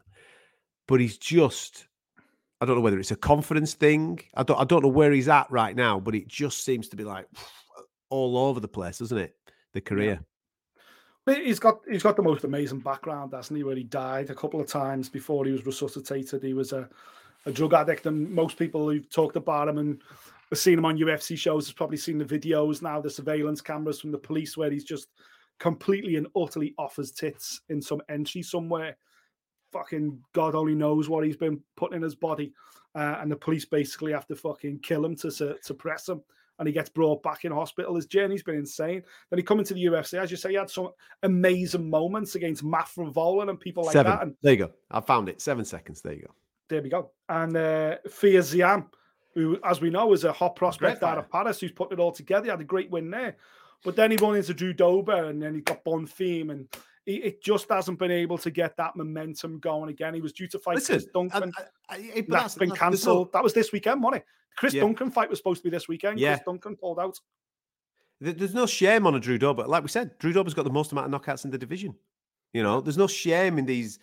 But 0.86 1.00
he's 1.00 1.18
just. 1.18 1.86
I 2.60 2.66
don't 2.66 2.76
know 2.76 2.82
whether 2.82 2.98
it's 2.98 3.12
a 3.12 3.16
confidence 3.16 3.74
thing. 3.74 4.20
I 4.34 4.44
don't. 4.44 4.60
I 4.60 4.64
don't 4.64 4.82
know 4.82 4.88
where 4.88 5.10
he's 5.10 5.28
at 5.28 5.50
right 5.50 5.74
now. 5.74 5.98
But 5.98 6.14
it 6.14 6.28
just 6.28 6.64
seems 6.64 6.88
to 6.90 6.96
be 6.96 7.04
like 7.04 7.26
all 8.08 8.38
over 8.38 8.60
the 8.60 8.68
place, 8.68 8.98
doesn't 8.98 9.18
it? 9.18 9.34
The 9.74 9.80
career. 9.80 10.20
Yeah. 11.26 11.34
He's 11.34 11.58
got 11.58 11.80
he's 11.90 12.04
got 12.04 12.16
the 12.16 12.22
most 12.22 12.44
amazing 12.44 12.78
background, 12.78 13.32
hasn't 13.34 13.56
he? 13.56 13.64
Where 13.64 13.76
he 13.76 13.82
died 13.82 14.30
a 14.30 14.34
couple 14.34 14.60
of 14.60 14.68
times 14.68 15.08
before 15.08 15.44
he 15.44 15.52
was 15.52 15.66
resuscitated. 15.66 16.42
He 16.42 16.54
was 16.54 16.72
a 16.72 16.88
a 17.46 17.52
drug 17.52 17.74
addict, 17.74 18.06
and 18.06 18.30
most 18.30 18.56
people 18.58 18.88
who've 18.88 19.08
talked 19.10 19.36
about 19.36 19.68
him 19.68 19.78
and 19.78 20.00
seen 20.54 20.78
him 20.78 20.84
on 20.84 20.98
UFC 20.98 21.36
shows 21.36 21.66
has 21.66 21.72
probably 21.74 21.96
seen 21.96 22.18
the 22.18 22.24
videos 22.24 22.82
now, 22.82 23.00
the 23.00 23.10
surveillance 23.10 23.60
cameras 23.60 24.00
from 24.00 24.10
the 24.12 24.18
police 24.18 24.56
where 24.56 24.70
he's 24.70 24.84
just 24.84 25.08
completely 25.58 26.16
and 26.16 26.26
utterly 26.36 26.74
off 26.78 26.96
his 26.96 27.10
tits 27.12 27.60
in 27.68 27.82
some 27.82 28.00
entry 28.08 28.42
somewhere. 28.42 28.96
Fucking 29.72 30.18
God 30.32 30.54
only 30.54 30.74
knows 30.74 31.08
what 31.08 31.24
he's 31.24 31.36
been 31.36 31.60
putting 31.76 31.96
in 31.96 32.02
his 32.02 32.14
body, 32.14 32.52
uh, 32.94 33.16
and 33.20 33.30
the 33.30 33.36
police 33.36 33.64
basically 33.66 34.12
have 34.12 34.26
to 34.28 34.36
fucking 34.36 34.78
kill 34.80 35.04
him 35.04 35.14
to 35.16 35.30
su- 35.30 35.56
suppress 35.62 36.08
him. 36.08 36.22
and 36.58 36.66
he 36.66 36.72
gets 36.72 36.88
brought 36.88 37.22
back 37.22 37.44
in 37.44 37.52
hospital. 37.52 37.94
His 37.94 38.06
journey's 38.06 38.42
been 38.42 38.56
insane. 38.56 39.02
Then 39.30 39.38
he 39.38 39.44
come 39.44 39.60
into 39.60 39.74
the 39.74 39.84
UFC, 39.84 40.18
as 40.20 40.28
you 40.30 40.36
say, 40.36 40.48
he 40.50 40.54
had 40.56 40.68
some 40.68 40.88
amazing 41.22 41.88
moments 41.88 42.34
against 42.34 42.64
Matt 42.64 42.86
Frevola 42.88 43.48
and 43.48 43.60
people 43.60 43.84
like 43.84 43.92
Seven. 43.92 44.10
that. 44.10 44.22
And 44.22 44.34
there 44.42 44.52
you 44.54 44.58
go. 44.66 44.70
I 44.90 45.00
found 45.00 45.28
it. 45.28 45.40
Seven 45.40 45.64
seconds. 45.64 46.00
There 46.02 46.14
you 46.14 46.22
go. 46.22 46.34
There 46.68 46.82
we 46.82 46.88
go. 46.88 47.10
And 47.28 47.56
uh, 47.56 47.96
Fares 48.08 48.54
Ziam, 48.54 48.86
who, 49.34 49.58
as 49.64 49.80
we 49.80 49.90
know, 49.90 50.12
is 50.12 50.24
a 50.24 50.32
hot 50.32 50.56
prospect 50.56 51.02
out 51.02 51.18
of 51.18 51.30
Paris, 51.30 51.60
who's 51.60 51.72
putting 51.72 51.98
it 51.98 52.00
all 52.00 52.12
together. 52.12 52.44
He 52.44 52.50
had 52.50 52.60
a 52.60 52.64
great 52.64 52.90
win 52.90 53.10
there. 53.10 53.36
But 53.84 53.96
then 53.96 54.10
he 54.10 54.16
went 54.16 54.36
into 54.36 54.54
Drew 54.54 54.72
Dober 54.72 55.26
and 55.26 55.40
then 55.40 55.54
he 55.54 55.60
got 55.60 55.84
Bonfim 55.84 56.50
and 56.50 56.68
he, 57.06 57.16
it 57.16 57.42
just 57.42 57.68
hasn't 57.70 57.98
been 57.98 58.10
able 58.10 58.36
to 58.38 58.50
get 58.50 58.76
that 58.76 58.96
momentum 58.96 59.60
going 59.60 59.88
again. 59.88 60.14
He 60.14 60.20
was 60.20 60.32
due 60.32 60.48
to 60.48 60.58
fight 60.58 60.76
Listen, 60.76 60.96
Chris 60.96 61.06
Duncan. 61.14 61.52
I, 61.88 61.94
I, 61.94 61.96
I, 61.96 62.14
that's, 62.14 62.26
that's 62.28 62.54
been 62.56 62.70
cancelled. 62.72 63.32
That 63.32 63.44
was 63.44 63.52
this 63.52 63.72
weekend, 63.72 64.02
wasn't 64.02 64.22
it? 64.22 64.26
Chris 64.56 64.74
yeah. 64.74 64.80
Duncan 64.80 65.10
fight 65.10 65.30
was 65.30 65.38
supposed 65.38 65.62
to 65.62 65.70
be 65.70 65.70
this 65.70 65.86
weekend. 65.86 66.18
Yeah. 66.18 66.34
Chris 66.34 66.44
Duncan 66.44 66.76
pulled 66.76 66.98
out. 66.98 67.18
There's 68.20 68.54
no 68.54 68.66
shame 68.66 69.06
on 69.06 69.14
a 69.14 69.20
Drew 69.20 69.38
Dober. 69.38 69.64
Like 69.64 69.84
we 69.84 69.88
said, 69.88 70.18
Drew 70.18 70.32
Dober's 70.32 70.54
got 70.54 70.64
the 70.64 70.70
most 70.70 70.90
amount 70.90 71.14
of 71.14 71.20
knockouts 71.20 71.44
in 71.44 71.52
the 71.52 71.58
division. 71.58 71.94
You 72.52 72.64
know, 72.64 72.80
there's 72.80 72.98
no 72.98 73.06
shame 73.06 73.58
in 73.58 73.64
these 73.64 74.00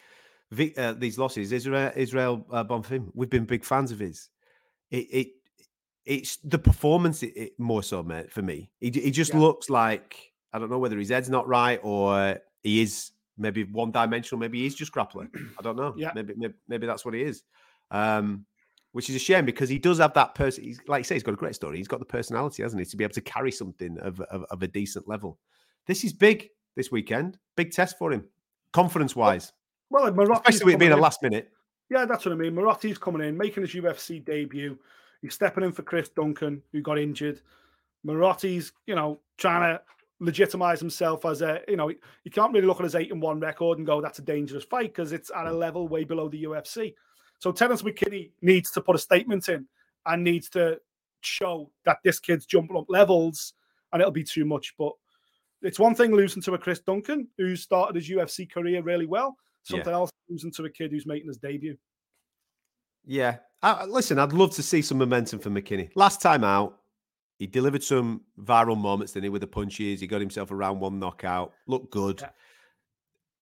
uh, 0.77 0.93
these 0.93 1.17
losses. 1.17 1.51
Ismael 1.51 1.91
Ismael 1.95 2.45
uh, 2.51 2.63
Bonfim, 2.63 3.09
we've 3.13 3.29
been 3.29 3.45
big 3.45 3.63
fans 3.63 3.91
of 3.91 3.99
his. 3.99 4.29
It, 4.91 5.07
it 5.11 5.27
it's 6.05 6.37
the 6.37 6.59
performance 6.59 7.23
it, 7.23 7.33
it 7.35 7.59
more 7.59 7.83
so, 7.83 8.03
mate, 8.03 8.31
for 8.31 8.41
me. 8.41 8.69
He, 8.79 8.91
he 8.91 9.11
just 9.11 9.33
yeah. 9.33 9.39
looks 9.39 9.69
like 9.69 10.33
I 10.53 10.59
don't 10.59 10.69
know 10.69 10.79
whether 10.79 10.97
his 10.97 11.09
head's 11.09 11.29
not 11.29 11.47
right 11.47 11.79
or 11.83 12.39
he 12.63 12.81
is 12.81 13.11
maybe 13.37 13.63
one 13.63 13.91
dimensional. 13.91 14.39
Maybe 14.39 14.61
he's 14.61 14.75
just 14.75 14.91
grappling. 14.91 15.29
I 15.59 15.61
don't 15.61 15.75
know. 15.75 15.93
Yeah. 15.97 16.11
Maybe, 16.15 16.33
maybe, 16.37 16.53
maybe 16.67 16.87
that's 16.87 17.03
what 17.03 17.13
he 17.13 17.21
is. 17.21 17.43
Um, 17.91 18.45
which 18.93 19.09
is 19.09 19.15
a 19.17 19.19
shame 19.19 19.43
because 19.43 19.67
he 19.67 19.77
does 19.77 19.99
have 19.99 20.13
that 20.13 20.35
person. 20.35 20.63
He's 20.63 20.79
like 20.87 21.01
you 21.01 21.03
say, 21.03 21.15
he's 21.15 21.23
got 21.23 21.33
a 21.33 21.37
great 21.37 21.55
story. 21.55 21.77
He's 21.77 21.87
got 21.87 21.99
the 21.99 22.05
personality, 22.05 22.63
hasn't 22.63 22.79
he, 22.79 22.85
to 22.85 22.95
be 22.95 23.03
able 23.03 23.13
to 23.15 23.21
carry 23.21 23.51
something 23.51 23.97
of, 23.99 24.21
of, 24.21 24.45
of 24.49 24.63
a 24.63 24.67
decent 24.67 25.05
level. 25.05 25.37
This 25.85 26.05
is 26.05 26.13
big 26.13 26.47
this 26.77 26.91
weekend. 26.91 27.37
Big 27.57 27.71
test 27.71 27.97
for 27.97 28.13
him, 28.13 28.23
confidence 28.71 29.13
wise. 29.13 29.51
Well, 29.89 30.11
well 30.11 30.31
especially 30.31 30.65
with 30.65 30.75
it 30.75 30.79
being 30.79 30.91
in. 30.91 30.97
a 30.97 31.01
last 31.01 31.21
minute. 31.21 31.51
Yeah, 31.89 32.05
that's 32.05 32.25
what 32.25 32.31
I 32.31 32.35
mean. 32.35 32.55
Moraty's 32.55 32.97
coming 32.97 33.27
in, 33.27 33.37
making 33.37 33.63
his 33.63 33.73
UFC 33.73 34.23
debut. 34.23 34.77
He's 35.21 35.33
stepping 35.33 35.63
in 35.63 35.71
for 35.71 35.83
Chris 35.83 36.09
Duncan, 36.09 36.61
who 36.71 36.81
got 36.81 36.97
injured. 36.97 37.41
Moraty's, 38.03 38.71
you 38.87 38.95
know, 38.95 39.19
trying 39.37 39.61
to 39.61 39.81
legitimize 40.19 40.79
himself 40.79 41.25
as 41.25 41.41
a, 41.41 41.61
you 41.67 41.75
know, 41.75 41.89
you 41.89 42.31
can't 42.31 42.53
really 42.53 42.65
look 42.65 42.79
at 42.79 42.83
his 42.83 42.95
eight 42.95 43.11
and 43.11 43.21
one 43.21 43.39
record 43.39 43.77
and 43.77 43.87
go, 43.87 44.01
that's 44.01 44.19
a 44.19 44.23
dangerous 44.23 44.63
fight 44.63 44.93
because 44.93 45.11
it's 45.11 45.31
at 45.35 45.47
a 45.47 45.49
mm. 45.49 45.59
level 45.59 45.87
way 45.87 46.03
below 46.03 46.29
the 46.29 46.43
UFC. 46.43 46.93
So 47.39 47.51
Terrance 47.51 47.81
McKinney 47.81 48.31
needs 48.41 48.71
to 48.71 48.81
put 48.81 48.95
a 48.95 48.99
statement 48.99 49.49
in 49.49 49.67
and 50.05 50.23
needs 50.23 50.49
to 50.49 50.79
show 51.21 51.69
that 51.85 51.97
this 52.03 52.19
kid's 52.19 52.45
jumping 52.45 52.77
up 52.77 52.85
levels 52.87 53.53
and 53.91 54.01
it'll 54.01 54.11
be 54.11 54.23
too 54.23 54.45
much. 54.45 54.73
But 54.77 54.93
it's 55.61 55.79
one 55.79 55.95
thing 55.95 56.13
losing 56.13 56.41
to 56.43 56.53
a 56.53 56.57
Chris 56.57 56.79
Duncan 56.79 57.27
who 57.37 57.55
started 57.55 57.95
his 57.95 58.09
UFC 58.09 58.49
career 58.49 58.81
really 58.81 59.05
well. 59.05 59.37
Something 59.65 59.89
yeah. 59.89 59.95
else 59.95 60.11
losing 60.29 60.51
to 60.51 60.65
a 60.65 60.69
kid 60.69 60.91
who's 60.91 61.07
making 61.07 61.27
his 61.27 61.37
debut. 61.37 61.75
Yeah. 63.03 63.37
Uh, 63.63 63.85
listen, 63.89 64.19
I'd 64.19 64.31
love 64.31 64.53
to 64.55 64.63
see 64.63 64.83
some 64.83 64.99
momentum 64.99 65.39
for 65.39 65.49
McKinney. 65.49 65.89
Last 65.95 66.21
time 66.21 66.43
out, 66.43 66.77
he 67.39 67.47
delivered 67.47 67.83
some 67.83 68.21
viral 68.39 68.77
moments, 68.77 69.13
didn't 69.13 69.25
he, 69.25 69.29
with 69.29 69.41
the 69.41 69.47
punches? 69.47 69.99
He 69.99 70.07
got 70.07 70.21
himself 70.21 70.51
a 70.51 70.55
round 70.55 70.79
one 70.79 70.99
knockout. 70.99 71.51
Looked 71.65 71.91
good. 71.91 72.21
Yeah. 72.21 72.29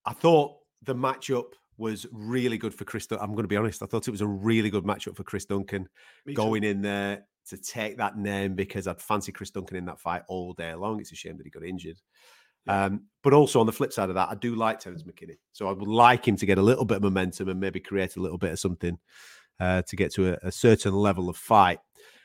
I 0.06 0.14
thought 0.14 0.60
the 0.82 0.96
matchup 0.96 1.48
was 1.78 2.06
really 2.14 2.58
good 2.58 2.74
for 2.74 2.86
Chris. 2.86 3.06
I'm 3.12 3.32
going 3.32 3.44
to 3.44 3.48
be 3.50 3.58
honest. 3.58 3.84
I 3.84 3.86
thought 3.86 4.08
it 4.08 4.12
was 4.12 4.22
a 4.22 4.28
really 4.28 4.70
good 4.70 4.86
matchup 4.86 5.18
for 5.18 5.24
Chris 5.24 5.44
Duncan 5.44 5.90
Me 6.26 6.34
going 6.34 6.62
too. 6.62 6.70
in 6.70 6.82
there 6.82 7.26
to 7.50 7.58
take 7.58 7.98
that 7.98 8.18
name 8.18 8.56
because 8.56 8.88
I'd 8.88 9.02
fancy 9.02 9.34
Chris 9.34 9.52
Duncan 9.52 9.76
in 9.76 9.86
that 9.86 10.00
fight 10.00 10.22
all 10.30 10.54
day 10.54 10.74
long. 10.74 11.02
It's 11.02 11.12
a 11.12 11.16
shame 11.16 11.36
that 11.38 11.46
he 11.46 11.50
got 11.50 11.64
injured. 11.64 11.98
Um, 12.68 13.04
but 13.24 13.34
also 13.34 13.60
on 13.60 13.66
the 13.66 13.72
flip 13.72 13.94
side 13.94 14.10
of 14.10 14.16
that, 14.16 14.30
I 14.30 14.36
do 14.36 14.56
like 14.56 14.80
Terrance 14.80 15.04
McKinney. 15.04 15.38
So 15.54 15.68
I 15.68 15.72
would 15.72 15.88
like 15.88 16.28
him 16.28 16.36
to 16.38 16.46
get 16.46 16.58
a 16.58 16.62
little 16.62 16.86
bit 16.86 16.98
of 16.98 17.04
momentum 17.04 17.50
and 17.50 17.60
maybe 17.60 17.80
create 17.80 18.16
a 18.16 18.22
little 18.22 18.38
bit 18.38 18.52
of 18.52 18.60
something 18.60 18.98
uh, 19.60 19.82
to 19.84 19.96
get 19.96 20.14
to 20.14 20.34
a, 20.34 20.48
a, 20.48 20.52
certain 20.52 20.94
level 20.94 21.30
of 21.30 21.38
fight. 21.38 21.80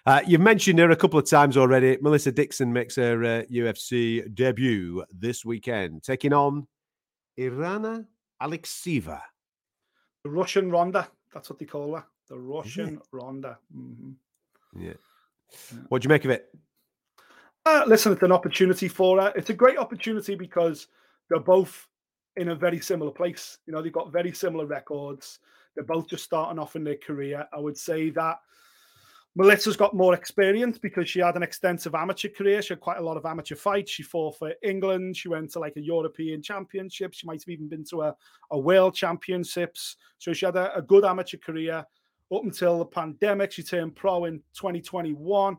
Uh, 0.07 0.23
you've 0.27 0.41
mentioned 0.41 0.79
her 0.79 0.91
a 0.91 0.97
couple 0.97 1.19
of 1.19 1.29
times 1.29 1.57
already. 1.57 1.99
Melissa 2.01 2.33
Dixon 2.33 2.73
makes 2.73 2.97
her 2.97 3.23
uh, 3.23 3.43
UFC 3.53 4.35
debut 4.35 5.05
this 5.11 5.45
weekend, 5.45 6.03
taking 6.03 6.33
on 6.33 6.67
Irina 7.37 8.07
Alekseeva. 8.43 9.21
The 10.25 10.31
Russian 10.31 10.71
Ronda. 10.71 11.09
That's 11.33 11.51
what 11.51 11.59
they 11.59 11.67
call 11.67 11.95
her. 11.95 12.05
The 12.29 12.39
Russian. 12.39 13.01
Ronda. 13.13 13.59
Mm-hmm. 13.77 14.83
Yeah. 14.83 14.95
What 15.89 16.03
do 16.03 16.07
you 16.07 16.11
make 16.11 16.25
of 16.25 16.31
it? 16.31 16.49
Uh, 17.69 17.85
listen, 17.87 18.15
it's 18.15 18.23
an 18.23 18.33
opportunity 18.33 18.89
for 18.89 19.21
her. 19.21 19.31
It's 19.37 19.51
a 19.51 19.55
great 19.55 19.77
opportunity 19.77 20.35
because 20.35 20.87
they're 21.29 21.39
both 21.39 21.87
in 22.37 22.49
a 22.49 22.55
very 22.55 22.81
similar 22.81 23.11
place. 23.11 23.59
You 23.67 23.75
know, 23.75 23.83
they've 23.83 23.93
got 23.93 24.11
very 24.11 24.33
similar 24.33 24.65
records. 24.65 25.41
They're 25.75 25.85
both 25.85 26.09
just 26.09 26.25
starting 26.25 26.59
off 26.59 26.77
in 26.77 26.85
their 26.85 26.97
career. 26.97 27.47
I 27.53 27.59
would 27.59 27.77
say 27.77 28.09
that 28.09 28.39
Melissa's 29.37 29.77
got 29.77 29.95
more 29.95 30.15
experience 30.15 30.79
because 30.79 31.11
she 31.11 31.21
had 31.21 31.37
an 31.37 31.43
extensive 31.43 31.95
amateur 31.95 32.31
career. 32.31 32.63
She 32.63 32.73
had 32.73 32.81
quite 32.81 32.97
a 32.97 33.03
lot 33.03 33.19
of 33.19 33.27
amateur 33.27 33.55
fights. 33.55 33.91
She 33.91 34.03
fought 34.03 34.39
for 34.39 34.55
England. 34.63 35.19
She 35.19 35.29
went 35.29 35.53
to 35.53 35.59
like 35.59 35.77
a 35.77 35.83
European 35.83 36.41
championship. 36.41 37.13
She 37.13 37.27
might 37.27 37.43
have 37.43 37.51
even 37.51 37.69
been 37.69 37.85
to 37.91 38.01
a, 38.01 38.17
a 38.51 38.59
world 38.59 38.95
championships. 38.95 39.97
So 40.17 40.33
she 40.33 40.47
had 40.47 40.57
a, 40.57 40.75
a 40.75 40.81
good 40.81 41.05
amateur 41.05 41.37
career 41.37 41.85
up 42.35 42.45
until 42.45 42.79
the 42.79 42.87
pandemic. 42.87 43.53
She 43.53 43.63
turned 43.63 43.95
pro 43.95 44.25
in 44.25 44.39
2021. 44.55 45.59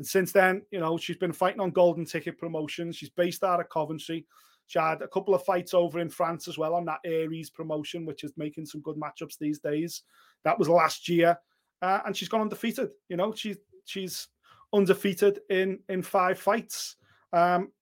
And 0.00 0.06
since 0.06 0.32
then, 0.32 0.62
you 0.70 0.80
know, 0.80 0.96
she's 0.96 1.18
been 1.18 1.32
fighting 1.32 1.60
on 1.60 1.70
golden 1.70 2.06
ticket 2.06 2.38
promotions. 2.38 2.96
She's 2.96 3.10
based 3.10 3.44
out 3.44 3.60
of 3.60 3.68
Coventry. 3.68 4.24
She 4.66 4.78
had 4.78 5.02
a 5.02 5.08
couple 5.08 5.34
of 5.34 5.44
fights 5.44 5.74
over 5.74 6.00
in 6.00 6.08
France 6.08 6.48
as 6.48 6.56
well 6.56 6.74
on 6.74 6.86
that 6.86 7.00
Ares 7.06 7.50
promotion, 7.50 8.06
which 8.06 8.24
is 8.24 8.32
making 8.38 8.64
some 8.64 8.80
good 8.80 8.96
matchups 8.96 9.36
these 9.38 9.58
days. 9.58 10.02
That 10.44 10.58
was 10.58 10.68
last 10.68 11.08
year 11.08 11.38
uh, 11.82 12.00
and 12.04 12.16
she's 12.16 12.28
gone 12.28 12.40
undefeated. 12.42 12.90
You 13.08 13.16
know, 13.16 13.34
she's 13.34 13.56
she's 13.84 14.28
undefeated 14.72 15.40
in 15.48 15.78
in 15.88 16.02
five 16.02 16.38
fights. 16.38 16.96
Um, 17.32 17.72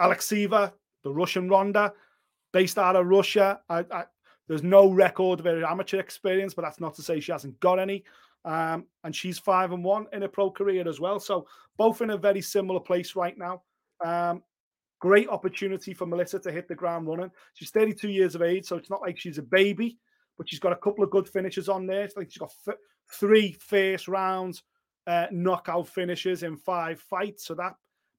Alekseeva, 0.00 0.72
the 1.04 1.12
Russian 1.12 1.48
Ronda, 1.48 1.92
based 2.52 2.78
out 2.78 2.96
of 2.96 3.06
Russia. 3.06 3.60
I, 3.68 3.84
I, 3.90 4.04
there's 4.48 4.62
no 4.62 4.90
record 4.90 5.40
of 5.40 5.46
her 5.46 5.64
amateur 5.64 5.98
experience, 5.98 6.54
but 6.54 6.62
that's 6.62 6.80
not 6.80 6.94
to 6.94 7.02
say 7.02 7.20
she 7.20 7.32
hasn't 7.32 7.58
got 7.60 7.78
any. 7.78 8.04
Um, 8.46 8.86
and 9.02 9.14
she's 9.14 9.38
five 9.38 9.72
and 9.72 9.84
one 9.84 10.06
in 10.12 10.22
a 10.22 10.28
pro 10.28 10.50
career 10.50 10.88
as 10.88 11.00
well. 11.00 11.18
So 11.18 11.46
both 11.76 12.00
in 12.00 12.10
a 12.10 12.16
very 12.16 12.40
similar 12.40 12.80
place 12.80 13.16
right 13.16 13.36
now. 13.36 13.62
Um, 14.04 14.42
great 15.00 15.28
opportunity 15.28 15.92
for 15.92 16.06
Melissa 16.06 16.38
to 16.38 16.52
hit 16.52 16.68
the 16.68 16.74
ground 16.74 17.08
running. 17.08 17.30
She's 17.54 17.70
32 17.70 18.08
years 18.08 18.34
of 18.34 18.42
age, 18.42 18.64
so 18.64 18.76
it's 18.76 18.88
not 18.88 19.02
like 19.02 19.18
she's 19.18 19.38
a 19.38 19.42
baby, 19.42 19.98
but 20.38 20.48
she's 20.48 20.60
got 20.60 20.72
a 20.72 20.76
couple 20.76 21.02
of 21.02 21.10
good 21.10 21.28
finishes 21.28 21.68
on 21.68 21.86
there. 21.86 22.04
It's 22.04 22.16
like 22.16 22.30
she's 22.30 22.38
got 22.38 22.52
three 23.12 23.52
first 23.52 24.06
round 24.06 24.62
uh, 25.06 25.26
knockout 25.32 25.88
finishes 25.88 26.44
in 26.44 26.56
five 26.56 27.00
fights. 27.00 27.46
So 27.46 27.54
that 27.54 27.74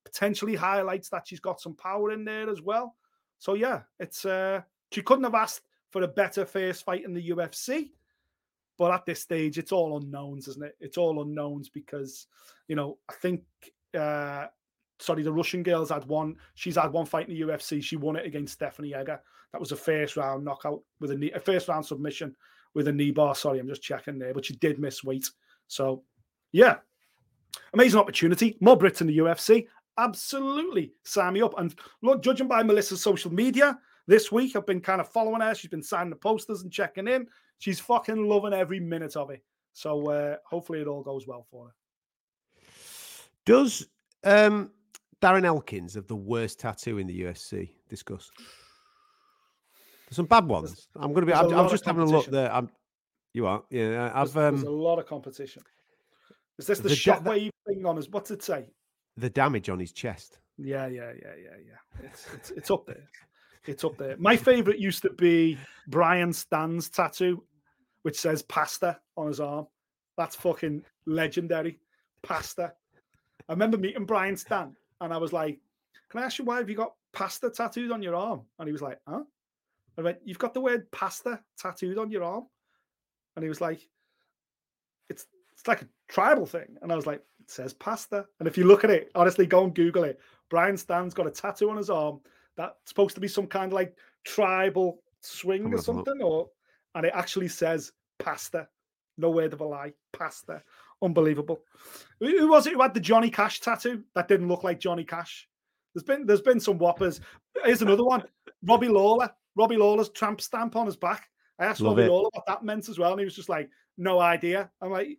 potentially 0.05 0.55
highlights 0.55 1.09
that 1.09 1.27
she's 1.27 1.39
got 1.39 1.61
some 1.61 1.75
power 1.75 2.11
in 2.11 2.25
there 2.25 2.49
as 2.49 2.61
well. 2.61 2.95
So 3.39 3.53
yeah, 3.53 3.81
it's 3.99 4.25
uh, 4.25 4.61
she 4.91 5.01
couldn't 5.01 5.25
have 5.25 5.35
asked 5.35 5.61
for 5.89 6.01
a 6.03 6.07
better 6.07 6.45
first 6.45 6.83
fight 6.83 7.05
in 7.05 7.13
the 7.13 7.29
UFC. 7.29 7.91
But 8.77 8.91
at 8.91 9.05
this 9.05 9.21
stage, 9.21 9.57
it's 9.57 9.71
all 9.71 9.97
unknowns, 9.97 10.47
isn't 10.47 10.63
it? 10.63 10.75
It's 10.79 10.97
all 10.97 11.21
unknowns 11.21 11.69
because, 11.69 12.27
you 12.67 12.75
know, 12.75 12.97
I 13.09 13.13
think 13.13 13.43
uh 13.97 14.47
sorry, 14.99 15.23
the 15.23 15.31
Russian 15.31 15.63
girls 15.63 15.89
had 15.89 16.05
one. 16.05 16.35
She's 16.55 16.75
had 16.75 16.91
one 16.91 17.05
fight 17.05 17.29
in 17.29 17.35
the 17.35 17.41
UFC. 17.41 17.81
She 17.81 17.95
won 17.95 18.15
it 18.15 18.25
against 18.25 18.53
Stephanie 18.53 18.93
Egger. 18.93 19.19
That 19.51 19.59
was 19.59 19.71
a 19.71 19.75
first 19.75 20.17
round 20.17 20.43
knockout 20.43 20.81
with 20.99 21.11
a, 21.11 21.15
knee, 21.15 21.31
a 21.31 21.39
first 21.39 21.67
round 21.67 21.85
submission 21.85 22.35
with 22.73 22.87
a 22.87 22.91
knee 22.91 23.11
bar. 23.11 23.35
Sorry, 23.35 23.59
I'm 23.59 23.67
just 23.67 23.81
checking 23.81 24.19
there, 24.19 24.33
but 24.33 24.45
she 24.45 24.55
did 24.57 24.79
miss 24.79 25.03
weight. 25.03 25.29
So, 25.67 26.03
yeah, 26.51 26.77
amazing 27.73 27.99
opportunity. 27.99 28.57
More 28.59 28.77
Brits 28.77 29.01
in 29.01 29.07
the 29.07 29.17
UFC. 29.19 29.67
Absolutely 29.97 30.93
sign 31.03 31.33
me 31.33 31.41
up. 31.41 31.57
And 31.57 31.73
look, 32.01 32.21
judging 32.21 32.47
by 32.47 32.63
Melissa's 32.63 33.01
social 33.01 33.33
media 33.33 33.79
this 34.07 34.31
week, 34.31 34.55
I've 34.55 34.65
been 34.65 34.81
kind 34.81 35.01
of 35.01 35.09
following 35.09 35.41
her. 35.41 35.55
She's 35.55 35.71
been 35.71 35.83
signing 35.83 36.11
the 36.11 36.17
posters 36.17 36.61
and 36.61 36.71
checking 36.71 37.07
in. 37.07 37.27
She's 37.59 37.79
fucking 37.79 38.27
loving 38.27 38.53
every 38.53 38.79
minute 38.79 39.15
of 39.15 39.29
it. 39.29 39.43
So 39.73 40.09
uh, 40.09 40.37
hopefully 40.45 40.81
it 40.81 40.87
all 40.87 41.03
goes 41.03 41.27
well 41.27 41.45
for 41.49 41.67
her. 41.67 41.73
Does 43.45 43.87
um, 44.23 44.71
Darren 45.21 45.45
Elkins 45.45 45.95
have 45.95 46.07
the 46.07 46.15
worst 46.15 46.59
tattoo 46.59 46.97
in 46.97 47.07
the 47.07 47.21
UFC 47.21 47.69
discuss? 47.89 48.29
some 50.11 50.25
bad 50.25 50.47
ones. 50.47 50.87
I'm 50.95 51.13
going 51.13 51.25
to 51.25 51.31
be. 51.31 51.33
I'm, 51.33 51.53
I'm 51.53 51.69
just 51.69 51.85
having 51.85 52.03
a 52.03 52.05
look 52.05 52.27
there. 52.27 52.53
I'm. 52.53 52.69
You 53.33 53.47
are. 53.47 53.63
Yeah. 53.69 54.11
I've. 54.13 54.33
There's, 54.33 54.47
um, 54.49 54.55
there's 54.55 54.67
a 54.67 54.71
lot 54.71 54.99
of 54.99 55.05
competition. 55.05 55.63
Is 56.57 56.67
this 56.67 56.79
the, 56.79 56.89
the 56.89 56.95
shockwave 56.95 57.49
da- 57.65 57.73
thing 57.73 57.85
on 57.85 57.97
us? 57.97 58.07
What's 58.09 58.31
it 58.31 58.41
say? 58.41 58.65
The 59.17 59.29
damage 59.29 59.69
on 59.69 59.79
his 59.79 59.91
chest. 59.91 60.39
Yeah, 60.57 60.87
yeah, 60.87 61.11
yeah, 61.21 61.33
yeah, 61.43 61.57
yeah. 61.65 62.05
It's 62.07 62.27
it's, 62.33 62.51
it's 62.51 62.71
up 62.71 62.85
there. 62.85 63.03
It's 63.67 63.83
up 63.83 63.97
there. 63.97 64.15
My 64.17 64.37
favorite 64.37 64.79
used 64.79 65.01
to 65.01 65.09
be 65.09 65.57
Brian 65.87 66.31
Stann's 66.31 66.89
tattoo, 66.89 67.43
which 68.03 68.17
says 68.17 68.41
pasta 68.43 68.97
on 69.17 69.27
his 69.27 69.41
arm. 69.41 69.67
That's 70.15 70.37
fucking 70.37 70.83
legendary. 71.05 71.77
Pasta. 72.23 72.73
I 73.47 73.53
remember 73.53 73.77
meeting 73.77 74.05
Brian 74.05 74.35
Stann, 74.35 74.75
and 75.01 75.13
I 75.13 75.17
was 75.17 75.33
like, 75.33 75.59
"Can 76.09 76.21
I 76.21 76.25
ask 76.25 76.39
you 76.39 76.45
why 76.45 76.57
have 76.57 76.69
you 76.69 76.75
got 76.75 76.95
pasta 77.11 77.49
tattooed 77.49 77.91
on 77.91 78.01
your 78.01 78.15
arm?" 78.15 78.41
And 78.57 78.67
he 78.67 78.71
was 78.71 78.81
like, 78.81 78.99
"Huh?" 79.05 79.23
I 79.97 80.01
went, 80.01 80.19
"You've 80.23 80.39
got 80.39 80.53
the 80.53 80.61
word 80.61 80.89
pasta 80.91 81.41
tattooed 81.57 81.97
on 81.97 82.09
your 82.09 82.23
arm," 82.23 82.47
and 83.35 83.43
he 83.43 83.49
was 83.49 83.61
like, 83.61 83.87
"It's 85.09 85.27
it's 85.51 85.67
like 85.67 85.81
a 85.81 85.89
tribal 86.07 86.45
thing," 86.45 86.77
and 86.81 86.91
I 86.91 86.95
was 86.95 87.05
like, 87.05 87.21
"It 87.39 87.51
says 87.51 87.73
pasta." 87.73 88.25
And 88.39 88.47
if 88.47 88.57
you 88.57 88.63
look 88.63 88.83
at 88.85 88.89
it, 88.89 89.11
honestly, 89.13 89.45
go 89.45 89.65
and 89.65 89.75
Google 89.75 90.05
it. 90.05 90.19
Brian 90.49 90.77
Stann's 90.77 91.13
got 91.13 91.27
a 91.27 91.31
tattoo 91.31 91.69
on 91.69 91.77
his 91.77 91.89
arm 91.89 92.21
that's 92.57 92.75
supposed 92.85 93.15
to 93.15 93.21
be 93.21 93.27
some 93.27 93.47
kind 93.47 93.71
of 93.71 93.73
like 93.73 93.95
tribal 94.25 95.01
swing 95.21 95.73
or 95.73 95.77
something, 95.77 96.21
or 96.21 96.49
and 96.95 97.05
it 97.05 97.13
actually 97.13 97.47
says 97.47 97.91
pasta. 98.19 98.67
No 99.17 99.31
word 99.31 99.53
of 99.53 99.61
a 99.61 99.65
lie, 99.65 99.93
pasta. 100.13 100.61
Unbelievable. 101.01 101.61
Who 102.19 102.47
was 102.49 102.67
it 102.67 102.73
who 102.73 102.81
had 102.81 102.93
the 102.93 102.99
Johnny 102.99 103.29
Cash 103.29 103.59
tattoo 103.59 104.03
that 104.15 104.27
didn't 104.27 104.47
look 104.47 104.63
like 104.63 104.79
Johnny 104.79 105.03
Cash? 105.03 105.47
There's 105.93 106.03
been 106.03 106.25
there's 106.25 106.41
been 106.41 106.59
some 106.59 106.77
whoppers. 106.77 107.21
Here's 107.63 107.81
another 107.81 108.03
one. 108.03 108.23
Robbie 108.63 108.89
Lawler. 108.89 109.31
Robbie 109.55 109.77
Lawler's 109.77 110.09
tramp 110.09 110.41
stamp 110.41 110.75
on 110.75 110.85
his 110.85 110.95
back. 110.95 111.29
I 111.59 111.65
asked 111.65 111.81
Love 111.81 111.97
Robbie 111.97 112.07
it. 112.07 112.11
Lawler 112.11 112.29
what 112.33 112.45
that 112.45 112.63
meant 112.63 112.89
as 112.89 112.99
well, 112.99 113.11
and 113.11 113.19
he 113.19 113.25
was 113.25 113.35
just 113.35 113.49
like, 113.49 113.69
"No 113.97 114.19
idea." 114.19 114.69
I'm 114.81 114.91
like, 114.91 115.17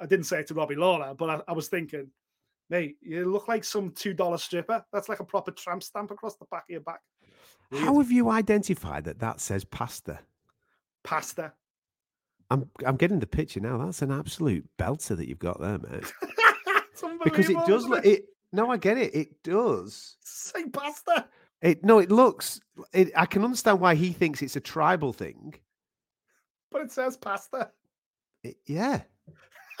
I 0.00 0.06
didn't 0.06 0.26
say 0.26 0.40
it 0.40 0.46
to 0.48 0.54
Robbie 0.54 0.76
Lawler, 0.76 1.14
but 1.14 1.30
I, 1.30 1.40
I 1.48 1.52
was 1.52 1.68
thinking, 1.68 2.08
mate, 2.70 2.96
you 3.00 3.30
look 3.30 3.48
like 3.48 3.64
some 3.64 3.90
two 3.90 4.14
dollar 4.14 4.38
stripper. 4.38 4.84
That's 4.92 5.08
like 5.08 5.20
a 5.20 5.24
proper 5.24 5.50
tramp 5.50 5.82
stamp 5.82 6.10
across 6.10 6.36
the 6.36 6.46
back 6.50 6.64
of 6.64 6.70
your 6.70 6.80
back. 6.80 7.00
Weird. 7.70 7.84
How 7.84 7.98
have 7.98 8.10
you 8.10 8.30
identified 8.30 9.04
that 9.04 9.18
that 9.20 9.40
says 9.40 9.64
pasta? 9.64 10.20
Pasta. 11.02 11.52
I'm 12.50 12.68
I'm 12.84 12.96
getting 12.96 13.20
the 13.20 13.26
picture 13.26 13.60
now. 13.60 13.78
That's 13.78 14.02
an 14.02 14.12
absolute 14.12 14.68
belter 14.78 15.16
that 15.16 15.28
you've 15.28 15.38
got 15.38 15.60
there, 15.60 15.78
mate. 15.78 16.12
because 17.24 17.48
it 17.48 17.58
does 17.66 17.86
look 17.86 18.04
it. 18.04 18.26
No, 18.52 18.70
I 18.70 18.76
get 18.76 18.98
it. 18.98 19.14
It 19.14 19.42
does. 19.42 20.16
Say 20.22 20.68
pasta. 20.68 21.26
It 21.60 21.82
no, 21.84 21.98
it 21.98 22.10
looks. 22.10 22.60
It, 22.92 23.10
I 23.16 23.26
can 23.26 23.42
understand 23.44 23.80
why 23.80 23.94
he 23.94 24.12
thinks 24.12 24.42
it's 24.42 24.56
a 24.56 24.60
tribal 24.60 25.12
thing, 25.12 25.54
but 26.70 26.82
it 26.82 26.92
says 26.92 27.16
pasta. 27.16 27.70
It, 28.42 28.58
yeah. 28.66 29.00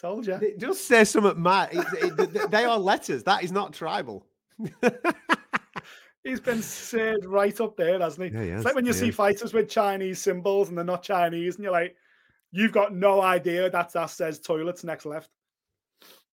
Told 0.00 0.26
you. 0.26 0.34
It 0.34 0.58
just 0.58 0.86
says 0.86 1.10
something 1.10 1.42
mad. 1.42 1.68
It, 1.72 2.50
they 2.50 2.64
are 2.64 2.78
letters. 2.78 3.22
That 3.24 3.42
is 3.44 3.52
not 3.52 3.74
tribal. 3.74 4.26
He's 6.24 6.40
been 6.40 6.62
said 6.62 7.24
right 7.24 7.58
up 7.60 7.76
there, 7.76 7.98
hasn't 7.98 8.32
he? 8.32 8.34
Yeah, 8.34 8.56
it's 8.56 8.64
like 8.64 8.74
when 8.74 8.86
you 8.86 8.92
yeah. 8.92 8.98
see 8.98 9.10
fighters 9.10 9.52
with 9.52 9.68
Chinese 9.68 10.20
symbols 10.20 10.68
and 10.68 10.76
they're 10.76 10.84
not 10.84 11.02
Chinese, 11.02 11.56
and 11.56 11.64
you're 11.64 11.72
like, 11.72 11.96
you've 12.50 12.72
got 12.72 12.94
no 12.94 13.20
idea 13.20 13.70
that 13.70 13.92
that 13.92 14.10
says 14.10 14.38
toilets 14.38 14.84
next 14.84 15.06
left. 15.06 15.30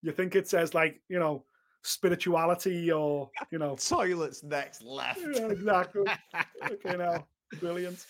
You 0.02 0.12
think 0.12 0.36
it 0.36 0.48
says 0.48 0.74
like, 0.74 1.00
you 1.08 1.18
know, 1.18 1.44
spirituality 1.82 2.90
or 2.90 3.30
you 3.50 3.58
know 3.58 3.76
toilets 3.80 4.42
next 4.42 4.82
left. 4.82 5.20
Yeah, 5.20 5.48
exactly. 5.48 6.04
okay, 6.70 6.96
now 6.96 7.26
brilliant. 7.60 8.04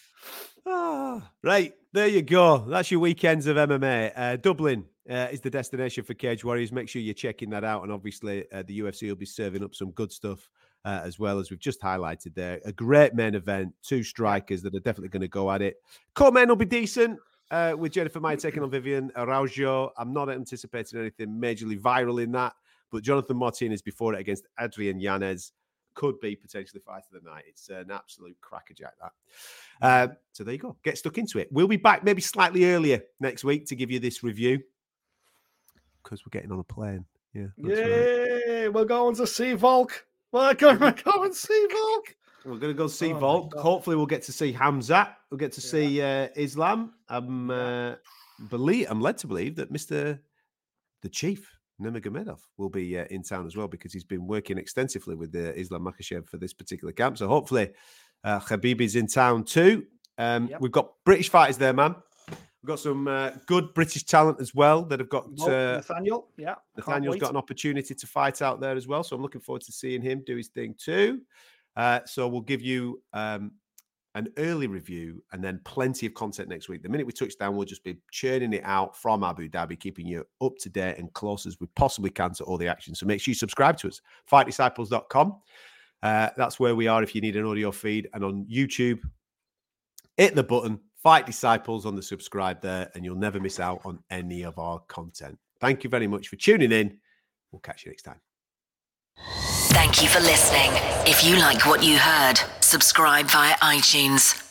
Ah, 0.66 1.30
right 1.42 1.74
there 1.92 2.08
you 2.08 2.22
go. 2.22 2.58
That's 2.58 2.90
your 2.90 3.00
weekends 3.00 3.46
of 3.46 3.56
MMA. 3.56 4.12
Uh, 4.14 4.36
Dublin 4.36 4.84
uh, 5.08 5.28
is 5.30 5.40
the 5.40 5.50
destination 5.50 6.04
for 6.04 6.14
Cage 6.14 6.44
Warriors. 6.44 6.72
Make 6.72 6.88
sure 6.88 7.00
you're 7.00 7.14
checking 7.14 7.50
that 7.50 7.64
out, 7.64 7.82
and 7.82 7.92
obviously 7.92 8.44
uh, 8.52 8.62
the 8.66 8.80
UFC 8.80 9.08
will 9.08 9.16
be 9.16 9.26
serving 9.26 9.64
up 9.64 9.74
some 9.74 9.90
good 9.92 10.12
stuff 10.12 10.48
uh, 10.84 11.00
as 11.04 11.18
well 11.18 11.38
as 11.38 11.50
we've 11.50 11.60
just 11.60 11.80
highlighted 11.80 12.34
there. 12.34 12.60
A 12.64 12.72
great 12.72 13.14
main 13.14 13.34
event, 13.34 13.74
two 13.82 14.02
strikers 14.02 14.62
that 14.62 14.74
are 14.74 14.80
definitely 14.80 15.08
going 15.08 15.22
to 15.22 15.28
go 15.28 15.50
at 15.50 15.62
it. 15.62 15.76
Co-main 16.14 16.48
will 16.48 16.56
be 16.56 16.64
decent. 16.64 17.18
Uh, 17.50 17.74
with 17.78 17.92
Jennifer 17.92 18.20
Maia 18.20 18.36
taking 18.36 18.62
on 18.62 18.70
Vivian 18.70 19.10
Araujo. 19.16 19.90
I'm 19.96 20.12
not 20.12 20.28
anticipating 20.28 21.00
anything 21.00 21.28
majorly 21.28 21.80
viral 21.80 22.22
in 22.22 22.30
that, 22.32 22.52
but 22.92 23.02
Jonathan 23.02 23.38
Martinez 23.38 23.80
before 23.80 24.12
it 24.12 24.20
against 24.20 24.46
Adrian 24.60 25.00
Yanez 25.00 25.52
could 25.94 26.20
be 26.20 26.36
potentially 26.36 26.82
fight 26.84 27.04
of 27.10 27.22
the 27.22 27.26
night. 27.26 27.44
It's 27.48 27.70
an 27.70 27.90
absolute 27.90 28.36
crackerjack 28.42 28.92
that. 29.00 29.12
Uh, 29.80 30.08
so 30.32 30.44
there 30.44 30.52
you 30.52 30.60
go. 30.60 30.76
Get 30.84 30.98
stuck 30.98 31.16
into 31.16 31.38
it. 31.38 31.48
We'll 31.50 31.68
be 31.68 31.78
back 31.78 32.04
maybe 32.04 32.20
slightly 32.20 32.66
earlier 32.66 33.00
next 33.18 33.44
week 33.44 33.64
to 33.68 33.74
give 33.74 33.90
you 33.90 33.98
this 33.98 34.22
review 34.22 34.60
because 36.08 36.24
we're 36.24 36.30
getting 36.30 36.52
on 36.52 36.58
a 36.58 36.64
plane. 36.64 37.04
Yeah. 37.34 37.48
Yeah, 37.58 38.62
right. 38.62 38.72
we're 38.72 38.84
going 38.84 39.14
to 39.16 39.26
see 39.26 39.52
Volk. 39.52 40.06
We're 40.32 40.54
going 40.54 40.78
to 40.78 40.94
go 41.04 41.24
and 41.24 41.34
see 41.34 41.66
Volk. 41.70 42.16
We're 42.44 42.58
going 42.58 42.72
to 42.72 42.78
go 42.78 42.86
see 42.86 43.12
oh 43.12 43.18
Volk. 43.18 43.54
Hopefully, 43.54 43.96
we'll 43.96 44.06
get 44.06 44.22
to 44.22 44.32
see 44.32 44.52
Khamzat. 44.52 45.14
We'll 45.30 45.38
get 45.38 45.52
to 45.52 45.60
yeah. 45.60 45.70
see 45.70 46.02
uh, 46.02 46.28
Islam. 46.36 46.94
I'm 47.08 47.50
uh, 47.50 47.96
believe 48.48 48.86
I'm 48.88 49.00
led 49.00 49.18
to 49.18 49.26
believe 49.26 49.56
that 49.56 49.70
Mister 49.70 50.20
the 51.02 51.08
Chief 51.08 51.50
Nurmagomedov 51.80 52.40
will 52.56 52.70
be 52.70 52.98
uh, 52.98 53.04
in 53.10 53.22
town 53.22 53.46
as 53.46 53.56
well 53.56 53.68
because 53.68 53.92
he's 53.92 54.04
been 54.04 54.26
working 54.26 54.56
extensively 54.56 55.14
with 55.14 55.34
uh, 55.34 55.52
Islam 55.54 55.84
Makhachev 55.84 56.26
for 56.26 56.38
this 56.38 56.54
particular 56.54 56.92
camp. 56.92 57.18
So 57.18 57.28
hopefully, 57.28 57.70
uh, 58.24 58.40
Khabib 58.40 58.80
is 58.80 58.96
in 58.96 59.06
town 59.06 59.44
too. 59.44 59.84
Um, 60.16 60.48
yep. 60.48 60.60
We've 60.60 60.72
got 60.72 60.92
British 61.04 61.28
fighters 61.28 61.58
there, 61.58 61.74
man. 61.74 61.96
We've 62.62 62.68
got 62.68 62.80
some 62.80 63.06
uh, 63.06 63.30
good 63.46 63.72
British 63.72 64.04
talent 64.04 64.40
as 64.40 64.54
well 64.54 64.82
that 64.86 64.98
have 64.98 65.08
got 65.08 65.26
uh, 65.42 65.76
Nathaniel. 65.76 66.28
Yeah, 66.36 66.56
Nathaniel's 66.76 67.16
got 67.16 67.30
an 67.30 67.36
opportunity 67.36 67.94
to 67.94 68.06
fight 68.06 68.42
out 68.42 68.60
there 68.60 68.76
as 68.76 68.88
well, 68.88 69.04
so 69.04 69.14
I'm 69.14 69.22
looking 69.22 69.40
forward 69.40 69.62
to 69.62 69.72
seeing 69.72 70.02
him 70.02 70.22
do 70.26 70.36
his 70.36 70.48
thing 70.48 70.74
too. 70.76 71.20
Uh, 71.76 72.00
so 72.04 72.26
we'll 72.26 72.40
give 72.40 72.60
you 72.60 73.00
um, 73.12 73.52
an 74.16 74.28
early 74.38 74.66
review 74.66 75.22
and 75.32 75.42
then 75.42 75.60
plenty 75.64 76.04
of 76.04 76.14
content 76.14 76.48
next 76.48 76.68
week. 76.68 76.82
The 76.82 76.88
minute 76.88 77.06
we 77.06 77.12
touch 77.12 77.38
down, 77.38 77.54
we'll 77.54 77.64
just 77.64 77.84
be 77.84 77.98
churning 78.10 78.52
it 78.52 78.62
out 78.64 78.96
from 78.96 79.22
Abu 79.22 79.48
Dhabi, 79.48 79.78
keeping 79.78 80.06
you 80.06 80.26
up 80.40 80.56
to 80.58 80.68
date 80.68 80.98
and 80.98 81.12
close 81.12 81.46
as 81.46 81.60
we 81.60 81.68
possibly 81.76 82.10
can 82.10 82.32
to 82.34 82.44
all 82.44 82.58
the 82.58 82.66
action. 82.66 82.96
So 82.96 83.06
make 83.06 83.20
sure 83.20 83.30
you 83.30 83.36
subscribe 83.36 83.76
to 83.78 83.88
us, 83.88 84.00
fightdisciples.com. 84.30 85.36
Uh, 86.02 86.30
that's 86.36 86.58
where 86.58 86.74
we 86.74 86.88
are 86.88 87.02
if 87.04 87.14
you 87.14 87.20
need 87.20 87.36
an 87.36 87.44
audio 87.44 87.70
feed. 87.70 88.08
And 88.12 88.24
on 88.24 88.44
YouTube, 88.50 88.98
hit 90.16 90.34
the 90.34 90.42
button, 90.42 90.80
Fight 91.02 91.26
Disciples 91.26 91.86
on 91.86 91.94
the 91.94 92.02
subscribe 92.02 92.60
there, 92.60 92.90
and 92.94 93.04
you'll 93.04 93.16
never 93.16 93.38
miss 93.38 93.60
out 93.60 93.80
on 93.84 94.00
any 94.10 94.42
of 94.42 94.58
our 94.58 94.80
content. 94.88 95.38
Thank 95.60 95.84
you 95.84 95.90
very 95.90 96.06
much 96.06 96.28
for 96.28 96.36
tuning 96.36 96.72
in. 96.72 96.98
We'll 97.52 97.60
catch 97.60 97.84
you 97.84 97.90
next 97.90 98.02
time. 98.02 98.20
Thank 99.70 100.02
you 100.02 100.08
for 100.08 100.20
listening. 100.20 100.70
If 101.06 101.24
you 101.24 101.36
like 101.36 101.66
what 101.66 101.82
you 101.82 101.98
heard, 101.98 102.36
subscribe 102.60 103.26
via 103.26 103.54
iTunes 103.56 104.47